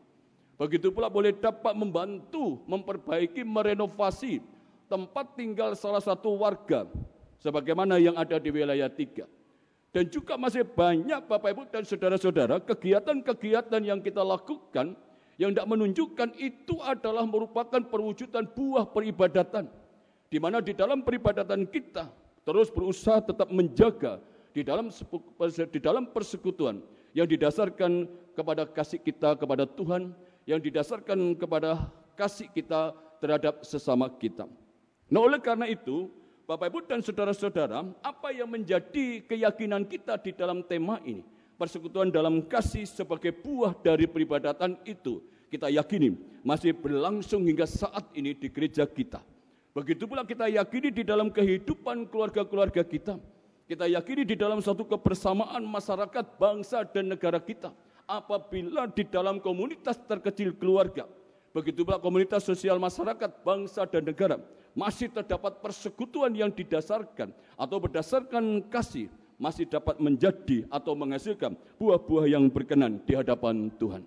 Begitu 0.54 0.94
pula 0.94 1.10
boleh 1.10 1.34
dapat 1.34 1.74
membantu, 1.74 2.62
memperbaiki, 2.70 3.42
merenovasi 3.42 4.38
tempat 4.86 5.34
tinggal 5.34 5.74
salah 5.74 5.98
satu 5.98 6.38
warga 6.38 6.86
sebagaimana 7.42 7.98
yang 7.98 8.14
ada 8.14 8.38
di 8.38 8.54
wilayah 8.54 8.86
tiga. 8.86 9.26
Dan 9.94 10.10
juga 10.10 10.34
masih 10.34 10.66
banyak 10.66 11.26
Bapak 11.30 11.54
Ibu 11.54 11.62
dan 11.70 11.86
Saudara-saudara 11.86 12.58
kegiatan-kegiatan 12.62 13.82
yang 13.82 14.02
kita 14.02 14.26
lakukan 14.26 14.98
yang 15.38 15.50
tidak 15.50 15.66
menunjukkan 15.70 16.34
itu 16.38 16.78
adalah 16.82 17.26
merupakan 17.26 17.78
perwujudan 17.78 18.46
buah 18.54 18.90
peribadatan. 18.90 19.70
Di 20.30 20.42
mana 20.42 20.58
di 20.58 20.74
dalam 20.74 21.06
peribadatan 21.06 21.66
kita 21.66 22.10
terus 22.42 22.74
berusaha 22.74 23.22
tetap 23.22 23.50
menjaga 23.54 24.18
di 24.50 24.66
dalam 24.66 24.90
di 25.70 25.78
dalam 25.78 26.10
persekutuan 26.10 26.82
yang 27.14 27.30
didasarkan 27.30 28.10
kepada 28.34 28.66
kasih 28.66 28.98
kita 28.98 29.38
kepada 29.38 29.62
Tuhan 29.62 30.10
yang 30.44 30.60
didasarkan 30.60 31.36
kepada 31.36 31.88
kasih 32.14 32.48
kita 32.52 32.92
terhadap 33.18 33.64
sesama 33.64 34.08
kita. 34.08 34.44
Nah 35.08 35.20
oleh 35.24 35.40
karena 35.40 35.68
itu, 35.68 36.12
Bapak 36.44 36.68
Ibu 36.68 36.78
dan 36.84 37.00
Saudara-saudara, 37.00 37.84
apa 38.04 38.28
yang 38.32 38.48
menjadi 38.52 39.24
keyakinan 39.24 39.88
kita 39.88 40.20
di 40.20 40.36
dalam 40.36 40.60
tema 40.64 41.00
ini? 41.04 41.24
Persekutuan 41.56 42.12
dalam 42.12 42.44
kasih 42.44 42.84
sebagai 42.84 43.32
buah 43.32 43.72
dari 43.80 44.04
peribadatan 44.04 44.76
itu, 44.84 45.24
kita 45.48 45.70
yakini 45.72 46.18
masih 46.44 46.76
berlangsung 46.76 47.46
hingga 47.46 47.64
saat 47.64 48.10
ini 48.12 48.36
di 48.36 48.50
gereja 48.52 48.84
kita. 48.84 49.22
Begitu 49.72 50.04
pula 50.04 50.22
kita 50.26 50.50
yakini 50.50 50.92
di 50.92 51.02
dalam 51.02 51.32
kehidupan 51.32 52.10
keluarga-keluarga 52.10 52.84
kita. 52.84 53.16
Kita 53.64 53.88
yakini 53.88 54.28
di 54.28 54.36
dalam 54.36 54.60
satu 54.60 54.84
kebersamaan 54.84 55.64
masyarakat, 55.64 56.36
bangsa, 56.36 56.84
dan 56.84 57.08
negara 57.08 57.40
kita 57.40 57.72
apabila 58.04 58.88
di 58.88 59.04
dalam 59.08 59.40
komunitas 59.40 59.96
terkecil 60.04 60.56
keluarga, 60.56 61.08
begitu 61.56 61.84
pula 61.84 62.00
komunitas 62.00 62.44
sosial 62.44 62.76
masyarakat, 62.76 63.30
bangsa 63.44 63.88
dan 63.88 64.04
negara, 64.04 64.36
masih 64.76 65.08
terdapat 65.08 65.62
persekutuan 65.62 66.32
yang 66.34 66.50
didasarkan 66.52 67.32
atau 67.56 67.76
berdasarkan 67.80 68.64
kasih, 68.68 69.08
masih 69.40 69.64
dapat 69.66 69.96
menjadi 69.98 70.66
atau 70.68 70.92
menghasilkan 70.98 71.56
buah-buah 71.80 72.26
yang 72.28 72.46
berkenan 72.50 73.00
di 73.02 73.16
hadapan 73.16 73.70
Tuhan. 73.78 74.02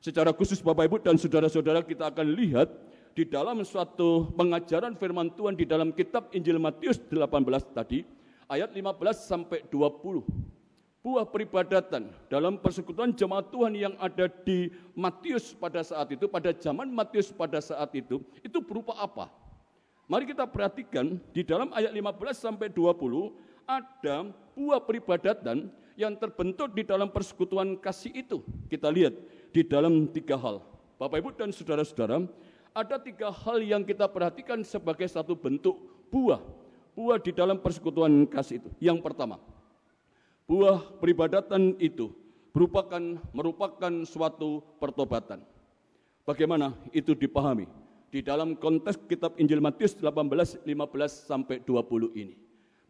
Secara 0.00 0.32
khusus 0.32 0.64
Bapak 0.64 0.88
Ibu 0.88 0.96
dan 1.04 1.20
Saudara-saudara 1.20 1.84
kita 1.84 2.08
akan 2.08 2.32
lihat 2.32 2.72
di 3.12 3.28
dalam 3.28 3.60
suatu 3.66 4.32
pengajaran 4.32 4.96
firman 4.96 5.28
Tuhan 5.36 5.52
di 5.58 5.68
dalam 5.68 5.92
kitab 5.92 6.32
Injil 6.32 6.56
Matius 6.56 6.96
18 7.04 7.20
tadi, 7.76 8.00
ayat 8.48 8.72
15 8.72 8.80
sampai 9.12 9.60
20 9.68 10.59
buah 11.00 11.24
peribadatan 11.24 12.12
dalam 12.28 12.60
persekutuan 12.60 13.16
jemaat 13.16 13.48
Tuhan 13.48 13.72
yang 13.72 13.94
ada 13.96 14.28
di 14.28 14.68
Matius 14.92 15.56
pada 15.56 15.80
saat 15.80 16.12
itu, 16.12 16.28
pada 16.28 16.52
zaman 16.52 16.92
Matius 16.92 17.32
pada 17.32 17.56
saat 17.64 17.88
itu, 17.96 18.20
itu 18.44 18.58
berupa 18.60 18.92
apa? 19.00 19.32
Mari 20.10 20.28
kita 20.28 20.44
perhatikan 20.44 21.16
di 21.32 21.40
dalam 21.40 21.72
ayat 21.72 21.94
15 21.94 22.36
sampai 22.36 22.68
20 22.68 23.32
ada 23.64 24.28
buah 24.58 24.80
peribadatan 24.82 25.70
yang 25.94 26.18
terbentuk 26.18 26.74
di 26.74 26.82
dalam 26.82 27.08
persekutuan 27.08 27.78
kasih 27.78 28.12
itu. 28.12 28.42
Kita 28.66 28.90
lihat 28.90 29.14
di 29.54 29.62
dalam 29.62 30.10
tiga 30.10 30.36
hal. 30.36 30.60
Bapak 31.00 31.22
Ibu 31.22 31.30
dan 31.38 31.54
saudara-saudara, 31.54 32.26
ada 32.76 32.96
tiga 33.00 33.30
hal 33.32 33.62
yang 33.62 33.86
kita 33.86 34.04
perhatikan 34.10 34.60
sebagai 34.66 35.06
satu 35.08 35.38
bentuk 35.38 35.78
buah. 36.10 36.42
Buah 36.92 37.22
di 37.22 37.30
dalam 37.30 37.62
persekutuan 37.62 38.26
kasih 38.26 38.60
itu. 38.60 38.68
Yang 38.82 38.98
pertama, 39.06 39.38
buah 40.50 40.82
peribadatan 40.98 41.78
itu 41.78 42.10
merupakan 42.50 42.98
merupakan 43.30 43.92
suatu 44.02 44.58
pertobatan. 44.82 45.46
Bagaimana 46.26 46.74
itu 46.90 47.14
dipahami? 47.14 47.70
Di 48.10 48.26
dalam 48.26 48.58
konteks 48.58 49.06
kitab 49.06 49.38
Injil 49.38 49.62
Matius 49.62 49.94
18, 49.94 50.66
15 50.66 50.66
sampai 51.06 51.62
20 51.62 52.10
ini. 52.18 52.34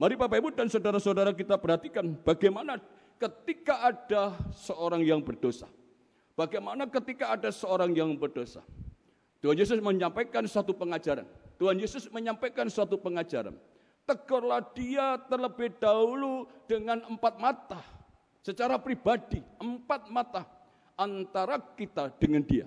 Mari 0.00 0.16
Bapak 0.16 0.40
Ibu 0.40 0.56
dan 0.56 0.72
saudara-saudara 0.72 1.36
kita 1.36 1.60
perhatikan 1.60 2.16
bagaimana 2.24 2.80
ketika 3.20 3.92
ada 3.92 4.32
seorang 4.56 5.04
yang 5.04 5.20
berdosa. 5.20 5.68
Bagaimana 6.32 6.88
ketika 6.88 7.36
ada 7.36 7.52
seorang 7.52 7.92
yang 7.92 8.16
berdosa. 8.16 8.64
Tuhan 9.44 9.60
Yesus 9.60 9.76
menyampaikan 9.84 10.48
satu 10.48 10.72
pengajaran. 10.72 11.28
Tuhan 11.60 11.76
Yesus 11.76 12.08
menyampaikan 12.08 12.64
suatu 12.72 12.96
pengajaran. 12.96 13.52
Tegurlah 14.10 14.74
dia 14.74 15.22
terlebih 15.30 15.70
dahulu 15.78 16.50
dengan 16.66 16.98
empat 17.06 17.38
mata. 17.38 17.78
Secara 18.42 18.74
pribadi, 18.74 19.38
empat 19.62 20.10
mata 20.10 20.42
antara 20.98 21.62
kita 21.78 22.10
dengan 22.18 22.42
dia. 22.42 22.66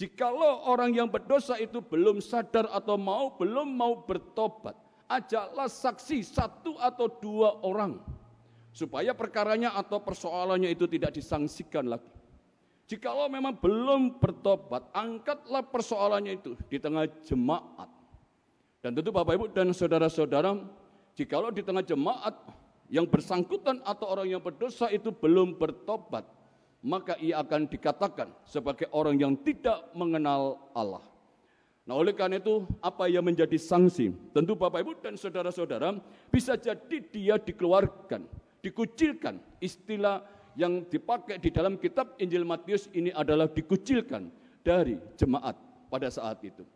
Jikalau 0.00 0.64
orang 0.64 0.96
yang 0.96 1.12
berdosa 1.12 1.60
itu 1.60 1.84
belum 1.84 2.24
sadar 2.24 2.72
atau 2.72 2.96
mau, 2.96 3.36
belum 3.36 3.68
mau 3.68 4.00
bertobat, 4.08 4.72
ajaklah 5.12 5.68
saksi 5.68 6.24
satu 6.24 6.80
atau 6.80 7.06
dua 7.20 7.60
orang. 7.60 8.00
Supaya 8.72 9.12
perkaranya 9.12 9.76
atau 9.76 10.00
persoalannya 10.00 10.72
itu 10.72 10.88
tidak 10.88 11.14
disangsikan 11.14 11.84
lagi. 11.84 12.10
Jikalau 12.90 13.28
memang 13.28 13.60
belum 13.60 14.18
bertobat, 14.18 14.88
angkatlah 14.96 15.62
persoalannya 15.68 16.42
itu 16.42 16.56
di 16.66 16.80
tengah 16.80 17.06
jemaat. 17.22 17.93
Dan 18.84 18.92
tentu 18.92 19.16
Bapak 19.16 19.40
Ibu 19.40 19.48
dan 19.48 19.72
saudara-saudara, 19.72 20.60
jikalau 21.16 21.48
di 21.48 21.64
tengah 21.64 21.80
jemaat 21.80 22.36
yang 22.92 23.08
bersangkutan 23.08 23.80
atau 23.80 24.12
orang 24.12 24.28
yang 24.28 24.44
berdosa 24.44 24.92
itu 24.92 25.08
belum 25.08 25.56
bertobat, 25.56 26.28
maka 26.84 27.16
ia 27.16 27.40
akan 27.40 27.64
dikatakan 27.64 28.28
sebagai 28.44 28.84
orang 28.92 29.16
yang 29.16 29.40
tidak 29.40 29.88
mengenal 29.96 30.68
Allah. 30.76 31.00
Nah 31.88 31.96
oleh 31.96 32.12
karena 32.12 32.36
itu 32.36 32.68
apa 32.84 33.08
yang 33.08 33.24
menjadi 33.24 33.56
sanksi? 33.56 34.12
Tentu 34.36 34.52
Bapak 34.52 34.84
Ibu 34.84 35.00
dan 35.00 35.16
saudara-saudara 35.16 35.96
bisa 36.28 36.60
jadi 36.60 37.00
dia 37.08 37.40
dikeluarkan, 37.40 38.28
dikucilkan. 38.60 39.40
Istilah 39.64 40.28
yang 40.60 40.84
dipakai 40.92 41.40
di 41.40 41.48
dalam 41.48 41.80
kitab 41.80 42.20
Injil 42.20 42.44
Matius 42.44 42.92
ini 42.92 43.08
adalah 43.16 43.48
dikucilkan 43.48 44.28
dari 44.60 45.00
jemaat 45.16 45.56
pada 45.88 46.12
saat 46.12 46.36
itu. 46.44 46.68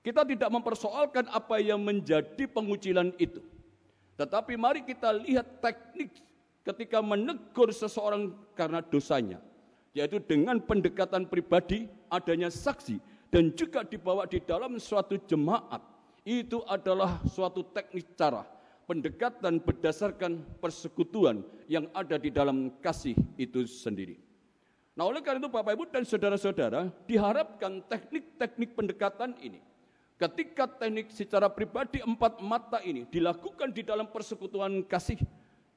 Kita 0.00 0.24
tidak 0.24 0.48
mempersoalkan 0.48 1.28
apa 1.28 1.60
yang 1.60 1.80
menjadi 1.84 2.48
pengucilan 2.48 3.12
itu. 3.20 3.44
Tetapi 4.16 4.56
mari 4.56 4.80
kita 4.80 5.12
lihat 5.12 5.60
teknik 5.60 6.24
ketika 6.64 7.04
menegur 7.04 7.68
seseorang 7.68 8.32
karena 8.56 8.80
dosanya. 8.80 9.40
Yaitu 9.92 10.22
dengan 10.22 10.56
pendekatan 10.62 11.28
pribadi, 11.28 11.90
adanya 12.08 12.48
saksi, 12.48 12.96
dan 13.28 13.52
juga 13.52 13.84
dibawa 13.84 14.24
di 14.24 14.40
dalam 14.40 14.80
suatu 14.80 15.20
jemaat. 15.28 15.84
Itu 16.24 16.64
adalah 16.64 17.20
suatu 17.28 17.64
teknik 17.74 18.16
cara 18.16 18.44
pendekatan 18.90 19.62
berdasarkan 19.62 20.42
persekutuan 20.58 21.46
yang 21.70 21.86
ada 21.94 22.18
di 22.18 22.26
dalam 22.26 22.74
kasih 22.82 23.14
itu 23.38 23.62
sendiri. 23.62 24.18
Nah 24.98 25.06
oleh 25.06 25.22
karena 25.22 25.46
itu 25.46 25.46
Bapak 25.46 25.78
Ibu 25.78 25.84
dan 25.94 26.02
Saudara-saudara 26.02 26.90
diharapkan 27.06 27.86
teknik-teknik 27.86 28.74
pendekatan 28.74 29.38
ini 29.38 29.62
Ketika 30.20 30.68
teknik 30.68 31.08
secara 31.08 31.48
pribadi 31.48 32.04
empat 32.04 32.44
mata 32.44 32.76
ini 32.84 33.08
dilakukan 33.08 33.72
di 33.72 33.80
dalam 33.80 34.04
persekutuan 34.04 34.84
kasih, 34.84 35.16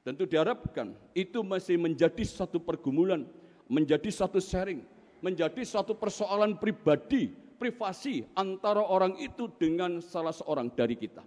tentu 0.04 0.28
diharapkan 0.28 0.92
itu 1.16 1.40
masih 1.40 1.80
menjadi 1.80 2.20
satu 2.28 2.60
pergumulan, 2.60 3.24
menjadi 3.72 4.12
satu 4.12 4.44
sharing, 4.44 4.84
menjadi 5.24 5.64
satu 5.64 5.96
persoalan 5.96 6.60
pribadi, 6.60 7.32
privasi 7.56 8.28
antara 8.36 8.84
orang 8.84 9.16
itu 9.16 9.48
dengan 9.56 10.04
salah 10.04 10.36
seorang 10.36 10.68
dari 10.76 11.00
kita. 11.00 11.24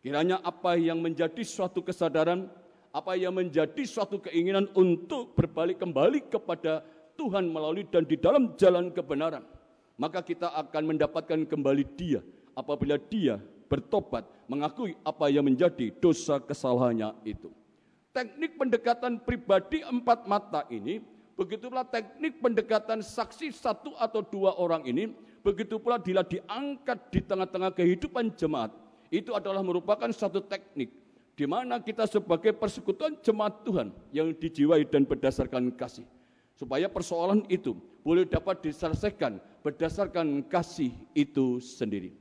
Kiranya 0.00 0.40
apa 0.40 0.72
yang 0.80 1.04
menjadi 1.04 1.44
suatu 1.44 1.84
kesadaran, 1.84 2.48
apa 2.96 3.12
yang 3.12 3.36
menjadi 3.36 3.84
suatu 3.84 4.24
keinginan 4.24 4.72
untuk 4.72 5.36
berbalik 5.36 5.84
kembali 5.84 6.32
kepada 6.32 6.80
Tuhan 7.20 7.44
melalui 7.44 7.84
dan 7.92 8.08
di 8.08 8.16
dalam 8.16 8.56
jalan 8.56 8.88
kebenaran 8.88 9.44
maka 10.02 10.18
kita 10.18 10.50
akan 10.50 10.82
mendapatkan 10.90 11.46
kembali 11.46 11.86
dia 11.94 12.26
apabila 12.58 12.98
dia 12.98 13.38
bertobat, 13.70 14.26
mengakui 14.50 14.98
apa 15.06 15.30
yang 15.30 15.46
menjadi 15.46 15.94
dosa 16.02 16.42
kesalahannya 16.42 17.14
itu. 17.22 17.54
Teknik 18.10 18.58
pendekatan 18.58 19.22
pribadi 19.22 19.86
empat 19.86 20.26
mata 20.26 20.66
ini, 20.74 20.98
begitu 21.38 21.70
pula 21.70 21.86
teknik 21.86 22.42
pendekatan 22.42 22.98
saksi 22.98 23.54
satu 23.54 23.94
atau 23.94 24.26
dua 24.26 24.58
orang 24.58 24.82
ini, 24.90 25.14
begitu 25.46 25.78
pula 25.78 26.02
bila 26.02 26.26
diangkat 26.26 26.98
di 27.14 27.22
tengah-tengah 27.22 27.70
kehidupan 27.70 28.34
jemaat, 28.34 28.74
itu 29.06 29.30
adalah 29.38 29.62
merupakan 29.62 30.10
satu 30.10 30.42
teknik 30.42 30.90
di 31.32 31.46
mana 31.46 31.78
kita 31.78 32.10
sebagai 32.10 32.52
persekutuan 32.52 33.14
jemaat 33.22 33.62
Tuhan 33.64 33.94
yang 34.10 34.34
dijiwai 34.34 34.82
dan 34.82 35.06
berdasarkan 35.06 35.72
kasih. 35.78 36.04
Supaya 36.58 36.90
persoalan 36.90 37.46
itu 37.48 37.72
boleh 38.04 38.28
dapat 38.28 38.60
diselesaikan 38.60 39.40
berdasarkan 39.62 40.44
kasih 40.50 40.90
itu 41.14 41.62
sendiri. 41.62 42.12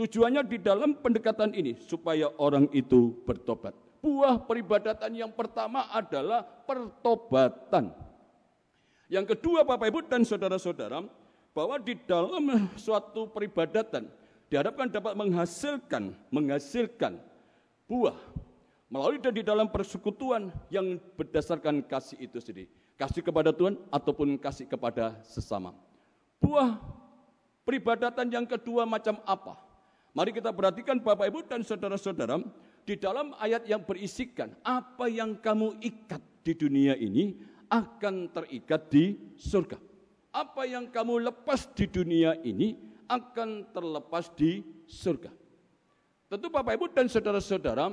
Tujuannya 0.00 0.48
di 0.48 0.56
dalam 0.56 0.96
pendekatan 0.96 1.52
ini 1.52 1.76
supaya 1.76 2.32
orang 2.40 2.66
itu 2.72 3.20
bertobat. 3.28 3.76
Buah 4.00 4.40
peribadatan 4.40 5.12
yang 5.12 5.28
pertama 5.28 5.92
adalah 5.92 6.40
pertobatan. 6.64 7.92
Yang 9.12 9.36
kedua 9.36 9.60
Bapak 9.60 9.92
Ibu 9.92 10.00
dan 10.08 10.24
saudara-saudara, 10.24 11.04
bahwa 11.52 11.76
di 11.76 11.98
dalam 12.08 12.70
suatu 12.80 13.28
peribadatan 13.28 14.08
diharapkan 14.48 14.88
dapat 14.88 15.12
menghasilkan 15.18 16.16
menghasilkan 16.32 17.20
buah 17.84 18.16
melalui 18.90 19.22
dan 19.22 19.34
di 19.34 19.44
dalam 19.44 19.68
persekutuan 19.68 20.48
yang 20.72 20.98
berdasarkan 21.14 21.84
kasih 21.84 22.18
itu 22.18 22.40
sendiri. 22.42 22.66
Kasih 22.98 23.20
kepada 23.20 23.54
Tuhan 23.54 23.78
ataupun 23.92 24.40
kasih 24.40 24.64
kepada 24.64 25.20
sesama. 25.24 25.72
Buah 26.40 26.80
peribadatan 27.62 28.26
yang 28.32 28.48
kedua 28.48 28.88
macam 28.88 29.20
apa? 29.28 29.60
Mari 30.16 30.34
kita 30.34 30.50
perhatikan 30.50 30.98
Bapak 30.98 31.30
Ibu 31.30 31.46
dan 31.46 31.62
saudara-saudara, 31.62 32.42
di 32.82 32.98
dalam 32.98 33.36
ayat 33.38 33.62
yang 33.68 33.84
berisikan 33.86 34.50
apa 34.66 35.06
yang 35.06 35.38
kamu 35.38 35.78
ikat 35.78 36.18
di 36.42 36.52
dunia 36.56 36.98
ini 36.98 37.38
akan 37.70 38.32
terikat 38.34 38.90
di 38.90 39.14
surga. 39.38 39.78
Apa 40.34 40.66
yang 40.66 40.90
kamu 40.90 41.30
lepas 41.30 41.70
di 41.76 41.86
dunia 41.86 42.34
ini 42.42 42.74
akan 43.06 43.70
terlepas 43.70 44.32
di 44.34 44.66
surga. 44.90 45.30
Tentu 46.30 46.46
Bapak 46.50 46.74
Ibu 46.78 46.90
dan 46.90 47.06
saudara-saudara, 47.06 47.90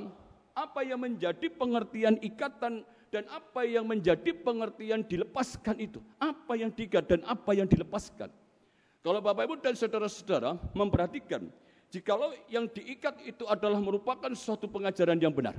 apa 0.54 0.80
yang 0.82 0.98
menjadi 0.98 1.46
pengertian 1.54 2.18
ikatan 2.18 2.82
dan 3.08 3.24
apa 3.32 3.64
yang 3.64 3.88
menjadi 3.88 4.36
pengertian 4.44 5.04
dilepaskan 5.04 5.76
itu. 5.80 6.00
Apa 6.20 6.56
yang 6.56 6.68
diikat 6.72 7.08
dan 7.08 7.20
apa 7.24 7.56
yang 7.56 7.64
dilepaskan. 7.64 8.28
Kalau 9.00 9.20
Bapak 9.24 9.48
Ibu 9.48 9.54
dan 9.64 9.72
saudara-saudara 9.72 10.60
memperhatikan, 10.76 11.48
jikalau 11.88 12.36
yang 12.52 12.68
diikat 12.68 13.24
itu 13.24 13.48
adalah 13.48 13.80
merupakan 13.80 14.28
suatu 14.36 14.68
pengajaran 14.68 15.16
yang 15.16 15.32
benar. 15.32 15.56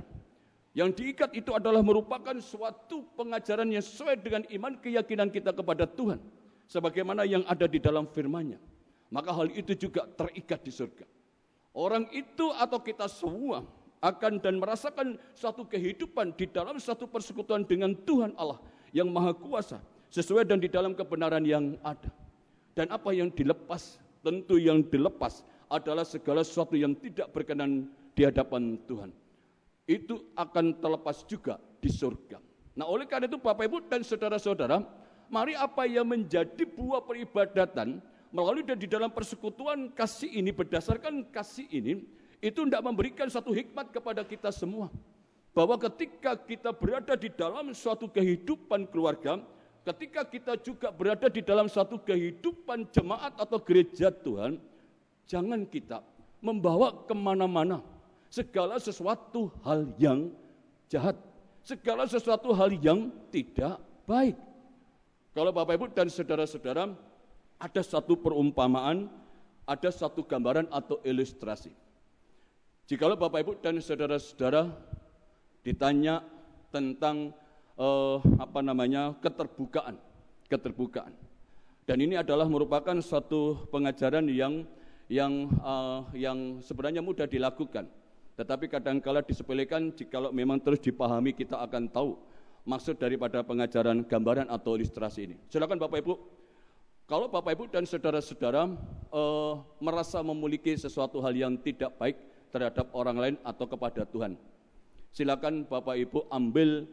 Yang 0.70 1.02
diikat 1.02 1.34
itu 1.34 1.50
adalah 1.50 1.82
merupakan 1.82 2.36
suatu 2.38 3.02
pengajaran 3.18 3.66
yang 3.66 3.82
sesuai 3.82 4.22
dengan 4.22 4.46
iman 4.46 4.78
keyakinan 4.78 5.26
kita 5.34 5.50
kepada 5.50 5.82
Tuhan. 5.82 6.22
Sebagaimana 6.70 7.26
yang 7.26 7.42
ada 7.50 7.66
di 7.66 7.82
dalam 7.82 8.06
firman-Nya. 8.06 8.62
Maka 9.10 9.34
hal 9.34 9.50
itu 9.50 9.74
juga 9.74 10.06
terikat 10.06 10.62
di 10.62 10.70
surga. 10.70 11.02
Orang 11.74 12.06
itu 12.14 12.54
atau 12.54 12.78
kita 12.78 13.10
semua 13.10 13.66
akan 14.00 14.40
dan 14.40 14.56
merasakan 14.56 15.20
suatu 15.36 15.68
kehidupan 15.68 16.32
di 16.34 16.48
dalam 16.48 16.80
satu 16.80 17.04
persekutuan 17.04 17.68
dengan 17.68 17.92
Tuhan 17.92 18.32
Allah 18.40 18.60
yang 18.96 19.12
maha 19.12 19.36
kuasa 19.36 19.78
sesuai 20.08 20.48
dan 20.48 20.58
di 20.58 20.66
dalam 20.72 20.96
kebenaran 20.96 21.44
yang 21.44 21.76
ada. 21.84 22.08
Dan 22.72 22.88
apa 22.90 23.12
yang 23.12 23.28
dilepas, 23.28 24.00
tentu 24.24 24.56
yang 24.56 24.80
dilepas 24.88 25.44
adalah 25.68 26.02
segala 26.02 26.40
sesuatu 26.40 26.74
yang 26.74 26.96
tidak 26.96 27.28
berkenan 27.30 27.92
di 28.16 28.24
hadapan 28.24 28.80
Tuhan. 28.88 29.10
Itu 29.84 30.32
akan 30.34 30.80
terlepas 30.80 31.22
juga 31.28 31.60
di 31.78 31.92
surga. 31.92 32.40
Nah 32.78 32.86
oleh 32.88 33.04
karena 33.04 33.28
itu 33.28 33.36
Bapak 33.36 33.68
Ibu 33.68 33.84
dan 33.90 34.00
Saudara-saudara, 34.00 34.80
mari 35.28 35.52
apa 35.52 35.84
yang 35.84 36.08
menjadi 36.08 36.64
buah 36.64 37.04
peribadatan 37.04 38.00
melalui 38.30 38.62
dan 38.62 38.78
di 38.78 38.86
dalam 38.86 39.10
persekutuan 39.10 39.90
kasih 39.92 40.30
ini 40.30 40.54
berdasarkan 40.54 41.26
kasih 41.34 41.66
ini 41.68 42.06
itu 42.40 42.64
tidak 42.64 42.82
memberikan 42.84 43.28
satu 43.28 43.52
hikmat 43.52 43.92
kepada 43.92 44.24
kita 44.24 44.48
semua. 44.48 44.88
Bahwa 45.52 45.76
ketika 45.76 46.36
kita 46.40 46.72
berada 46.72 47.14
di 47.14 47.28
dalam 47.28 47.76
suatu 47.76 48.08
kehidupan 48.08 48.88
keluarga, 48.88 49.44
ketika 49.84 50.24
kita 50.24 50.52
juga 50.60 50.88
berada 50.88 51.28
di 51.28 51.44
dalam 51.44 51.68
suatu 51.68 52.00
kehidupan 52.00 52.88
jemaat 52.88 53.36
atau 53.36 53.60
gereja 53.60 54.08
Tuhan, 54.08 54.56
jangan 55.28 55.68
kita 55.68 56.00
membawa 56.40 57.04
ke 57.04 57.12
mana-mana 57.12 57.84
segala 58.32 58.80
sesuatu 58.80 59.52
hal 59.66 59.90
yang 60.00 60.32
jahat, 60.88 61.18
segala 61.60 62.08
sesuatu 62.08 62.56
hal 62.56 62.72
yang 62.80 63.12
tidak 63.28 63.76
baik. 64.08 64.38
Kalau 65.36 65.52
Bapak 65.54 65.76
Ibu 65.76 65.86
dan 65.92 66.08
saudara-saudara, 66.10 66.90
ada 67.60 67.82
satu 67.84 68.16
perumpamaan, 68.16 69.06
ada 69.68 69.90
satu 69.92 70.24
gambaran 70.24 70.66
atau 70.72 70.98
ilustrasi. 71.04 71.70
Jikalau 72.90 73.14
Bapak 73.14 73.46
Ibu 73.46 73.52
dan 73.62 73.78
saudara-saudara 73.78 74.66
ditanya 75.62 76.26
tentang 76.74 77.30
eh, 77.78 78.18
apa 78.34 78.66
namanya 78.66 79.14
keterbukaan, 79.22 79.94
keterbukaan. 80.50 81.14
Dan 81.86 82.02
ini 82.02 82.18
adalah 82.18 82.50
merupakan 82.50 82.98
satu 82.98 83.62
pengajaran 83.70 84.26
yang 84.26 84.66
yang 85.06 85.54
uh, 85.62 86.06
yang 86.14 86.58
sebenarnya 86.62 86.98
mudah 87.02 87.30
dilakukan. 87.30 87.86
Tetapi 88.34 88.66
kadang-kala 88.66 89.22
disepelekan 89.22 89.94
jikalau 89.94 90.34
memang 90.34 90.58
terus 90.58 90.82
dipahami 90.82 91.34
kita 91.34 91.62
akan 91.62 91.90
tahu 91.90 92.18
maksud 92.66 92.98
daripada 92.98 93.42
pengajaran 93.46 94.02
gambaran 94.06 94.50
atau 94.50 94.74
ilustrasi 94.74 95.30
ini. 95.30 95.36
Silakan 95.46 95.78
Bapak 95.78 96.02
Ibu. 96.02 96.14
Kalau 97.10 97.26
Bapak 97.26 97.54
Ibu 97.54 97.70
dan 97.70 97.86
saudara-saudara 97.86 98.70
uh, 99.14 99.62
merasa 99.78 100.22
memiliki 100.22 100.74
sesuatu 100.74 101.18
hal 101.22 101.34
yang 101.34 101.54
tidak 101.58 101.94
baik 101.98 102.18
terhadap 102.50 102.90
orang 102.92 103.16
lain 103.18 103.36
atau 103.46 103.66
kepada 103.66 104.02
Tuhan, 104.06 104.34
silakan 105.14 105.66
Bapak 105.66 105.96
Ibu 105.96 106.26
ambil 106.30 106.86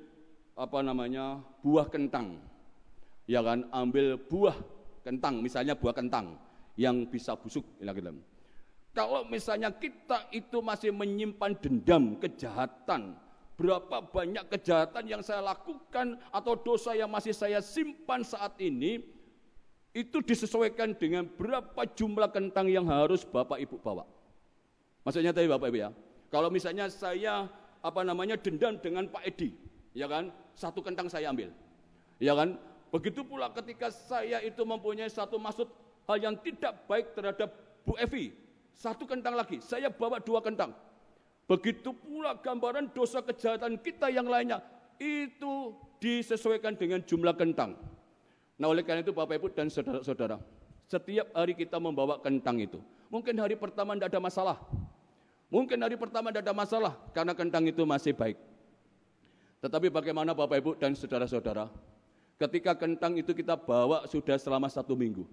apa 0.58 0.80
namanya 0.82 1.42
buah 1.62 1.86
kentang, 1.90 2.42
ya 3.30 3.46
kan? 3.46 3.70
Ambil 3.70 4.18
buah 4.18 4.58
kentang, 5.06 5.42
misalnya 5.42 5.78
buah 5.78 5.94
kentang 5.94 6.38
yang 6.78 7.06
bisa 7.06 7.38
busuk? 7.38 7.66
Kalau 8.98 9.30
misalnya 9.30 9.70
kita 9.70 10.26
itu 10.34 10.58
masih 10.66 10.90
menyimpan 10.90 11.54
dendam, 11.62 12.18
kejahatan, 12.18 13.14
berapa 13.54 14.02
banyak 14.10 14.50
kejahatan 14.50 15.06
yang 15.06 15.22
saya 15.22 15.46
lakukan 15.46 16.18
atau 16.34 16.54
dosa 16.58 16.98
yang 16.98 17.10
masih 17.10 17.34
saya 17.34 17.62
simpan 17.62 18.26
saat 18.26 18.58
ini, 18.58 18.98
itu 19.94 20.18
disesuaikan 20.22 20.94
dengan 20.98 21.26
berapa 21.26 21.86
jumlah 21.94 22.30
kentang 22.34 22.70
yang 22.70 22.90
harus 22.90 23.22
Bapak 23.22 23.62
Ibu 23.62 23.78
bawa. 23.82 24.17
Maksudnya 25.08 25.32
tadi 25.32 25.48
Bapak 25.48 25.72
Ibu 25.72 25.80
ya, 25.80 25.96
kalau 26.28 26.52
misalnya 26.52 26.92
saya 26.92 27.48
apa 27.80 28.04
namanya 28.04 28.36
dendam 28.36 28.76
dengan 28.76 29.08
Pak 29.08 29.24
Edi, 29.24 29.56
ya 29.96 30.04
kan, 30.04 30.36
satu 30.52 30.84
kentang 30.84 31.08
saya 31.08 31.32
ambil, 31.32 31.48
ya 32.20 32.36
kan. 32.36 32.60
Begitu 32.92 33.24
pula 33.24 33.48
ketika 33.56 33.88
saya 33.88 34.44
itu 34.44 34.68
mempunyai 34.68 35.08
satu 35.08 35.40
maksud 35.40 35.72
hal 36.12 36.20
yang 36.20 36.36
tidak 36.44 36.84
baik 36.92 37.16
terhadap 37.16 37.56
Bu 37.88 37.96
Evi, 37.96 38.36
satu 38.76 39.08
kentang 39.08 39.40
lagi, 39.40 39.64
saya 39.64 39.88
bawa 39.88 40.20
dua 40.20 40.44
kentang. 40.44 40.76
Begitu 41.48 41.96
pula 41.96 42.36
gambaran 42.44 42.92
dosa 42.92 43.24
kejahatan 43.24 43.80
kita 43.80 44.12
yang 44.12 44.28
lainnya, 44.28 44.60
itu 45.00 45.72
disesuaikan 46.04 46.76
dengan 46.76 47.00
jumlah 47.00 47.40
kentang. 47.40 47.80
Nah 48.60 48.68
oleh 48.68 48.84
karena 48.84 49.08
itu 49.08 49.16
Bapak 49.16 49.40
Ibu 49.40 49.56
dan 49.56 49.72
saudara-saudara, 49.72 50.36
setiap 50.84 51.32
hari 51.32 51.56
kita 51.56 51.80
membawa 51.80 52.20
kentang 52.20 52.60
itu. 52.60 52.84
Mungkin 53.08 53.40
hari 53.40 53.56
pertama 53.56 53.96
tidak 53.96 54.12
ada 54.12 54.20
masalah. 54.20 54.58
Mungkin 55.48 55.80
hari 55.80 55.96
pertama 55.96 56.28
tidak 56.32 56.44
ada 56.44 56.56
masalah 56.56 56.94
karena 57.16 57.32
kentang 57.32 57.64
itu 57.68 57.88
masih 57.88 58.12
baik. 58.12 58.36
Tetapi 59.64 59.88
bagaimana 59.88 60.36
Bapak 60.36 60.60
Ibu 60.60 60.72
dan 60.76 60.94
saudara-saudara, 60.94 61.72
ketika 62.36 62.76
kentang 62.76 63.16
itu 63.16 63.32
kita 63.32 63.56
bawa 63.56 64.04
sudah 64.06 64.36
selama 64.38 64.68
satu 64.68 64.94
minggu 64.94 65.24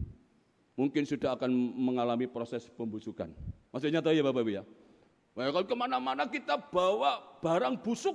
mungkin 0.74 1.06
sudah 1.06 1.38
akan 1.38 1.50
mengalami 1.74 2.26
proses 2.26 2.66
pembusukan. 2.66 3.30
Maksudnya 3.70 4.02
tahu 4.02 4.14
ya 4.14 4.22
Bapak 4.22 4.42
Ibu 4.42 4.52
ya? 4.54 4.62
Nah, 5.34 5.50
kalau 5.50 5.66
ke 5.66 5.74
mana-mana 5.74 6.30
kita 6.30 6.54
bawa 6.58 7.18
barang 7.42 7.82
busuk, 7.82 8.14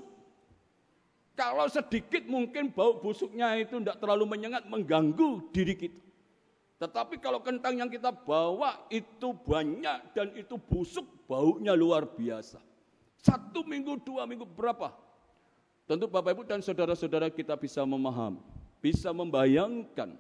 kalau 1.35 1.67
sedikit 1.67 2.23
mungkin 2.27 2.71
bau 2.71 2.99
busuknya 2.99 3.59
itu 3.59 3.75
tidak 3.79 3.99
terlalu 3.99 4.23
menyengat, 4.27 4.63
mengganggu 4.67 5.51
diri 5.51 5.75
kita. 5.75 6.09
Tetapi 6.80 7.19
kalau 7.19 7.43
kentang 7.43 7.75
yang 7.75 7.91
kita 7.91 8.07
bawa 8.07 8.88
itu 8.88 9.36
banyak 9.36 10.15
dan 10.15 10.32
itu 10.32 10.55
busuk, 10.55 11.03
baunya 11.27 11.75
luar 11.75 12.07
biasa. 12.07 12.63
Satu 13.19 13.67
minggu, 13.67 13.99
dua 13.99 14.23
minggu, 14.23 14.47
berapa? 14.47 14.95
Tentu 15.84 16.07
Bapak 16.07 16.39
Ibu 16.39 16.43
dan 16.47 16.63
saudara-saudara 16.63 17.27
kita 17.27 17.59
bisa 17.59 17.84
memahami, 17.84 18.39
bisa 18.80 19.11
membayangkan 19.11 20.15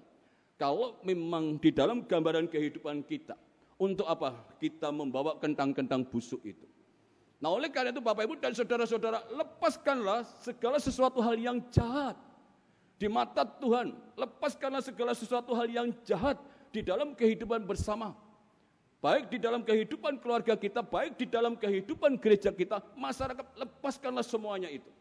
kalau 0.59 0.99
memang 1.07 1.55
di 1.55 1.71
dalam 1.71 2.03
gambaran 2.03 2.51
kehidupan 2.51 3.07
kita, 3.07 3.39
untuk 3.79 4.03
apa 4.03 4.35
kita 4.59 4.91
membawa 4.91 5.39
kentang-kentang 5.39 6.03
busuk 6.03 6.43
itu? 6.43 6.67
Nah 7.39 7.55
oleh 7.55 7.71
karena 7.71 7.95
itu 7.95 8.03
Bapak 8.03 8.27
Ibu 8.27 8.35
dan 8.43 8.51
Saudara-saudara, 8.51 9.23
lepaskanlah 9.31 10.27
segala 10.43 10.75
sesuatu 10.75 11.23
hal 11.23 11.39
yang 11.39 11.63
jahat 11.71 12.19
di 12.99 13.07
mata 13.07 13.47
Tuhan. 13.47 13.95
Lepaskanlah 14.19 14.83
segala 14.83 15.15
sesuatu 15.15 15.55
hal 15.55 15.71
yang 15.71 15.87
jahat 16.03 16.35
di 16.69 16.83
dalam 16.83 17.15
kehidupan 17.15 17.63
bersama. 17.63 18.11
Baik 18.99 19.31
di 19.31 19.39
dalam 19.39 19.63
kehidupan 19.63 20.19
keluarga 20.19 20.59
kita, 20.59 20.83
baik 20.83 21.15
di 21.15 21.23
dalam 21.23 21.55
kehidupan 21.55 22.19
gereja 22.19 22.51
kita, 22.51 22.83
masyarakat, 22.99 23.55
lepaskanlah 23.55 24.27
semuanya 24.27 24.67
itu. 24.67 24.91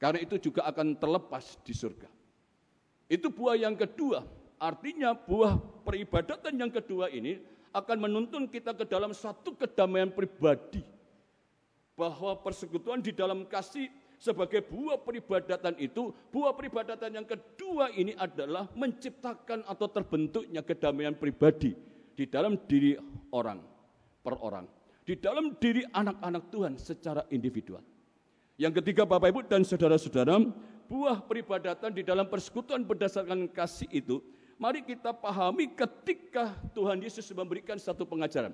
Karena 0.00 0.24
itu 0.24 0.40
juga 0.40 0.64
akan 0.64 0.96
terlepas 0.96 1.60
di 1.60 1.76
surga. 1.76 2.08
Itu 3.12 3.28
buah 3.28 3.60
yang 3.60 3.76
kedua, 3.76 4.24
Artinya 4.60 5.16
buah 5.16 5.56
peribadatan 5.88 6.52
yang 6.52 6.68
kedua 6.68 7.08
ini 7.08 7.40
akan 7.72 7.96
menuntun 7.96 8.44
kita 8.44 8.76
ke 8.76 8.84
dalam 8.84 9.16
satu 9.16 9.56
kedamaian 9.56 10.12
pribadi. 10.12 10.84
Bahwa 11.96 12.36
persekutuan 12.36 13.00
di 13.00 13.08
dalam 13.08 13.48
kasih 13.48 13.88
sebagai 14.20 14.60
buah 14.68 15.00
peribadatan 15.00 15.74
itu, 15.80 16.12
buah 16.28 16.52
peribadatan 16.52 17.10
yang 17.16 17.24
kedua 17.24 17.88
ini 17.96 18.12
adalah 18.20 18.68
menciptakan 18.76 19.64
atau 19.64 19.88
terbentuknya 19.88 20.60
kedamaian 20.60 21.16
pribadi 21.16 21.72
di 22.12 22.28
dalam 22.28 22.60
diri 22.68 23.00
orang 23.32 23.64
per 24.20 24.36
orang. 24.44 24.68
Di 25.00 25.16
dalam 25.16 25.56
diri 25.56 25.82
anak-anak 25.88 26.52
Tuhan 26.52 26.76
secara 26.76 27.24
individual. 27.32 27.80
Yang 28.60 28.84
ketiga 28.84 29.08
Bapak 29.08 29.32
Ibu 29.32 29.40
dan 29.48 29.64
Saudara-saudara, 29.64 30.36
buah 30.84 31.24
peribadatan 31.24 31.96
di 31.96 32.04
dalam 32.04 32.28
persekutuan 32.28 32.84
berdasarkan 32.84 33.48
kasih 33.48 33.88
itu 33.88 34.20
Mari 34.60 34.84
kita 34.84 35.16
pahami 35.16 35.72
ketika 35.72 36.52
Tuhan 36.76 37.00
Yesus 37.00 37.24
memberikan 37.32 37.80
satu 37.80 38.04
pengajaran. 38.04 38.52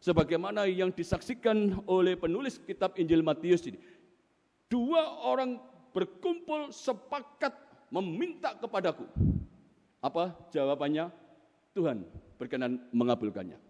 Sebagaimana 0.00 0.64
yang 0.64 0.88
disaksikan 0.88 1.76
oleh 1.84 2.16
penulis 2.16 2.56
kitab 2.56 2.96
Injil 2.96 3.20
Matius 3.20 3.60
ini. 3.68 3.76
Dua 4.72 5.28
orang 5.28 5.60
berkumpul 5.92 6.72
sepakat 6.72 7.52
meminta 7.92 8.56
kepadaku. 8.56 9.04
Apa 10.00 10.32
jawabannya? 10.48 11.12
Tuhan 11.76 12.08
berkenan 12.40 12.80
mengabulkannya. 12.88 13.60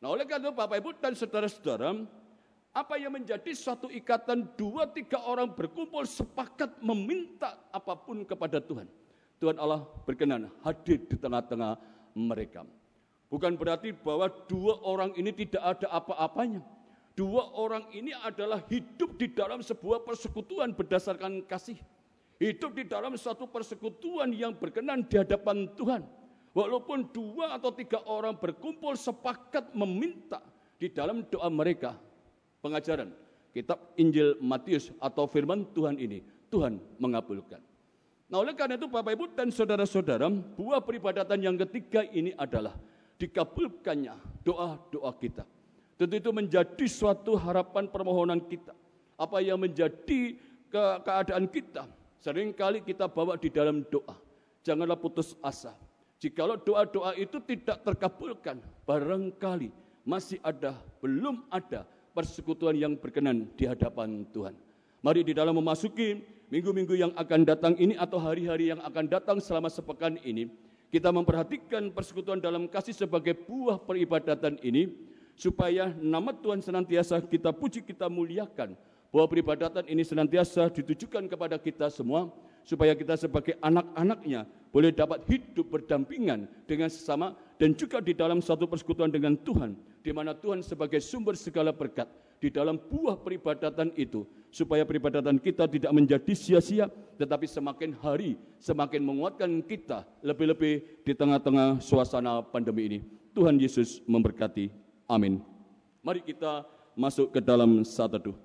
Nah 0.00 0.08
oleh 0.08 0.24
karena 0.24 0.48
itu 0.48 0.56
Bapak 0.56 0.80
Ibu 0.80 0.90
dan 0.96 1.12
saudara-saudara, 1.12 1.92
apa 2.72 2.94
yang 2.96 3.12
menjadi 3.12 3.52
suatu 3.52 3.92
ikatan 3.92 4.56
dua 4.56 4.88
tiga 4.88 5.20
orang 5.20 5.52
berkumpul 5.52 6.08
sepakat 6.08 6.80
meminta 6.80 7.60
apa 7.68 7.92
pun 8.00 8.24
kepada 8.24 8.56
Tuhan. 8.56 8.88
Tuhan 9.36 9.60
Allah 9.60 9.84
berkenan 10.08 10.48
hadir 10.64 11.04
di 11.04 11.16
tengah-tengah 11.20 11.76
mereka. 12.16 12.64
Bukan 13.28 13.54
berarti 13.60 13.92
bahwa 13.92 14.32
dua 14.48 14.80
orang 14.80 15.12
ini 15.20 15.28
tidak 15.36 15.60
ada 15.76 15.86
apa-apanya. 15.92 16.64
Dua 17.20 17.52
orang 17.52 17.84
ini 17.92 18.16
adalah 18.16 18.64
hidup 18.72 19.20
di 19.20 19.28
dalam 19.28 19.60
sebuah 19.60 20.08
persekutuan 20.08 20.72
berdasarkan 20.72 21.44
kasih. 21.44 21.76
Hidup 22.40 22.72
di 22.72 22.88
dalam 22.88 23.12
satu 23.20 23.44
persekutuan 23.44 24.32
yang 24.32 24.56
berkenan 24.56 25.04
di 25.04 25.20
hadapan 25.20 25.68
Tuhan. 25.76 26.00
Walaupun 26.56 27.12
dua 27.12 27.60
atau 27.60 27.76
tiga 27.76 28.00
orang 28.08 28.40
berkumpul 28.40 28.96
sepakat 28.96 29.76
meminta 29.76 30.40
di 30.80 30.88
dalam 30.88 31.20
doa 31.28 31.52
mereka. 31.52 31.92
Pengajaran 32.64 33.12
kitab 33.52 33.92
Injil 34.00 34.40
Matius 34.40 34.88
atau 34.96 35.28
firman 35.28 35.68
Tuhan 35.76 36.00
ini, 36.00 36.24
Tuhan 36.48 36.80
mengabulkan. 36.96 37.60
Nah 38.32 38.40
oleh 38.40 38.56
karena 38.56 38.80
itu 38.80 38.88
Bapak 38.88 39.12
Ibu 39.12 39.36
dan 39.36 39.52
Saudara-saudara, 39.52 40.24
buah 40.56 40.80
peribadatan 40.80 41.36
yang 41.36 41.60
ketiga 41.68 42.00
ini 42.00 42.32
adalah 42.32 42.80
dikabulkannya 43.20 44.40
doa-doa 44.40 45.12
kita. 45.20 45.59
Tentu 46.00 46.16
itu 46.16 46.32
menjadi 46.32 46.86
suatu 46.88 47.36
harapan 47.36 47.84
permohonan 47.84 48.40
kita. 48.40 48.72
Apa 49.20 49.44
yang 49.44 49.60
menjadi 49.60 50.32
ke 50.72 50.84
keadaan 51.04 51.44
kita. 51.44 51.84
Seringkali 52.24 52.80
kita 52.80 53.04
bawa 53.04 53.36
di 53.36 53.52
dalam 53.52 53.84
doa. 53.84 54.16
Janganlah 54.64 54.96
putus 54.96 55.36
asa. 55.44 55.76
Jikalau 56.16 56.56
doa-doa 56.56 57.12
itu 57.20 57.36
tidak 57.44 57.84
terkabulkan, 57.84 58.60
barangkali 58.88 59.72
masih 60.04 60.40
ada, 60.44 60.76
belum 61.00 61.44
ada 61.52 61.84
persekutuan 62.12 62.76
yang 62.76 62.92
berkenan 62.96 63.48
di 63.56 63.64
hadapan 63.64 64.24
Tuhan. 64.28 64.52
Mari 65.00 65.24
di 65.24 65.32
dalam 65.32 65.56
memasuki 65.56 66.20
minggu-minggu 66.52 66.92
yang 66.92 67.12
akan 67.16 67.40
datang 67.48 67.72
ini 67.80 67.96
atau 67.96 68.20
hari-hari 68.20 68.68
yang 68.68 68.84
akan 68.84 69.08
datang 69.08 69.40
selama 69.40 69.72
sepekan 69.72 70.20
ini, 70.20 70.52
kita 70.92 71.08
memperhatikan 71.08 71.88
persekutuan 71.88 72.36
dalam 72.36 72.68
kasih 72.68 72.92
sebagai 72.92 73.32
buah 73.32 73.80
peribadatan 73.80 74.60
ini, 74.60 74.92
supaya 75.40 75.88
nama 75.96 76.36
Tuhan 76.36 76.60
senantiasa 76.60 77.16
kita 77.24 77.48
puji, 77.48 77.80
kita 77.80 78.12
muliakan, 78.12 78.76
bahwa 79.08 79.26
peribadatan 79.26 79.88
ini 79.88 80.04
senantiasa 80.04 80.68
ditujukan 80.68 81.24
kepada 81.32 81.56
kita 81.56 81.88
semua, 81.88 82.28
supaya 82.60 82.92
kita 82.92 83.16
sebagai 83.16 83.56
anak-anaknya 83.64 84.44
boleh 84.68 84.92
dapat 84.92 85.24
hidup 85.24 85.72
berdampingan 85.72 86.44
dengan 86.68 86.92
sesama 86.92 87.32
dan 87.56 87.72
juga 87.72 88.04
di 88.04 88.12
dalam 88.12 88.44
satu 88.44 88.68
persekutuan 88.68 89.08
dengan 89.08 89.32
Tuhan, 89.40 89.80
di 90.04 90.12
mana 90.12 90.36
Tuhan 90.36 90.60
sebagai 90.60 91.00
sumber 91.00 91.40
segala 91.40 91.72
berkat 91.72 92.06
di 92.36 92.52
dalam 92.52 92.76
buah 92.76 93.16
peribadatan 93.16 93.96
itu, 93.96 94.28
supaya 94.52 94.84
peribadatan 94.84 95.40
kita 95.40 95.64
tidak 95.72 95.92
menjadi 95.96 96.32
sia-sia, 96.36 96.92
tetapi 97.16 97.48
semakin 97.48 97.96
hari 97.96 98.36
semakin 98.60 99.00
menguatkan 99.00 99.64
kita, 99.64 100.04
lebih-lebih 100.20 101.00
di 101.00 101.12
tengah-tengah 101.16 101.80
suasana 101.80 102.44
pandemi 102.44 102.82
ini. 102.92 103.00
Tuhan 103.32 103.56
Yesus 103.56 104.04
memberkati. 104.04 104.89
Amin. 105.10 105.42
Mari 106.06 106.22
kita 106.22 106.62
masuk 106.94 107.34
ke 107.34 107.42
dalam 107.42 107.82
saat 107.82 108.14
teduh. 108.14 108.38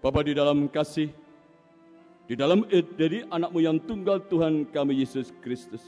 Bapa 0.00 0.24
di 0.24 0.32
dalam 0.32 0.64
kasih, 0.72 1.12
di 2.30 2.38
dalam 2.38 2.62
dari 2.94 3.26
anakmu 3.26 3.58
yang 3.58 3.82
tunggal 3.82 4.22
Tuhan 4.30 4.70
kami 4.70 5.02
Yesus 5.02 5.34
Kristus. 5.42 5.82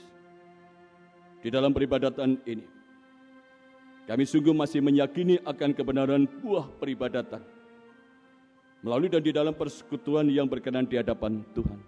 Di 1.39 1.55
dalam 1.55 1.71
peribadatan 1.71 2.35
ini, 2.43 2.67
kami 4.11 4.27
sungguh 4.27 4.51
masih 4.51 4.83
meyakini 4.83 5.39
akan 5.47 5.71
kebenaran 5.71 6.27
buah 6.43 6.67
peribadatan. 6.83 7.47
Melalui 8.83 9.07
dan 9.07 9.23
di 9.23 9.31
dalam 9.31 9.55
persekutuan 9.55 10.27
yang 10.27 10.51
berkenan 10.51 10.83
di 10.83 10.99
hadapan 10.99 11.47
Tuhan. 11.55 11.79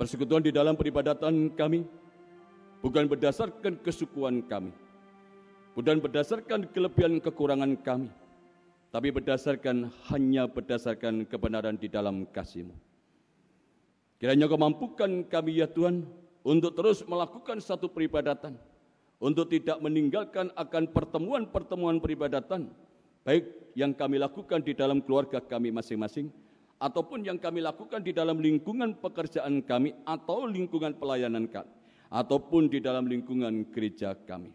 Persekutuan 0.00 0.40
di 0.40 0.48
dalam 0.48 0.72
peribadatan 0.72 1.52
kami 1.52 1.84
bukan 2.80 3.04
berdasarkan 3.04 3.84
kesukuan 3.84 4.40
kami, 4.48 4.72
bukan 5.76 6.00
berdasarkan 6.00 6.72
kelebihan 6.72 7.20
kekurangan 7.20 7.76
kami, 7.84 8.08
tapi 8.88 9.12
berdasarkan 9.12 9.92
hanya 10.08 10.48
berdasarkan 10.48 11.28
kebenaran 11.28 11.76
di 11.76 11.92
dalam 11.92 12.24
kasih-Mu. 12.32 12.93
Kiranya 14.18 14.46
Kau 14.46 14.60
mampukan 14.60 15.26
kami 15.26 15.58
ya 15.58 15.66
Tuhan 15.66 16.06
untuk 16.46 16.76
terus 16.76 17.02
melakukan 17.08 17.58
satu 17.58 17.90
peribadatan, 17.90 18.54
untuk 19.18 19.50
tidak 19.50 19.80
meninggalkan 19.80 20.52
akan 20.54 20.92
pertemuan-pertemuan 20.92 21.98
peribadatan, 21.98 22.70
baik 23.26 23.74
yang 23.74 23.90
kami 23.96 24.20
lakukan 24.20 24.62
di 24.62 24.76
dalam 24.76 25.02
keluarga 25.02 25.42
kami 25.42 25.74
masing-masing, 25.74 26.30
ataupun 26.78 27.26
yang 27.26 27.40
kami 27.40 27.64
lakukan 27.64 28.04
di 28.04 28.14
dalam 28.14 28.38
lingkungan 28.38 28.94
pekerjaan 29.00 29.64
kami 29.64 29.96
atau 30.04 30.46
lingkungan 30.46 30.94
pelayanan 30.94 31.48
kami, 31.50 31.72
ataupun 32.12 32.70
di 32.70 32.78
dalam 32.78 33.10
lingkungan 33.10 33.66
gereja 33.74 34.14
kami. 34.14 34.54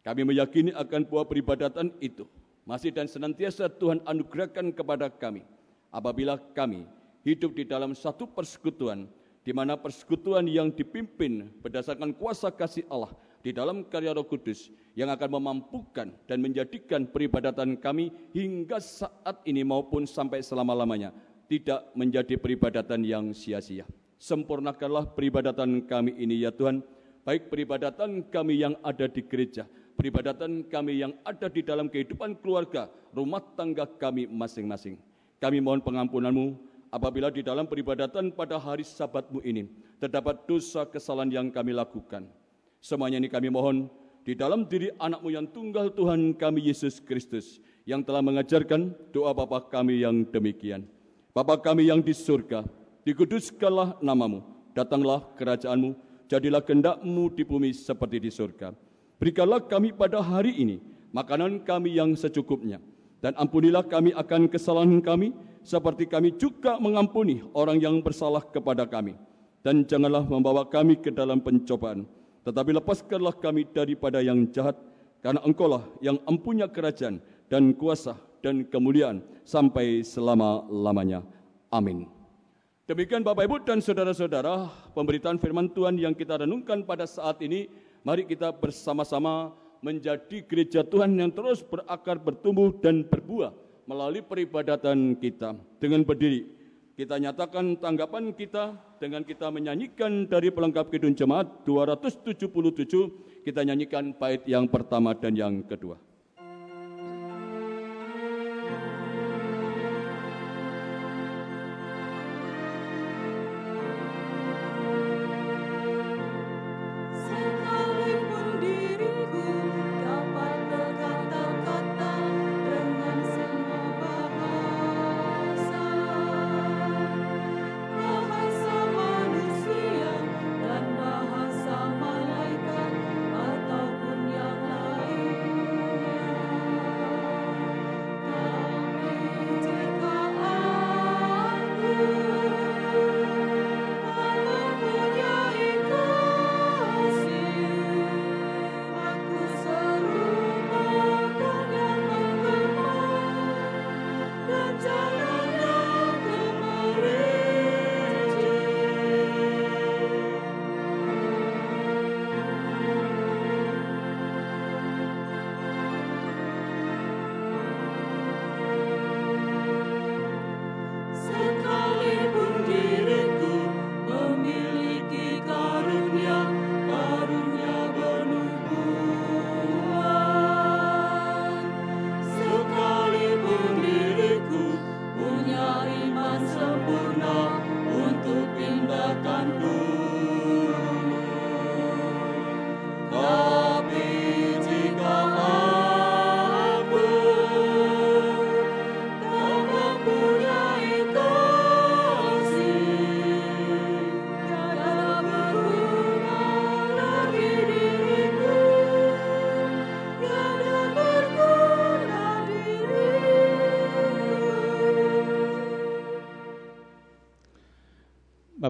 Kami 0.00 0.24
meyakini 0.24 0.72
akan 0.72 1.04
buah 1.04 1.28
peribadatan 1.28 1.92
itu. 2.00 2.24
Masih 2.64 2.88
dan 2.88 3.04
senantiasa 3.04 3.68
Tuhan 3.68 4.00
anugerahkan 4.08 4.72
kepada 4.72 5.12
kami. 5.12 5.44
Apabila 5.92 6.40
kami 6.56 6.88
hidup 7.26 7.56
di 7.56 7.64
dalam 7.68 7.92
satu 7.92 8.28
persekutuan 8.28 9.08
di 9.40 9.52
mana 9.56 9.76
persekutuan 9.76 10.44
yang 10.44 10.68
dipimpin 10.68 11.48
berdasarkan 11.64 12.12
kuasa 12.12 12.52
kasih 12.52 12.84
Allah 12.92 13.12
di 13.40 13.56
dalam 13.56 13.88
karya 13.88 14.12
Roh 14.12 14.28
Kudus 14.28 14.68
yang 14.92 15.08
akan 15.08 15.40
memampukan 15.40 16.12
dan 16.28 16.38
menjadikan 16.44 17.08
peribadatan 17.08 17.80
kami 17.80 18.12
hingga 18.36 18.76
saat 18.82 19.40
ini 19.48 19.64
maupun 19.64 20.04
sampai 20.04 20.44
selama-lamanya 20.44 21.16
tidak 21.48 21.88
menjadi 21.96 22.36
peribadatan 22.36 23.00
yang 23.02 23.24
sia-sia. 23.32 23.88
Sempurnakanlah 24.20 25.16
peribadatan 25.16 25.88
kami 25.88 26.12
ini 26.20 26.44
ya 26.44 26.52
Tuhan, 26.52 26.84
baik 27.24 27.48
peribadatan 27.48 28.28
kami 28.28 28.60
yang 28.60 28.76
ada 28.84 29.08
di 29.08 29.24
gereja, 29.24 29.64
peribadatan 29.96 30.68
kami 30.68 31.00
yang 31.00 31.16
ada 31.24 31.48
di 31.48 31.64
dalam 31.64 31.88
kehidupan 31.88 32.36
keluarga, 32.44 32.92
rumah 33.16 33.40
tangga 33.56 33.88
kami 33.88 34.28
masing-masing. 34.28 35.00
Kami 35.40 35.58
mohon 35.64 35.80
pengampunanmu 35.80 36.69
apabila 36.90 37.30
di 37.30 37.40
dalam 37.40 37.66
peribadatan 37.70 38.34
pada 38.34 38.58
hari 38.58 38.82
sabatmu 38.82 39.40
ini 39.46 39.70
terdapat 40.02 40.44
dosa 40.44 40.86
kesalahan 40.86 41.30
yang 41.30 41.46
kami 41.48 41.70
lakukan. 41.74 42.26
Semuanya 42.82 43.22
ini 43.22 43.30
kami 43.30 43.48
mohon 43.48 43.86
di 44.26 44.36
dalam 44.36 44.68
diri 44.68 44.92
anakmu 45.00 45.32
yang 45.32 45.48
tunggal 45.48 45.94
Tuhan 45.94 46.36
kami 46.36 46.68
Yesus 46.68 47.00
Kristus 47.00 47.62
yang 47.88 48.04
telah 48.04 48.20
mengajarkan 48.20 48.92
doa 49.14 49.32
Bapa 49.32 49.70
kami 49.70 50.04
yang 50.04 50.28
demikian. 50.28 50.84
Bapa 51.32 51.56
kami 51.62 51.88
yang 51.88 52.02
di 52.02 52.12
surga, 52.12 52.66
dikuduskanlah 53.06 54.02
namamu, 54.02 54.44
datanglah 54.74 55.24
kerajaanmu, 55.38 55.94
jadilah 56.26 56.60
kehendakmu 56.60 57.32
di 57.32 57.42
bumi 57.46 57.70
seperti 57.72 58.18
di 58.18 58.30
surga. 58.30 58.74
Berikanlah 59.16 59.62
kami 59.64 59.92
pada 59.92 60.20
hari 60.20 60.56
ini 60.56 60.76
makanan 61.12 61.62
kami 61.66 61.94
yang 61.96 62.14
secukupnya. 62.14 62.80
Dan 63.20 63.36
ampunilah 63.36 63.84
kami 63.84 64.16
akan 64.16 64.48
kesalahan 64.48 64.96
kami, 65.04 65.36
seperti 65.62 66.08
kami 66.08 66.34
juga 66.36 66.80
mengampuni 66.80 67.44
orang 67.52 67.80
yang 67.80 68.00
bersalah 68.00 68.44
kepada 68.44 68.88
kami. 68.88 69.16
Dan 69.60 69.84
janganlah 69.84 70.24
membawa 70.24 70.64
kami 70.64 70.96
ke 70.96 71.12
dalam 71.12 71.36
pencobaan, 71.44 72.08
tetapi 72.48 72.72
lepaskanlah 72.80 73.36
kami 73.36 73.68
daripada 73.68 74.24
yang 74.24 74.48
jahat, 74.48 74.72
karena 75.20 75.36
engkaulah 75.44 75.84
yang 76.00 76.16
empunya 76.24 76.64
kerajaan 76.64 77.20
dan 77.52 77.76
kuasa 77.76 78.16
dan 78.40 78.64
kemuliaan 78.64 79.20
sampai 79.44 80.00
selama-lamanya. 80.00 81.20
Amin. 81.68 82.08
Demikian 82.88 83.20
Bapak 83.20 83.44
Ibu 83.44 83.56
dan 83.68 83.84
Saudara-saudara, 83.84 84.72
pemberitaan 84.96 85.36
firman 85.36 85.68
Tuhan 85.68 86.00
yang 86.00 86.16
kita 86.16 86.40
renungkan 86.40 86.82
pada 86.88 87.04
saat 87.04 87.36
ini 87.44 87.68
Mari 88.00 88.24
kita 88.24 88.48
bersama-sama 88.56 89.52
menjadi 89.84 90.40
gereja 90.48 90.80
Tuhan 90.80 91.20
yang 91.20 91.28
terus 91.28 91.60
berakar, 91.60 92.16
bertumbuh 92.16 92.72
dan 92.80 93.04
berbuah 93.04 93.52
melalui 93.90 94.22
peribadatan 94.22 95.18
kita. 95.18 95.58
Dengan 95.82 96.06
berdiri, 96.06 96.46
kita 96.94 97.18
nyatakan 97.18 97.74
tanggapan 97.82 98.30
kita 98.30 98.78
dengan 99.02 99.26
kita 99.26 99.50
menyanyikan 99.50 100.30
dari 100.30 100.54
pelengkap 100.54 100.94
Kidung 100.94 101.18
Jemaat 101.18 101.66
277, 101.66 103.42
kita 103.42 103.60
nyanyikan 103.66 104.14
bait 104.14 104.46
yang 104.46 104.70
pertama 104.70 105.10
dan 105.18 105.34
yang 105.34 105.66
kedua. 105.66 105.98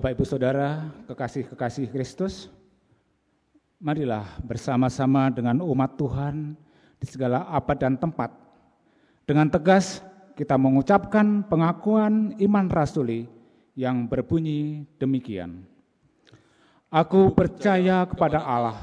Bapak 0.01 0.16
Ibu 0.16 0.24
Saudara, 0.24 0.88
kekasih-kekasih 1.12 1.92
Kristus, 1.92 2.48
marilah 3.76 4.24
bersama-sama 4.40 5.28
dengan 5.28 5.61
umat 5.61 5.92
Tuhan 6.01 6.57
di 6.96 7.05
segala 7.05 7.44
apa 7.44 7.76
dan 7.76 8.01
tempat. 8.01 8.32
Dengan 9.28 9.53
tegas 9.53 10.01
kita 10.40 10.57
mengucapkan 10.57 11.44
pengakuan 11.44 12.32
iman 12.32 12.66
rasuli 12.72 13.28
yang 13.76 14.09
berbunyi 14.09 14.88
demikian. 14.96 15.68
Aku 16.88 17.36
percaya 17.36 18.09
kepada 18.09 18.40
Allah, 18.40 18.80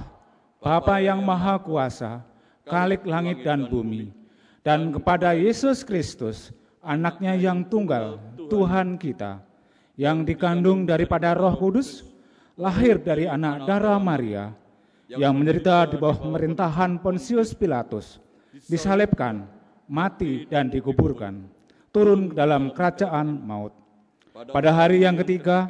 Bapa 0.61 1.01
yang 1.01 1.25
Maha 1.25 1.57
Kuasa, 1.57 2.21
Kalik 2.61 3.09
langit 3.09 3.41
dan 3.41 3.65
bumi, 3.65 4.13
dan 4.61 4.93
kepada 4.93 5.33
Yesus 5.33 5.81
Kristus, 5.81 6.53
anaknya 6.77 7.33
yang 7.33 7.65
tunggal, 7.65 8.21
Tuhan 8.53 9.01
kita, 9.01 9.46
yang 9.97 10.21
dikandung 10.21 10.85
daripada 10.85 11.33
Roh 11.33 11.57
Kudus, 11.57 12.05
lahir 12.53 13.01
dari 13.01 13.25
anak 13.25 13.65
darah 13.65 13.97
Maria, 13.97 14.53
yang 15.09 15.33
menderita 15.33 15.89
di 15.89 15.97
bawah 15.97 16.21
pemerintahan 16.21 17.01
Pontius 17.01 17.57
Pilatus, 17.57 18.21
disalibkan, 18.69 19.49
mati 19.89 20.45
dan 20.45 20.69
dikuburkan, 20.69 21.49
turun 21.89 22.29
ke 22.29 22.35
dalam 22.37 22.69
kerajaan 22.69 23.41
maut. 23.41 23.73
Pada 24.53 24.69
hari 24.69 25.01
yang 25.01 25.17
ketiga, 25.17 25.65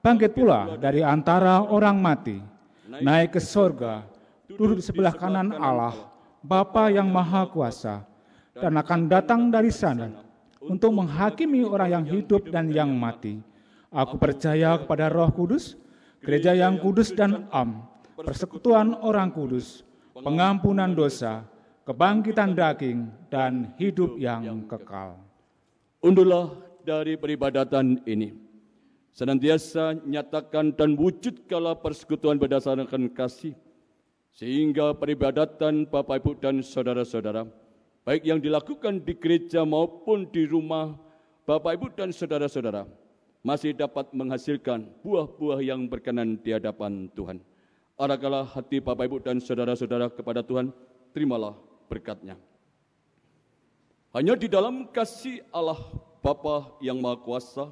bangkit 0.00 0.32
pula 0.32 0.80
dari 0.80 1.04
antara 1.04 1.60
orang 1.60 2.00
mati, 2.00 2.40
naik 2.88 3.36
ke 3.36 3.40
sorga, 3.44 4.08
duduk 4.48 4.80
di 4.80 4.84
sebelah 4.88 5.12
kanan 5.12 5.52
Allah, 5.52 5.92
Bapa 6.40 6.88
yang 6.88 7.12
Maha 7.12 7.44
Kuasa, 7.44 8.08
dan 8.56 8.72
akan 8.72 9.00
datang 9.04 9.52
dari 9.52 9.68
sana 9.68 10.16
untuk 10.64 10.96
menghakimi 10.96 11.60
orang 11.68 11.90
yang 11.92 12.04
hidup 12.08 12.48
dan 12.48 12.72
yang 12.72 12.88
mati. 12.88 13.36
Aku 13.96 14.20
percaya 14.20 14.76
kepada 14.76 15.08
Roh 15.08 15.32
Kudus, 15.32 15.72
gereja 16.20 16.52
yang 16.52 16.76
kudus 16.76 17.16
dan 17.16 17.48
am, 17.48 17.88
persekutuan 18.12 18.92
orang 19.00 19.32
kudus, 19.32 19.88
pengampunan 20.12 20.92
dosa, 20.92 21.48
kebangkitan 21.88 22.52
daging, 22.52 23.08
dan 23.32 23.72
hidup 23.80 24.20
yang 24.20 24.68
kekal. 24.68 25.16
Undurlah 26.04 26.60
dari 26.84 27.16
peribadatan 27.16 28.04
ini. 28.04 28.36
Senantiasa 29.16 29.96
nyatakan 30.04 30.76
dan 30.76 30.92
wujudkanlah 30.92 31.80
persekutuan 31.80 32.36
berdasarkan 32.36 33.08
kasih. 33.16 33.56
Sehingga 34.36 34.92
peribadatan 34.92 35.88
Bapak 35.88 36.20
Ibu 36.20 36.36
dan 36.36 36.60
Saudara-saudara, 36.60 37.48
baik 38.04 38.28
yang 38.28 38.44
dilakukan 38.44 39.00
di 39.00 39.16
gereja 39.16 39.64
maupun 39.64 40.28
di 40.28 40.44
rumah 40.44 41.00
Bapak 41.48 41.80
Ibu 41.80 41.96
dan 41.96 42.12
Saudara-saudara, 42.12 42.84
masih 43.46 43.70
dapat 43.70 44.10
menghasilkan 44.10 44.90
buah-buah 45.06 45.62
yang 45.62 45.86
berkenan 45.86 46.34
di 46.42 46.50
hadapan 46.50 47.06
Tuhan. 47.14 47.38
Arahkanlah 47.94 48.42
hati 48.50 48.82
Bapak 48.82 49.06
Ibu 49.06 49.22
dan 49.22 49.38
saudara-saudara 49.38 50.10
kepada 50.10 50.42
Tuhan, 50.42 50.74
terimalah 51.14 51.54
berkatnya. 51.86 52.34
Hanya 54.10 54.34
di 54.34 54.50
dalam 54.50 54.90
kasih 54.90 55.46
Allah 55.54 55.78
Bapa 56.26 56.74
yang 56.82 56.98
Maha 56.98 57.22
Kuasa, 57.22 57.70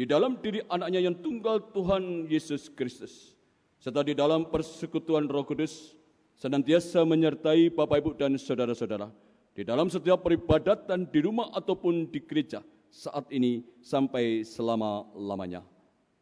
di 0.00 0.08
dalam 0.08 0.40
diri 0.40 0.64
anaknya 0.72 1.04
yang 1.04 1.16
tunggal 1.20 1.60
Tuhan 1.76 2.24
Yesus 2.32 2.72
Kristus, 2.72 3.36
serta 3.84 4.00
di 4.00 4.16
dalam 4.16 4.48
persekutuan 4.48 5.28
roh 5.28 5.44
kudus, 5.44 5.92
senantiasa 6.40 7.04
menyertai 7.04 7.68
Bapak 7.68 8.00
Ibu 8.00 8.10
dan 8.16 8.40
saudara-saudara, 8.40 9.12
di 9.52 9.60
dalam 9.60 9.92
setiap 9.92 10.24
peribadatan 10.24 11.04
di 11.04 11.20
rumah 11.20 11.52
ataupun 11.52 12.08
di 12.08 12.24
gereja, 12.24 12.64
saat 12.90 13.30
ini 13.30 13.62
sampai 13.80 14.42
selama-lamanya. 14.42 15.62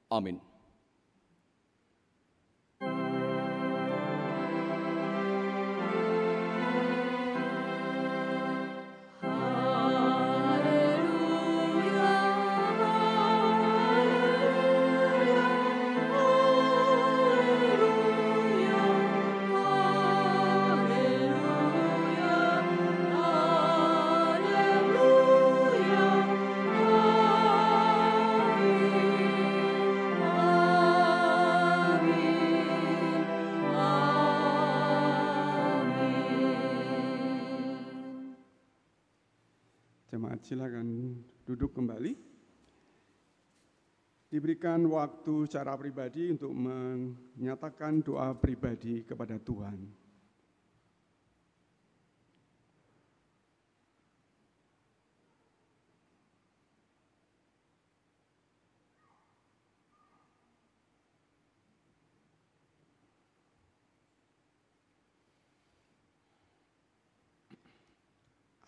Amin. 0.08 0.47
Silakan 40.48 41.12
duduk 41.44 41.76
kembali. 41.76 42.16
Diberikan 44.32 44.80
waktu 44.88 45.44
secara 45.44 45.76
pribadi 45.76 46.32
untuk 46.32 46.52
menyatakan 46.56 48.00
doa 48.00 48.32
pribadi 48.32 49.04
kepada 49.04 49.36
Tuhan. 49.36 49.76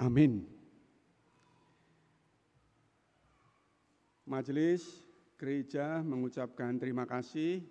Amin. 0.01 0.60
Majelis 4.31 4.87
Gereja 5.35 6.07
mengucapkan 6.07 6.79
terima 6.79 7.03
kasih 7.03 7.67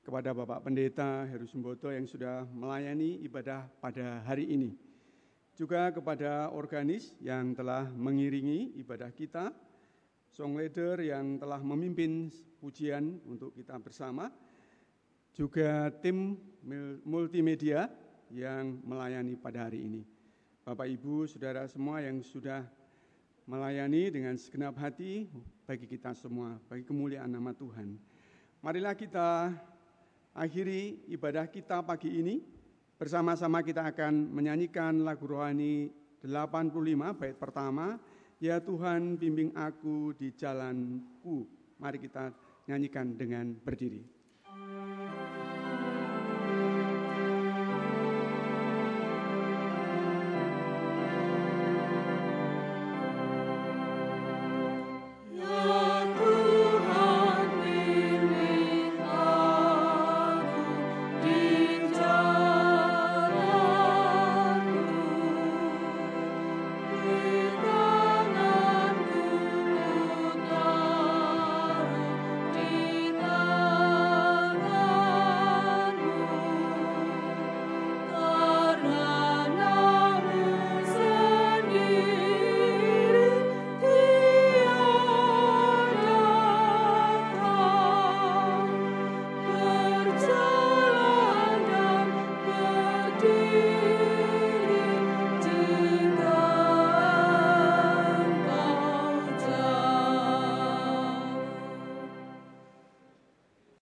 kepada 0.00 0.32
Bapak 0.32 0.64
Pendeta 0.64 1.28
Heru 1.28 1.44
Sumboto 1.44 1.92
yang 1.92 2.08
sudah 2.08 2.48
melayani 2.56 3.20
ibadah 3.20 3.68
pada 3.84 4.24
hari 4.24 4.48
ini. 4.48 4.72
Juga 5.52 5.92
kepada 5.92 6.48
organis 6.56 7.12
yang 7.20 7.52
telah 7.52 7.84
mengiringi 7.92 8.80
ibadah 8.80 9.12
kita, 9.12 9.52
song 10.32 10.56
leader 10.56 11.04
yang 11.04 11.36
telah 11.36 11.60
memimpin 11.60 12.32
pujian 12.64 13.20
untuk 13.28 13.52
kita 13.52 13.76
bersama, 13.76 14.32
juga 15.36 15.92
tim 16.00 16.40
multimedia 17.04 17.92
yang 18.32 18.80
melayani 18.88 19.36
pada 19.36 19.68
hari 19.68 19.84
ini. 19.84 20.00
Bapak 20.64 20.88
Ibu, 20.88 21.28
Saudara 21.28 21.68
semua 21.68 22.00
yang 22.00 22.24
sudah 22.24 22.64
melayani 23.44 24.08
dengan 24.08 24.34
segenap 24.40 24.76
hati 24.80 25.28
bagi 25.68 25.84
kita 25.84 26.16
semua, 26.16 26.56
bagi 26.68 26.84
kemuliaan 26.84 27.28
nama 27.28 27.52
Tuhan. 27.52 27.96
Marilah 28.64 28.96
kita 28.96 29.52
akhiri 30.32 31.04
ibadah 31.12 31.44
kita 31.48 31.84
pagi 31.84 32.08
ini. 32.08 32.40
Bersama-sama 32.94 33.60
kita 33.60 33.84
akan 33.84 34.32
menyanyikan 34.32 35.04
lagu 35.04 35.28
rohani 35.28 35.92
85 36.24 37.12
bait 37.20 37.36
pertama, 37.36 38.00
Ya 38.42 38.60
Tuhan 38.60 39.16
bimbing 39.16 39.52
aku 39.56 40.12
di 40.16 40.32
jalanku. 40.32 41.48
Mari 41.80 41.96
kita 42.00 42.28
nyanyikan 42.68 43.16
dengan 43.16 43.56
berdiri. 43.56 44.04